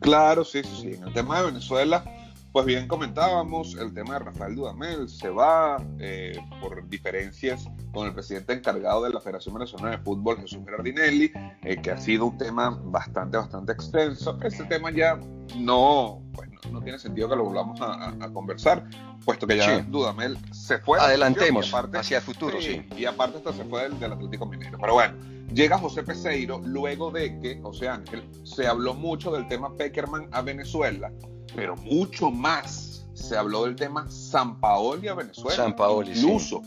Claro, 0.00 0.44
sí, 0.44 0.62
sí, 0.62 0.78
sí. 0.80 0.94
En 0.94 1.08
el 1.08 1.12
tema 1.12 1.40
de 1.40 1.46
Venezuela, 1.46 2.04
pues 2.52 2.66
bien 2.66 2.88
comentábamos, 2.88 3.76
el 3.76 3.94
tema 3.94 4.14
de 4.14 4.20
Rafael 4.20 4.56
Dudamel 4.56 5.08
se 5.08 5.28
va 5.28 5.76
eh, 6.00 6.36
por 6.60 6.88
diferencias 6.88 7.68
con 7.92 8.08
el 8.08 8.14
presidente 8.14 8.52
encargado 8.52 9.04
de 9.04 9.10
la 9.10 9.20
Federación 9.20 9.54
Venezolana 9.54 9.96
de 9.96 9.98
Fútbol, 9.98 10.38
Jesús 10.38 10.60
Gerardinelli, 10.64 11.32
eh, 11.62 11.80
que 11.80 11.92
ha 11.92 11.98
sido 11.98 12.26
un 12.26 12.38
tema 12.38 12.70
bastante, 12.84 13.36
bastante 13.36 13.72
extenso. 13.72 14.36
Ese 14.42 14.64
tema 14.64 14.90
ya 14.90 15.18
no, 15.56 16.22
pues 16.32 16.49
no, 16.70 16.80
tiene 16.80 16.98
sentido 16.98 17.28
que 17.28 17.36
lo 17.36 17.44
volvamos 17.44 17.80
a, 17.80 18.30
conversar, 18.32 18.84
puesto 19.24 19.46
que 19.46 19.56
ya 19.56 19.80
Dudamel 19.82 20.38
se 20.52 20.78
fue. 20.78 20.98
Adelantemos 20.98 21.72
hacia 21.72 22.18
el 22.18 22.22
futuro, 22.22 22.60
sí, 22.60 22.86
Y 22.96 23.04
aparte 23.04 23.38
hasta 23.38 23.52
se 23.52 23.64
fue 23.64 23.88
del, 23.88 24.12
Atlético 24.12 24.46
Minero. 24.46 24.78
Pero 24.80 24.94
bueno, 24.94 25.14
llega 25.52 25.78
José 25.78 26.02
Peseiro 26.02 26.60
luego 26.64 27.10
de 27.10 27.38
que, 27.40 27.60
José 27.60 27.88
Ángel, 27.88 28.22
se 28.44 28.66
habló 28.66 28.94
mucho 28.94 29.32
del 29.32 29.48
tema 29.48 29.76
Peckerman 29.76 30.28
a 30.32 30.42
Venezuela, 30.42 31.12
pero 31.54 31.76
mucho 31.76 32.30
más 32.30 33.06
se 33.14 33.36
habló 33.36 33.64
del 33.64 33.76
tema 33.76 34.08
San 34.10 34.60
Paoli 34.60 35.08
a 35.08 35.14
Venezuela. 35.14 35.56
San 35.56 35.76
Paoli, 35.76 36.12
incluso. 36.12 36.62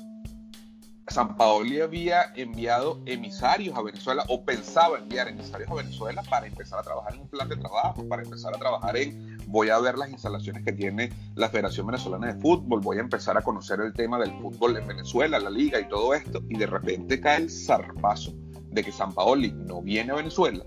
San 1.08 1.36
Paoli 1.36 1.82
había 1.82 2.32
enviado 2.36 3.02
emisarios 3.06 3.78
a 3.78 3.82
Venezuela 3.82 4.24
o 4.30 4.44
pensaba 4.44 4.98
enviar 4.98 5.28
emisarios 5.28 5.70
a 5.70 5.76
Venezuela 5.76 6.24
para 6.24 6.48
empezar 6.48 6.80
a 6.80 6.84
trabajar 6.84 7.14
en 7.14 7.22
un 7.22 7.28
plan 7.28 7.50
de 7.50 7.58
trabajo, 7.58 8.08
para 8.08 8.24
empezar 8.24 8.56
a 8.56 8.58
trabajar 8.58 8.96
en 8.96 9.33
voy 9.54 9.70
a 9.70 9.78
ver 9.78 10.00
las 10.00 10.10
instalaciones 10.10 10.66
que 10.66 10.72
tiene 10.72 11.12
la 11.36 11.48
Federación 11.48 11.86
Venezolana 11.86 12.34
de 12.34 12.42
Fútbol, 12.42 12.82
voy 12.82 12.98
a 12.98 13.02
empezar 13.02 13.38
a 13.38 13.44
conocer 13.44 13.80
el 13.82 13.94
tema 13.94 14.18
del 14.18 14.32
fútbol 14.42 14.78
en 14.78 14.88
Venezuela, 14.88 15.40
la 15.40 15.52
liga 15.52 15.80
y 15.80 15.88
todo 15.88 16.16
esto, 16.16 16.42
y 16.50 16.58
de 16.58 16.66
repente 16.66 17.22
cae 17.22 17.38
el 17.38 17.52
zarpazo 17.52 18.34
de 18.72 18.84
que 18.84 18.92
San 18.92 19.14
Paoli 19.14 19.52
no 19.52 19.84
viene 19.84 20.12
a 20.12 20.16
Venezuela 20.16 20.66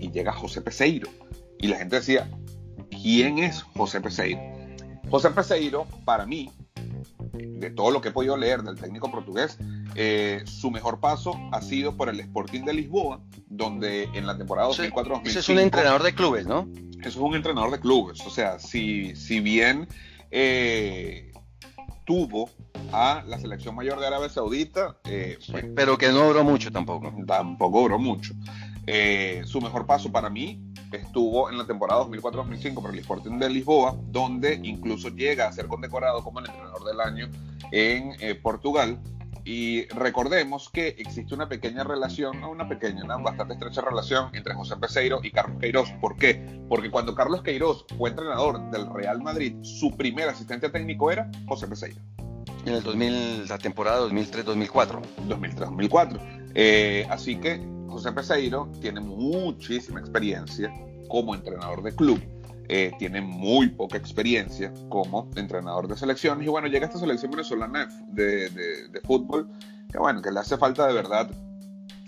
y 0.00 0.10
llega 0.10 0.32
José 0.32 0.62
Peseiro. 0.62 1.10
Y 1.58 1.68
la 1.68 1.76
gente 1.76 1.96
decía, 1.96 2.30
¿quién 2.90 3.38
es 3.38 3.64
José 3.76 4.00
Peseiro? 4.00 4.40
José 5.10 5.28
Peseiro, 5.28 5.86
para 6.06 6.24
mí, 6.24 6.50
de 7.34 7.68
todo 7.68 7.90
lo 7.90 8.00
que 8.00 8.08
he 8.08 8.12
podido 8.12 8.38
leer 8.38 8.62
del 8.62 8.80
técnico 8.80 9.10
portugués, 9.10 9.58
eh, 9.94 10.42
su 10.46 10.70
mejor 10.70 11.00
paso 11.00 11.34
ha 11.52 11.60
sido 11.60 11.98
por 11.98 12.08
el 12.08 12.18
Sporting 12.18 12.62
de 12.62 12.72
Lisboa, 12.72 13.20
donde 13.46 14.04
en 14.14 14.26
la 14.26 14.38
temporada 14.38 14.70
2004-2005... 14.70 15.26
Ese 15.26 15.38
es 15.40 15.48
un 15.50 15.58
entrenador 15.58 16.02
de 16.02 16.14
clubes, 16.14 16.46
¿no? 16.46 16.66
Eso 17.08 17.18
es 17.18 17.24
un 17.24 17.34
entrenador 17.34 17.70
de 17.70 17.80
clubes. 17.80 18.20
O 18.26 18.30
sea, 18.30 18.58
si, 18.58 19.14
si 19.16 19.40
bien 19.40 19.88
eh, 20.30 21.32
tuvo 22.04 22.50
a 22.92 23.24
la 23.26 23.38
selección 23.38 23.74
mayor 23.74 24.00
de 24.00 24.06
Arabia 24.06 24.28
Saudita... 24.28 24.96
Eh, 25.04 25.38
pues, 25.50 25.64
pero 25.74 25.98
que 25.98 26.08
no 26.08 26.26
duró 26.26 26.44
mucho 26.44 26.70
tampoco. 26.70 27.12
Tampoco 27.26 27.80
duró 27.82 27.98
mucho. 27.98 28.34
su 29.44 29.60
mejor 29.60 29.86
paso 29.86 30.10
para 30.10 30.30
mí 30.30 30.60
estuvo 30.92 31.50
en 31.50 31.56
la 31.56 31.66
temporada 31.66 32.04
2004-2005 32.04 32.74
por 32.74 32.92
el 32.92 32.98
Sporting 32.98 33.38
de 33.38 33.48
Lisboa, 33.48 33.96
donde 34.08 34.60
incluso 34.62 35.08
llega 35.08 35.48
a 35.48 35.52
ser 35.52 35.66
condecorado 35.66 36.22
como 36.22 36.40
el 36.40 36.46
entrenador 36.46 36.84
del 36.84 37.00
año 37.00 37.30
en 37.70 38.14
Portugal 38.42 39.00
y 39.44 39.86
recordemos 39.88 40.68
que 40.68 40.88
existe 40.98 41.34
una 41.34 41.48
pequeña 41.48 41.82
relación, 41.84 42.40
no 42.40 42.50
una 42.50 42.68
pequeña, 42.68 43.04
una 43.04 43.16
bastante 43.16 43.54
estrecha 43.54 43.80
relación 43.80 44.30
entre 44.34 44.54
José 44.54 44.76
Peseiro 44.76 45.20
y 45.22 45.30
Carlos 45.32 45.58
Queiroz. 45.60 45.90
¿Por 46.00 46.16
qué? 46.16 46.62
Porque 46.68 46.90
cuando 46.90 47.14
Carlos 47.14 47.42
Queiroz 47.42 47.84
fue 47.98 48.10
entrenador 48.10 48.70
del 48.70 48.92
Real 48.92 49.20
Madrid, 49.20 49.56
su 49.62 49.96
primer 49.96 50.28
asistente 50.28 50.68
técnico 50.68 51.10
era 51.10 51.30
José 51.46 51.66
Peseiro. 51.66 52.00
En 52.64 52.74
el 52.74 52.82
2000, 52.82 53.48
la 53.48 53.58
temporada 53.58 54.06
2003-2004. 54.08 55.02
2003-2004. 55.28 57.08
así 57.10 57.36
que 57.36 57.60
José 57.88 58.12
Peseiro 58.12 58.70
tiene 58.80 59.00
muchísima 59.00 59.98
experiencia 59.98 60.72
como 61.08 61.34
entrenador 61.34 61.82
de 61.82 61.94
club 61.94 62.20
eh, 62.74 62.90
tiene 62.98 63.20
muy 63.20 63.68
poca 63.68 63.98
experiencia 63.98 64.72
como 64.88 65.28
entrenador 65.36 65.88
de 65.88 65.94
selecciones. 65.94 66.46
Y 66.46 66.48
bueno, 66.48 66.68
llega 66.68 66.86
esta 66.86 66.98
selección 66.98 67.30
venezolana 67.30 67.86
de, 68.08 68.48
de, 68.48 69.00
fútbol, 69.02 69.46
que 69.90 69.98
bueno, 69.98 70.22
que 70.22 70.30
le 70.30 70.40
hace 70.40 70.56
falta 70.56 70.86
de 70.86 70.94
verdad 70.94 71.30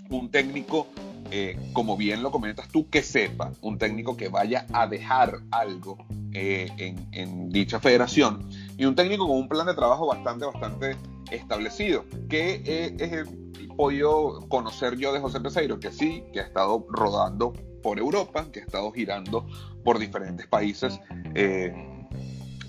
un 0.09 0.31
técnico, 0.31 0.87
eh, 1.29 1.55
como 1.71 1.95
bien 1.95 2.23
lo 2.23 2.31
comentas 2.31 2.67
tú, 2.69 2.89
que 2.89 3.03
sepa, 3.03 3.51
un 3.61 3.77
técnico 3.77 4.17
que 4.17 4.27
vaya 4.27 4.65
a 4.73 4.87
dejar 4.87 5.37
algo 5.51 6.03
eh, 6.33 6.67
en, 6.77 7.09
en, 7.11 7.49
dicha 7.49 7.79
federación 7.79 8.49
y 8.75 8.85
un 8.85 8.95
técnico 8.95 9.27
con 9.27 9.37
un 9.37 9.47
plan 9.47 9.67
de 9.67 9.75
trabajo 9.75 10.07
bastante, 10.07 10.47
bastante 10.47 10.97
establecido, 11.29 12.05
que 12.27 12.63
he 12.65 13.67
podido 13.75 14.39
conocer 14.49 14.97
yo 14.97 15.13
de 15.13 15.19
José 15.19 15.39
Peseiro, 15.41 15.79
que 15.79 15.91
sí, 15.91 16.23
que 16.33 16.39
ha 16.39 16.43
estado 16.43 16.87
rodando 16.89 17.53
por 17.85 17.99
Europa, 17.99 18.47
que 18.51 18.61
ha 18.61 18.63
estado 18.63 18.91
girando 18.91 19.45
por 19.83 19.99
diferentes 19.99 20.47
países, 20.47 20.99
eh, 21.35 21.71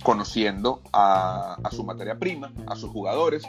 conociendo 0.03 0.83
a, 0.93 1.57
su 1.71 1.85
materia 1.85 2.19
prima, 2.19 2.53
a 2.67 2.77
sus 2.77 2.91
jugadores. 2.91 3.43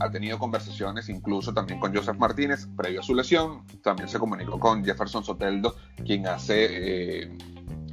Ha, 0.00 0.10
tenido 0.10 0.40
conversaciones 0.40 1.08
incluso 1.08 1.54
también 1.54 1.78
con 1.78 1.94
Joseph 1.94 2.16
Martínez 2.18 2.66
previo 2.76 2.98
a 2.98 3.04
su 3.04 3.14
lesión. 3.14 3.62
También 3.80 4.08
se 4.08 4.18
comunicó 4.18 4.58
con 4.58 4.84
Jefferson 4.84 5.22
Soteldo, 5.22 5.76
quien 6.04 6.26
hace, 6.26 6.66
eh, 7.22 7.38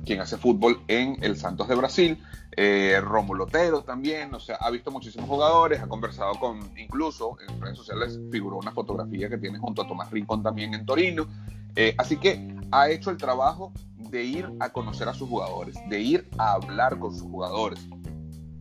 quien 0.04 0.20
hace 0.20 0.38
fútbol 0.38 0.82
en 0.88 1.16
el 1.22 1.38
Santos 1.38 1.68
de 1.68 1.76
Brasil. 1.76 2.18
Eh, 2.58 3.00
Romulo 3.02 3.44
Otero 3.44 3.84
también, 3.84 4.34
o 4.34 4.40
sea, 4.40 4.56
ha 4.56 4.72
visto 4.72 4.90
muchísimos 4.90 5.30
jugadores, 5.30 5.80
ha 5.80 5.88
conversado 5.88 6.40
con, 6.40 6.72
incluso 6.76 7.38
en 7.48 7.62
redes 7.62 7.78
sociales 7.78 8.20
figuró 8.32 8.58
una 8.58 8.72
fotografía 8.72 9.30
que 9.30 9.38
tiene 9.38 9.60
junto 9.60 9.84
a 9.84 9.88
Tomás 9.88 10.10
Rincón 10.10 10.42
también 10.42 10.74
en 10.74 10.88
Torino. 10.88 11.28
Eh, 11.76 11.94
así 11.98 12.18
que 12.18 12.61
ha 12.72 12.90
hecho 12.90 13.12
el 13.12 13.18
trabajo 13.18 13.74
de 13.98 14.24
ir 14.24 14.50
a 14.60 14.70
conocer 14.70 15.08
a 15.08 15.14
sus 15.14 15.30
jugadores, 15.30 15.78
de 15.90 16.02
ir 16.02 16.30
a 16.38 16.54
hablar 16.54 17.00
con 17.00 17.14
sus 17.14 17.24
jugadores. 17.24 17.80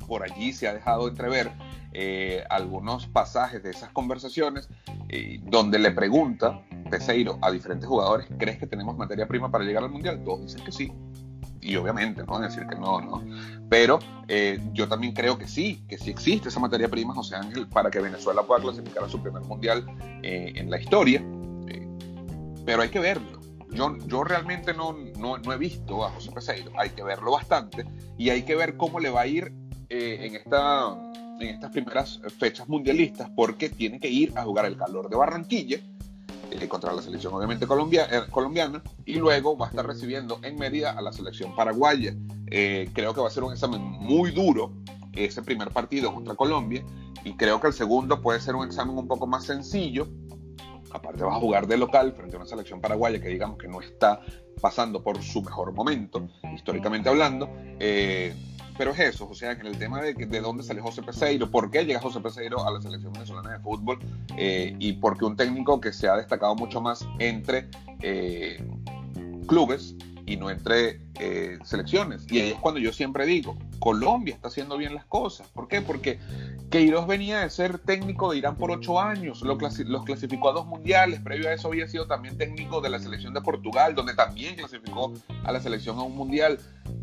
Por 0.07 0.23
allí 0.23 0.53
se 0.53 0.69
ha 0.69 0.75
dejado 0.75 1.09
entrever 1.09 1.53
eh, 1.93 2.45
algunos 2.51 3.07
pasajes 3.07 3.63
de 3.63 3.71
esas 3.71 3.91
conversaciones 3.91 4.69
eh, 5.09 5.41
donde 5.45 5.79
le 5.79 5.91
pregunta 5.91 6.63
Peseiro 6.91 7.39
a 7.43 7.51
diferentes 7.51 7.89
jugadores, 7.89 8.27
¿crees 8.39 8.59
que 8.59 8.67
tenemos 8.67 8.97
materia 8.97 9.27
prima 9.27 9.51
para 9.51 9.65
llegar 9.65 9.85
al 9.85 9.91
Mundial? 9.91 10.23
Todos 10.25 10.43
dicen 10.43 10.65
que 10.65 10.73
sí. 10.73 10.93
Y 11.63 11.77
obviamente 11.77 12.25
no 12.25 12.39
decir 12.41 12.67
que 12.67 12.75
no, 12.75 13.01
no. 13.01 13.23
Pero 13.69 13.99
yo 14.73 14.89
también 14.89 15.13
creo 15.13 15.37
que 15.37 15.47
sí, 15.47 15.85
que 15.89 15.99
sí 15.99 16.11
existe 16.11 16.49
esa 16.49 16.59
materia 16.59 16.89
prima, 16.89 17.15
José 17.15 17.37
Ángel, 17.37 17.69
para 17.69 17.91
que 17.91 18.01
Venezuela 18.01 18.43
pueda 18.43 18.63
clasificar 18.63 19.05
a 19.05 19.09
su 19.09 19.21
primer 19.21 19.43
Mundial 19.43 19.85
en 20.23 20.71
la 20.71 20.81
historia 20.81 21.23
pero 22.65 22.83
hay 22.83 22.89
que 22.89 23.01
verlo. 23.01 23.40
Yo, 23.73 23.97
yo 24.07 24.25
realmente 24.25 24.75
no, 24.75 24.97
no, 25.19 25.53
he 25.53 25.57
visto 25.57 26.05
a 26.05 26.11
José 26.11 26.33
Peseiro, 26.33 26.73
hay 26.77 26.91
que 26.91 27.03
verlo 27.03 27.31
bastante 27.33 27.87
y 28.19 28.31
hay 28.31 28.43
que 28.43 28.57
ver 28.57 28.77
cómo 28.77 28.99
le 28.99 29.11
va 29.11 29.23
a 29.23 29.27
ir 29.27 29.53
eh, 29.89 30.19
en, 30.23 30.35
esta, 30.35 30.97
en 31.41 31.49
estas 31.49 31.71
primeras 31.71 32.21
fechas 32.39 32.69
mundialistas, 32.69 33.31
porque 33.37 33.69
tiene 33.69 34.01
que 34.01 34.09
ir 34.09 34.37
a 34.37 34.43
jugar 34.43 34.67
el 34.67 34.77
calor 34.77 35.09
de 35.09 35.17
Barranquilla 35.17 35.79
eh, 36.51 36.69
contra 36.69 36.93
la 36.93 37.01
selección 37.01 37.33
obviamente 37.33 37.67
colombia, 37.67 38.09
eh, 38.11 38.23
colombiana 38.31 38.83
y 39.07 39.15
luego 39.15 39.57
va 39.57 39.67
a 39.67 39.71
estar 39.71 39.87
recibiendo 39.87 40.41
en 40.43 40.57
medida 40.57 40.91
a 40.91 41.01
la 41.01 41.13
selección 41.13 41.55
paraguaya. 41.55 42.15
creo 42.47 43.15
que 43.15 43.21
va 43.21 43.29
a 43.29 43.31
ser 43.31 43.45
un 43.45 43.53
examen 43.53 43.81
muy 43.81 44.33
duro 44.33 44.73
ese 45.13 45.43
primer 45.43 45.71
partido 45.71 46.13
contra 46.13 46.35
Colombia 46.35 46.85
y 47.25 47.35
creo 47.35 47.61
que 47.61 47.69
el 47.69 47.73
segundo 47.73 48.21
puede 48.21 48.41
ser 48.41 48.57
un 48.57 48.67
examen 48.67 48.97
un 48.97 49.07
poco 49.07 49.27
más 49.27 49.45
sencillo 49.45 50.09
aparte 50.93 51.23
vas 51.23 51.37
a 51.37 51.41
jugar 51.41 51.67
de 51.67 51.77
local 51.77 52.13
frente 52.13 52.37
a 52.37 52.39
una 52.39 52.49
selección 52.49 52.81
paraguaya 52.81 53.21
que 53.21 53.29
digamos 53.29 53.59
que 53.59 53.69
no 53.69 53.81
está 53.81 54.21
pasando 54.61 55.03
por 55.03 55.23
su 55.23 55.43
mejor 55.43 55.73
momento, 55.73 56.29
históricamente 56.55 57.09
hablando. 57.09 57.49
Eh, 57.79 58.35
pero 58.77 58.93
es 58.93 59.01
eso, 59.01 59.29
o 59.29 59.35
sea, 59.35 59.57
que 59.57 59.61
en 59.61 59.67
el 59.67 59.79
tema 59.79 60.01
de, 60.01 60.15
de 60.15 60.41
dónde 60.41 60.63
sale 60.63 60.81
José 60.81 61.03
Peseiro, 61.03 61.51
por 61.51 61.71
qué 61.71 61.85
llega 61.85 62.01
José 62.01 62.21
Peseiro 62.21 62.67
a 62.67 62.71
la 62.71 62.81
selección 62.81 63.13
venezolana 63.13 63.53
de 63.53 63.59
fútbol 63.59 63.99
eh, 64.39 64.75
y 64.79 64.95
por 64.95 65.19
qué 65.19 65.27
un 65.27 65.37
técnico 65.37 65.83
que 65.83 65.93
se 65.93 66.09
ha 66.09 66.17
destacado 66.17 66.55
mucho 66.55 66.81
más 66.81 67.07
entre 67.19 67.69
eh, 68.01 68.65
clubes 69.47 69.97
y 70.25 70.39
no 70.39 70.49
entre 70.49 71.10
selecciones. 71.65 72.27
Y 72.31 72.41
ahí 72.41 72.51
es 72.51 72.59
cuando 72.59 72.81
yo 72.81 72.93
siempre 72.93 73.27
digo, 73.27 73.57
Colombia 73.79 74.35
está 74.35 74.49
haciendo 74.49 74.77
bien 74.77 74.95
las 74.95 75.05
cosas. 75.05 75.49
¿Por 75.49 75.69
qué? 75.69 75.81
Porque 75.81 76.19
Queiroz 76.71 77.07
venía 77.07 77.41
de 77.41 77.51
ser 77.51 77.79
técnico 77.79 78.31
de 78.31 78.39
Irán 78.39 78.57
por 78.57 78.71
ocho 78.71 79.01
años, 79.01 79.43
los 79.43 80.05
clasificó 80.05 80.51
a 80.51 80.53
dos 80.53 80.67
mundiales, 80.67 81.21
previo 81.21 81.49
a 81.49 81.53
eso 81.53 81.69
había 81.69 81.89
sido 81.89 82.07
también 82.07 82.39
técnico 82.39 82.81
de 82.81 82.91
la 82.91 82.99
selección 82.99 83.35
de 83.35 83.41
Portugal, 83.41 83.95
donde 83.95 84.15
también 84.15 84.57
clasificó 84.57 85.13
a 85.45 85.53
la 85.53 85.61
selección 85.61 85.99
a 85.99 86.03
un 86.03 86.17
mundial. 86.17 86.59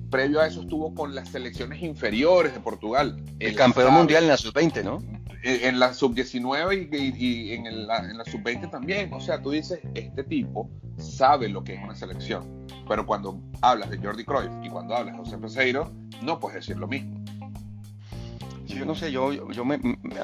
Previo 0.09 0.39
a 0.39 0.47
eso 0.47 0.61
estuvo 0.61 0.95
con 0.95 1.13
las 1.15 1.29
selecciones 1.29 1.81
inferiores 1.81 2.53
de 2.53 2.59
Portugal. 2.59 3.21
El 3.39 3.55
campeón 3.55 3.93
mundial 3.93 4.23
en 4.23 4.29
la 4.29 4.37
sub-20, 4.37 4.83
¿no? 4.83 4.99
En 5.43 5.79
la 5.79 5.93
sub-19 5.93 6.89
y, 7.17 7.53
en, 7.53 7.87
la, 7.87 7.97
en 7.97 8.17
la 8.17 8.25
sub-20 8.25 8.71
también. 8.71 9.13
O 9.13 9.19
sea, 9.19 9.41
tú 9.41 9.51
dices, 9.51 9.79
este 9.95 10.23
tipo 10.23 10.69
sabe 10.97 11.49
lo 11.49 11.63
que 11.63 11.73
es 11.73 11.83
una 11.83 11.95
selección. 11.95 12.65
Pero 12.87 13.05
cuando 13.05 13.39
hablas 13.61 13.89
de 13.89 13.99
Jordi 14.07 14.23
Cruyff 14.23 14.51
y 14.63 14.69
cuando 14.69 14.95
hablas 14.95 15.13
de 15.13 15.19
José 15.19 15.37
Peseiro, 15.37 15.91
no 16.21 16.39
puedes 16.39 16.55
decir 16.55 16.77
lo 16.77 16.87
mismo 16.87 17.17
yo 18.77 18.85
no 18.85 18.95
sé, 18.95 19.11
yo, 19.11 19.31
yo 19.51 19.65
me, 19.65 19.79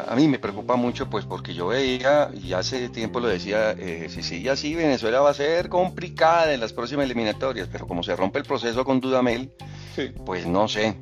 a 0.08 0.16
mí 0.16 0.28
me 0.28 0.40
preocupa 0.40 0.76
mucho, 0.76 1.10
pues 1.10 1.26
porque 1.26 1.54
yo 1.54 1.68
veía, 1.68 2.30
y 2.34 2.54
hace 2.54 2.90
tiempo 2.90 3.20
lo 3.20 3.28
decía, 3.28 3.72
eh, 3.72 4.08
si 4.10 4.24
sigue 4.24 4.50
así, 4.50 4.76
Venezuela 4.76 5.22
va 5.22 5.32
a 5.32 5.34
ser 5.34 5.70
complicada 5.70 6.54
en 6.54 6.60
las 6.60 6.74
próximas 6.74 7.06
eliminatorias, 7.06 7.68
pero 7.72 7.88
como 7.88 8.04
se 8.04 8.16
rompe 8.16 8.40
el 8.40 8.46
proceso 8.46 8.86
con 8.86 9.00
Dudamel, 9.00 9.52
pues 10.26 10.46
no 10.46 10.68
sé. 10.68 10.96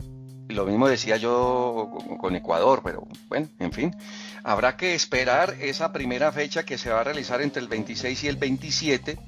Lo 0.49 0.65
mismo 0.65 0.87
decía 0.87 1.15
yo 1.15 1.91
con 2.19 2.35
Ecuador, 2.35 2.81
pero 2.83 3.07
bueno, 3.29 3.47
en 3.59 3.71
fin. 3.71 3.95
Habrá 4.43 4.75
que 4.75 4.95
esperar 4.95 5.55
esa 5.61 5.91
primera 5.91 6.31
fecha 6.31 6.63
que 6.63 6.77
se 6.77 6.89
va 6.89 7.01
a 7.01 7.03
realizar 7.03 7.41
entre 7.41 7.61
el 7.61 7.67
26 7.67 8.23
y 8.23 8.27
el 8.27 8.37
27. 8.37 9.19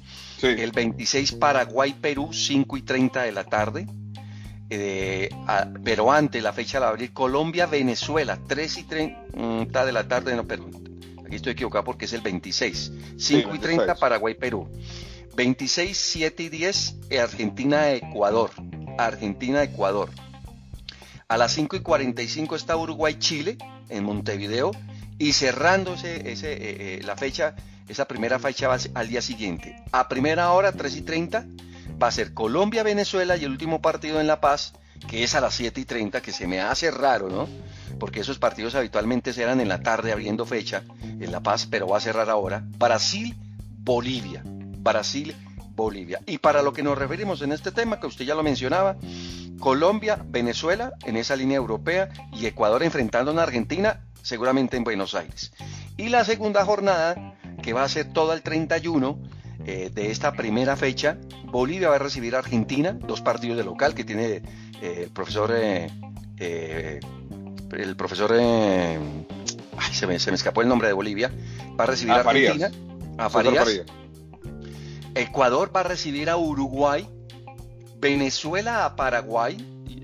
El 0.42 0.72
26 0.72 1.32
Paraguay-Perú, 1.32 2.32
5 2.32 2.76
y 2.76 2.82
30 2.82 3.22
de 3.22 3.32
la 3.32 3.44
tarde. 3.44 3.86
Eh, 4.70 5.28
pero 5.84 6.10
antes 6.10 6.42
la 6.42 6.52
fecha 6.52 6.80
la 6.80 6.88
abrir 6.88 7.12
Colombia-Venezuela, 7.12 8.38
3 8.46 8.78
y 8.78 8.82
30 8.84 9.86
de 9.86 9.92
la 9.92 10.08
tarde, 10.08 10.34
no, 10.34 10.46
perdón, 10.46 10.98
aquí 11.24 11.36
estoy 11.36 11.52
equivocado 11.52 11.84
porque 11.84 12.06
es 12.06 12.12
el 12.12 12.22
26, 12.22 12.92
5 13.16 13.54
y 13.54 13.58
30 13.58 13.94
Paraguay-Perú, 13.94 14.68
26, 15.36 15.96
7 15.96 16.42
y 16.42 16.48
10 16.48 16.96
Argentina-Ecuador, 17.22 18.50
Argentina-Ecuador. 18.98 20.10
A 21.28 21.36
las 21.36 21.52
5 21.52 21.76
y 21.76 21.80
45 21.80 22.56
está 22.56 22.76
Uruguay-Chile 22.76 23.58
en 23.88 24.04
Montevideo 24.04 24.72
y 25.18 25.32
cerrándose 25.32 26.30
ese, 26.32 26.52
eh, 26.52 26.58
eh, 26.60 27.00
la 27.04 27.16
fecha, 27.16 27.54
esa 27.88 28.06
primera 28.06 28.38
fecha 28.38 28.68
va 28.68 28.78
al 28.94 29.08
día 29.08 29.22
siguiente. 29.22 29.76
A 29.92 30.08
primera 30.08 30.50
hora, 30.52 30.72
3 30.72 30.96
y 30.96 31.02
30, 31.02 31.46
va 32.02 32.08
a 32.08 32.12
ser 32.12 32.34
Colombia-Venezuela 32.34 33.36
y 33.36 33.44
el 33.44 33.50
último 33.50 33.80
partido 33.80 34.20
en 34.20 34.26
La 34.26 34.40
Paz, 34.40 34.72
que 35.08 35.22
es 35.22 35.34
a 35.34 35.40
las 35.40 35.54
7 35.54 35.80
y 35.80 35.84
30, 35.84 36.20
que 36.22 36.32
se 36.32 36.46
me 36.46 36.60
hace 36.60 36.90
raro, 36.90 37.28
¿no? 37.28 37.48
Porque 37.98 38.20
esos 38.20 38.38
partidos 38.38 38.74
habitualmente 38.74 39.32
serán 39.32 39.60
en 39.60 39.68
la 39.68 39.82
tarde 39.82 40.12
abriendo 40.12 40.46
fecha 40.46 40.82
en 41.02 41.30
La 41.30 41.40
Paz, 41.40 41.66
pero 41.70 41.86
va 41.86 41.98
a 41.98 42.00
cerrar 42.00 42.30
ahora. 42.30 42.64
Brasil-Bolivia. 42.78 44.42
Brasil-Bolivia. 44.44 46.20
Y 46.26 46.38
para 46.38 46.62
lo 46.62 46.72
que 46.72 46.82
nos 46.82 46.98
referimos 46.98 47.42
en 47.42 47.52
este 47.52 47.70
tema, 47.70 48.00
que 48.00 48.06
usted 48.06 48.24
ya 48.24 48.34
lo 48.34 48.42
mencionaba, 48.42 48.96
Colombia, 49.60 50.18
Venezuela 50.26 50.92
en 51.04 51.16
esa 51.16 51.36
línea 51.36 51.56
europea 51.56 52.08
y 52.32 52.46
Ecuador 52.46 52.82
enfrentando 52.82 53.38
a 53.38 53.42
Argentina, 53.42 54.00
seguramente 54.24 54.76
en 54.76 54.82
Buenos 54.84 55.14
Aires. 55.14 55.52
Y 55.96 56.08
la 56.08 56.24
segunda 56.24 56.64
jornada, 56.64 57.34
que 57.62 57.72
va 57.72 57.84
a 57.84 57.88
ser 57.88 58.12
toda 58.12 58.34
el 58.34 58.42
31, 58.42 59.20
eh, 59.66 59.90
de 59.92 60.10
esta 60.10 60.32
primera 60.32 60.76
fecha, 60.76 61.18
Bolivia 61.44 61.90
va 61.90 61.96
a 61.96 61.98
recibir 61.98 62.34
a 62.34 62.38
Argentina, 62.38 62.92
dos 62.92 63.20
partidos 63.20 63.56
de 63.56 63.64
local 63.64 63.94
que 63.94 64.02
tiene 64.02 64.42
eh, 64.80 65.02
el 65.04 65.10
profesor, 65.10 65.52
eh, 65.54 65.90
el 67.70 67.96
profesor, 67.96 68.30
se, 69.92 70.06
me, 70.06 70.14
escapó 70.16 70.62
el 70.62 70.68
nombre 70.68 70.88
de 70.88 70.94
Bolivia, 70.94 71.30
va 71.78 71.84
a 71.84 71.86
recibir 71.86 72.14
a, 72.14 72.20
Argentina, 72.20 72.70
a 73.18 73.30
Ecuador 75.14 75.70
va 75.74 75.80
a 75.80 75.84
recibir 75.84 76.28
a 76.28 76.36
Uruguay, 76.36 77.08
Venezuela 77.98 78.84
a 78.84 78.96
Paraguay, 78.96 79.56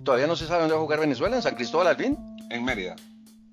todavía 0.05 0.27
no 0.27 0.37
se 0.37 0.47
sabe 0.47 0.61
dónde 0.61 0.75
va 0.75 0.81
a 0.81 0.85
jugar 0.85 1.01
Venezuela, 1.01 1.37
en 1.37 1.43
San 1.43 1.55
Cristóbal 1.55 1.89
al 1.89 1.97
fin. 1.97 2.17
En 2.51 2.65
Mérida. 2.65 2.97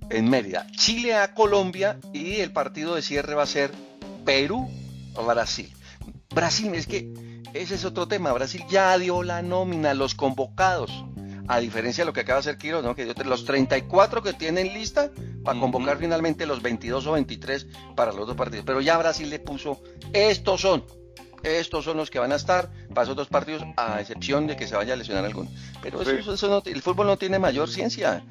En 0.10 0.30
Mérida. 0.30 0.68
Chile 0.72 1.16
a 1.16 1.34
Colombia 1.34 1.99
y 2.14 2.36
el 2.36 2.51
partido 2.51 2.95
de 2.95 3.01
cierre 3.01 3.36
va 3.36 3.43
a 3.43 3.47
ser 3.47 3.72
Perú 4.26 4.70
a 5.16 5.22
Brasil. 5.22 5.74
Brasil, 6.34 6.74
es 6.76 6.88
que 6.88 7.12
ese 7.53 7.76
es 7.76 7.86
otro 7.86 8.08
tema. 8.08 8.32
Brasil 8.32 8.64
ya 8.70 8.97
dio 8.97 9.24
la 9.24 9.41
nómina, 9.41 9.93
los 9.93 10.16
convocados. 10.16 10.91
A 11.49 11.60
diferencia 11.60 12.03
de 12.03 12.08
lo 12.08 12.14
que 12.14 12.22
acaba 12.22 12.38
de 12.38 12.41
hacer 12.41 12.58
Quiroz, 12.58 12.84
¿no? 12.84 12.93
que 12.93 13.05
los 13.24 13.45
34 13.45 14.22
que 14.22 14.34
tienen 14.34 14.74
lista 14.74 15.12
para 15.43 15.58
convocar 15.60 15.97
finalmente 15.97 16.45
los 16.45 16.62
22 16.62 17.08
o 17.08 17.14
23 17.14 17.68
para 17.95 18.12
los 18.12 18.28
dos 18.28 18.36
partidos. 18.36 18.66
Pero 18.66 18.82
ya 18.82 18.97
Brasil 18.97 19.30
le 19.30 19.39
puso, 19.39 19.82
estos 20.12 20.60
son, 20.60 20.84
estos 21.43 21.86
son 21.86 21.95
los 21.95 22.10
que 22.10 22.20
van 22.20 22.34
a 22.34 22.36
estar 22.36 22.70
para 22.93 23.03
esos 23.03 23.16
dos 23.16 23.30
partidos, 23.30 23.64
a 23.78 24.01
excepción 24.01 24.45
de 24.45 24.58
que 24.58 24.68
se 24.68 24.76
vaya 24.76 24.93
a 24.93 24.97
lesionar 24.97 25.24
alguno. 25.24 25.49
Pero 25.82 26.01
eso, 26.01 26.64
el 26.66 26.82
fútbol 26.82 27.08
no 27.08 27.18
tiene 27.18 27.39
mayor 27.39 27.70
ciencia. 27.70 28.24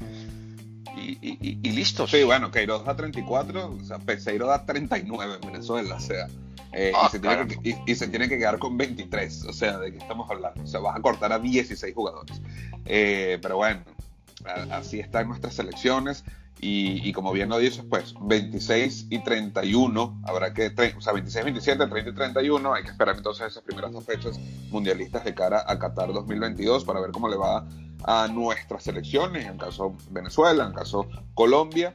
Y, 1.08 1.58
y, 1.62 1.70
listo. 1.70 2.06
Sí, 2.06 2.24
bueno, 2.24 2.50
Queiroz 2.50 2.84
da 2.84 2.96
34, 2.96 3.76
o 3.80 3.84
sea, 3.84 3.98
Peseiro 3.98 4.46
da 4.46 4.64
39 4.66 5.38
en 5.40 5.52
Venezuela, 5.52 5.94
o 5.96 6.00
sea. 6.00 6.26
Eh, 6.72 6.92
ah, 6.94 7.06
y, 7.06 7.10
se 7.12 7.20
tiene 7.20 7.46
que, 7.46 7.78
y, 7.86 7.94
se 7.94 8.08
tiene 8.08 8.28
que, 8.28 8.38
quedar 8.38 8.58
con 8.58 8.76
23. 8.76 9.44
O 9.44 9.52
sea, 9.52 9.78
¿de 9.78 9.92
qué 9.92 9.98
estamos 9.98 10.28
hablando? 10.30 10.62
O 10.62 10.66
sea, 10.66 10.80
vas 10.80 10.96
a 10.96 11.00
cortar 11.00 11.32
a 11.32 11.38
16 11.38 11.94
jugadores. 11.94 12.40
Eh, 12.84 13.38
pero 13.40 13.56
bueno, 13.56 13.80
así 14.70 15.00
están 15.00 15.28
nuestras 15.28 15.54
selecciones. 15.54 16.24
Y, 16.58 17.12
como 17.12 17.32
bien 17.32 17.50
lo 17.50 17.58
dices, 17.58 17.84
pues 17.88 18.14
26 18.20 19.08
y 19.10 19.18
31, 19.22 20.22
habrá 20.24 20.54
que, 20.54 20.72
o 20.96 21.00
sea, 21.00 21.12
26, 21.12 21.44
27, 21.44 21.86
30 21.86 22.10
y 22.10 22.14
31, 22.14 22.74
hay 22.74 22.82
que 22.82 22.90
esperar 22.90 23.16
entonces 23.16 23.48
esas 23.48 23.62
primeras 23.62 23.92
dos 23.92 24.04
fechas 24.04 24.38
mundialistas 24.70 25.24
de 25.24 25.34
cara 25.34 25.64
a 25.66 25.78
Qatar 25.78 26.12
2022 26.12 26.84
para 26.84 27.00
ver 27.00 27.10
cómo 27.10 27.28
le 27.28 27.36
va 27.36 27.66
a 28.04 28.28
nuestras 28.28 28.84
selecciones, 28.84 29.46
en 29.46 29.58
caso 29.58 29.96
Venezuela, 30.10 30.64
en 30.64 30.72
caso 30.72 31.06
Colombia, 31.34 31.94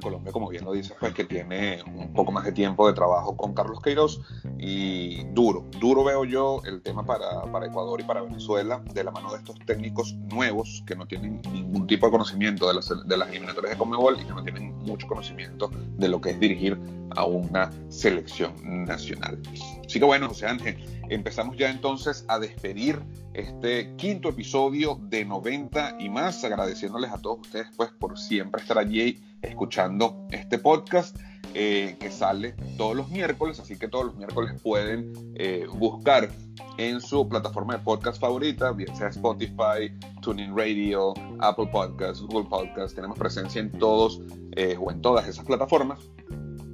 Colombia, 0.00 0.32
como 0.32 0.48
bien 0.48 0.64
lo 0.64 0.72
dice, 0.72 0.94
pues 0.98 1.12
que 1.12 1.24
tiene 1.24 1.82
un 1.86 2.12
poco 2.12 2.32
más 2.32 2.44
de 2.44 2.52
tiempo 2.52 2.86
de 2.86 2.94
trabajo 2.94 3.36
con 3.36 3.54
Carlos 3.54 3.80
Queiroz 3.80 4.20
y 4.58 5.24
duro, 5.32 5.66
duro 5.80 6.04
veo 6.04 6.24
yo 6.24 6.62
el 6.64 6.82
tema 6.82 7.04
para, 7.04 7.42
para, 7.52 7.66
Ecuador 7.66 8.00
y 8.00 8.04
para 8.04 8.22
Venezuela 8.22 8.82
de 8.92 9.04
la 9.04 9.10
mano 9.10 9.32
de 9.32 9.38
estos 9.38 9.58
técnicos 9.66 10.14
nuevos 10.14 10.82
que 10.86 10.96
no 10.96 11.06
tienen 11.06 11.42
ningún 11.52 11.86
tipo 11.86 12.06
de 12.06 12.12
conocimiento 12.12 12.66
de 12.68 12.74
las, 12.74 12.92
de 13.06 13.16
las 13.16 13.28
eliminatorias 13.28 13.72
de 13.72 13.78
Comebol 13.78 14.18
y 14.20 14.24
que 14.24 14.32
no 14.32 14.42
tienen 14.42 14.74
mucho 14.78 15.06
conocimiento 15.06 15.70
de 15.96 16.08
lo 16.08 16.20
que 16.20 16.30
es 16.30 16.40
dirigir 16.40 16.78
a 17.14 17.24
una 17.24 17.70
selección 17.88 18.52
nacional. 18.86 19.40
Así 19.84 19.98
que 19.98 20.04
bueno, 20.04 20.28
José 20.28 20.46
Ángel, 20.46 20.78
empezamos 21.10 21.56
ya 21.56 21.70
entonces 21.70 22.24
a 22.28 22.38
despedir 22.38 23.02
este 23.34 23.94
quinto 23.96 24.30
episodio 24.30 24.98
de 25.02 25.24
90 25.24 25.96
y 25.98 26.08
más, 26.08 26.42
agradeciéndoles 26.44 27.10
a 27.10 27.18
todos 27.18 27.40
ustedes 27.40 27.68
pues 27.76 27.90
por 27.90 28.18
siempre 28.18 28.62
estar 28.62 28.78
allí 28.78 29.22
escuchando 29.42 30.26
este 30.30 30.58
podcast. 30.58 31.16
Eh, 31.54 31.96
que 32.00 32.10
sale 32.10 32.54
todos 32.78 32.96
los 32.96 33.10
miércoles, 33.10 33.60
así 33.60 33.76
que 33.76 33.86
todos 33.86 34.06
los 34.06 34.16
miércoles 34.16 34.58
pueden 34.62 35.12
eh, 35.34 35.66
buscar 35.74 36.30
en 36.78 36.98
su 36.98 37.28
plataforma 37.28 37.76
de 37.76 37.84
podcast 37.84 38.18
favorita, 38.18 38.72
bien 38.72 38.96
sea 38.96 39.08
Spotify, 39.08 39.92
Tuning 40.22 40.56
Radio, 40.56 41.12
Apple 41.40 41.66
Podcasts, 41.70 42.22
Google 42.22 42.48
Podcasts, 42.48 42.94
tenemos 42.94 43.18
presencia 43.18 43.60
en 43.60 43.70
todos 43.72 44.22
eh, 44.52 44.78
o 44.80 44.90
en 44.90 45.02
todas 45.02 45.28
esas 45.28 45.44
plataformas. 45.44 46.00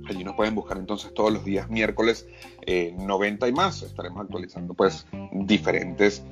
Allí 0.08 0.22
nos 0.22 0.36
pueden 0.36 0.54
buscar 0.54 0.78
entonces 0.78 1.12
todos 1.12 1.32
los 1.32 1.44
días 1.44 1.68
miércoles 1.68 2.28
90 2.64 3.48
y 3.48 3.52
más. 3.52 3.82
Estaremos 3.82 4.20
actualizando 4.22 4.74
pues 4.74 5.06
diferentes 5.32 6.22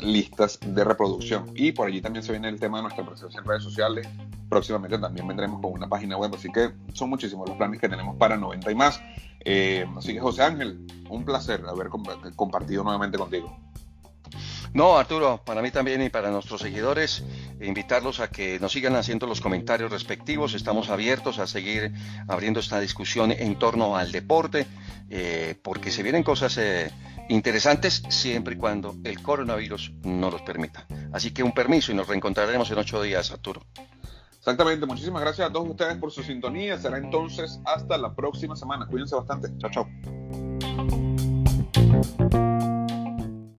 listas 0.00 0.58
de 0.60 0.84
reproducción. 0.84 1.52
Y 1.54 1.72
por 1.72 1.88
allí 1.88 2.00
también 2.00 2.22
se 2.22 2.32
viene 2.32 2.48
el 2.48 2.60
tema 2.60 2.78
de 2.78 2.82
nuestra 2.84 3.04
presencia 3.04 3.40
en 3.40 3.46
redes 3.46 3.62
sociales. 3.62 4.08
Próximamente 4.48 4.98
también 4.98 5.26
vendremos 5.26 5.60
con 5.60 5.72
una 5.72 5.88
página 5.88 6.16
web, 6.16 6.34
así 6.34 6.50
que 6.50 6.70
son 6.92 7.10
muchísimos 7.10 7.48
los 7.48 7.56
planes 7.56 7.80
que 7.80 7.88
tenemos 7.88 8.16
para 8.16 8.36
90 8.36 8.70
y 8.70 8.74
más. 8.74 9.00
Eh, 9.44 9.86
así 9.96 10.12
que 10.14 10.20
José 10.20 10.42
Ángel, 10.42 10.86
un 11.08 11.24
placer 11.24 11.64
haber 11.66 11.88
compartido 12.34 12.82
nuevamente 12.82 13.18
contigo. 13.18 13.56
No, 14.76 14.98
Arturo, 14.98 15.40
para 15.42 15.62
mí 15.62 15.70
también 15.70 16.02
y 16.02 16.10
para 16.10 16.30
nuestros 16.30 16.60
seguidores, 16.60 17.24
invitarlos 17.62 18.20
a 18.20 18.28
que 18.28 18.60
nos 18.60 18.72
sigan 18.72 18.94
haciendo 18.96 19.26
los 19.26 19.40
comentarios 19.40 19.90
respectivos. 19.90 20.52
Estamos 20.52 20.90
abiertos 20.90 21.38
a 21.38 21.46
seguir 21.46 21.92
abriendo 22.28 22.60
esta 22.60 22.78
discusión 22.78 23.32
en 23.32 23.58
torno 23.58 23.96
al 23.96 24.12
deporte, 24.12 24.66
eh, 25.08 25.58
porque 25.62 25.90
se 25.90 26.02
vienen 26.02 26.22
cosas 26.22 26.58
eh, 26.58 26.90
interesantes 27.28 28.02
siempre 28.08 28.54
y 28.54 28.58
cuando 28.58 28.96
el 29.04 29.22
coronavirus 29.22 29.92
no 30.04 30.30
los 30.30 30.42
permita. 30.42 30.86
Así 31.12 31.32
que 31.32 31.42
un 31.42 31.52
permiso 31.52 31.92
y 31.92 31.94
nos 31.94 32.08
reencontraremos 32.08 32.70
en 32.70 32.78
ocho 32.78 33.02
días, 33.02 33.30
Arturo. 33.30 33.62
Exactamente, 34.38 34.86
muchísimas 34.86 35.22
gracias 35.22 35.50
a 35.50 35.52
todos 35.52 35.68
ustedes 35.68 35.96
por 35.96 36.12
su 36.12 36.22
sintonía. 36.22 36.78
Será 36.78 36.98
entonces 36.98 37.58
hasta 37.64 37.98
la 37.98 38.14
próxima 38.14 38.54
semana. 38.54 38.86
Cuídense 38.86 39.16
bastante. 39.16 39.48
Chao, 39.58 39.70
chao. 39.70 39.86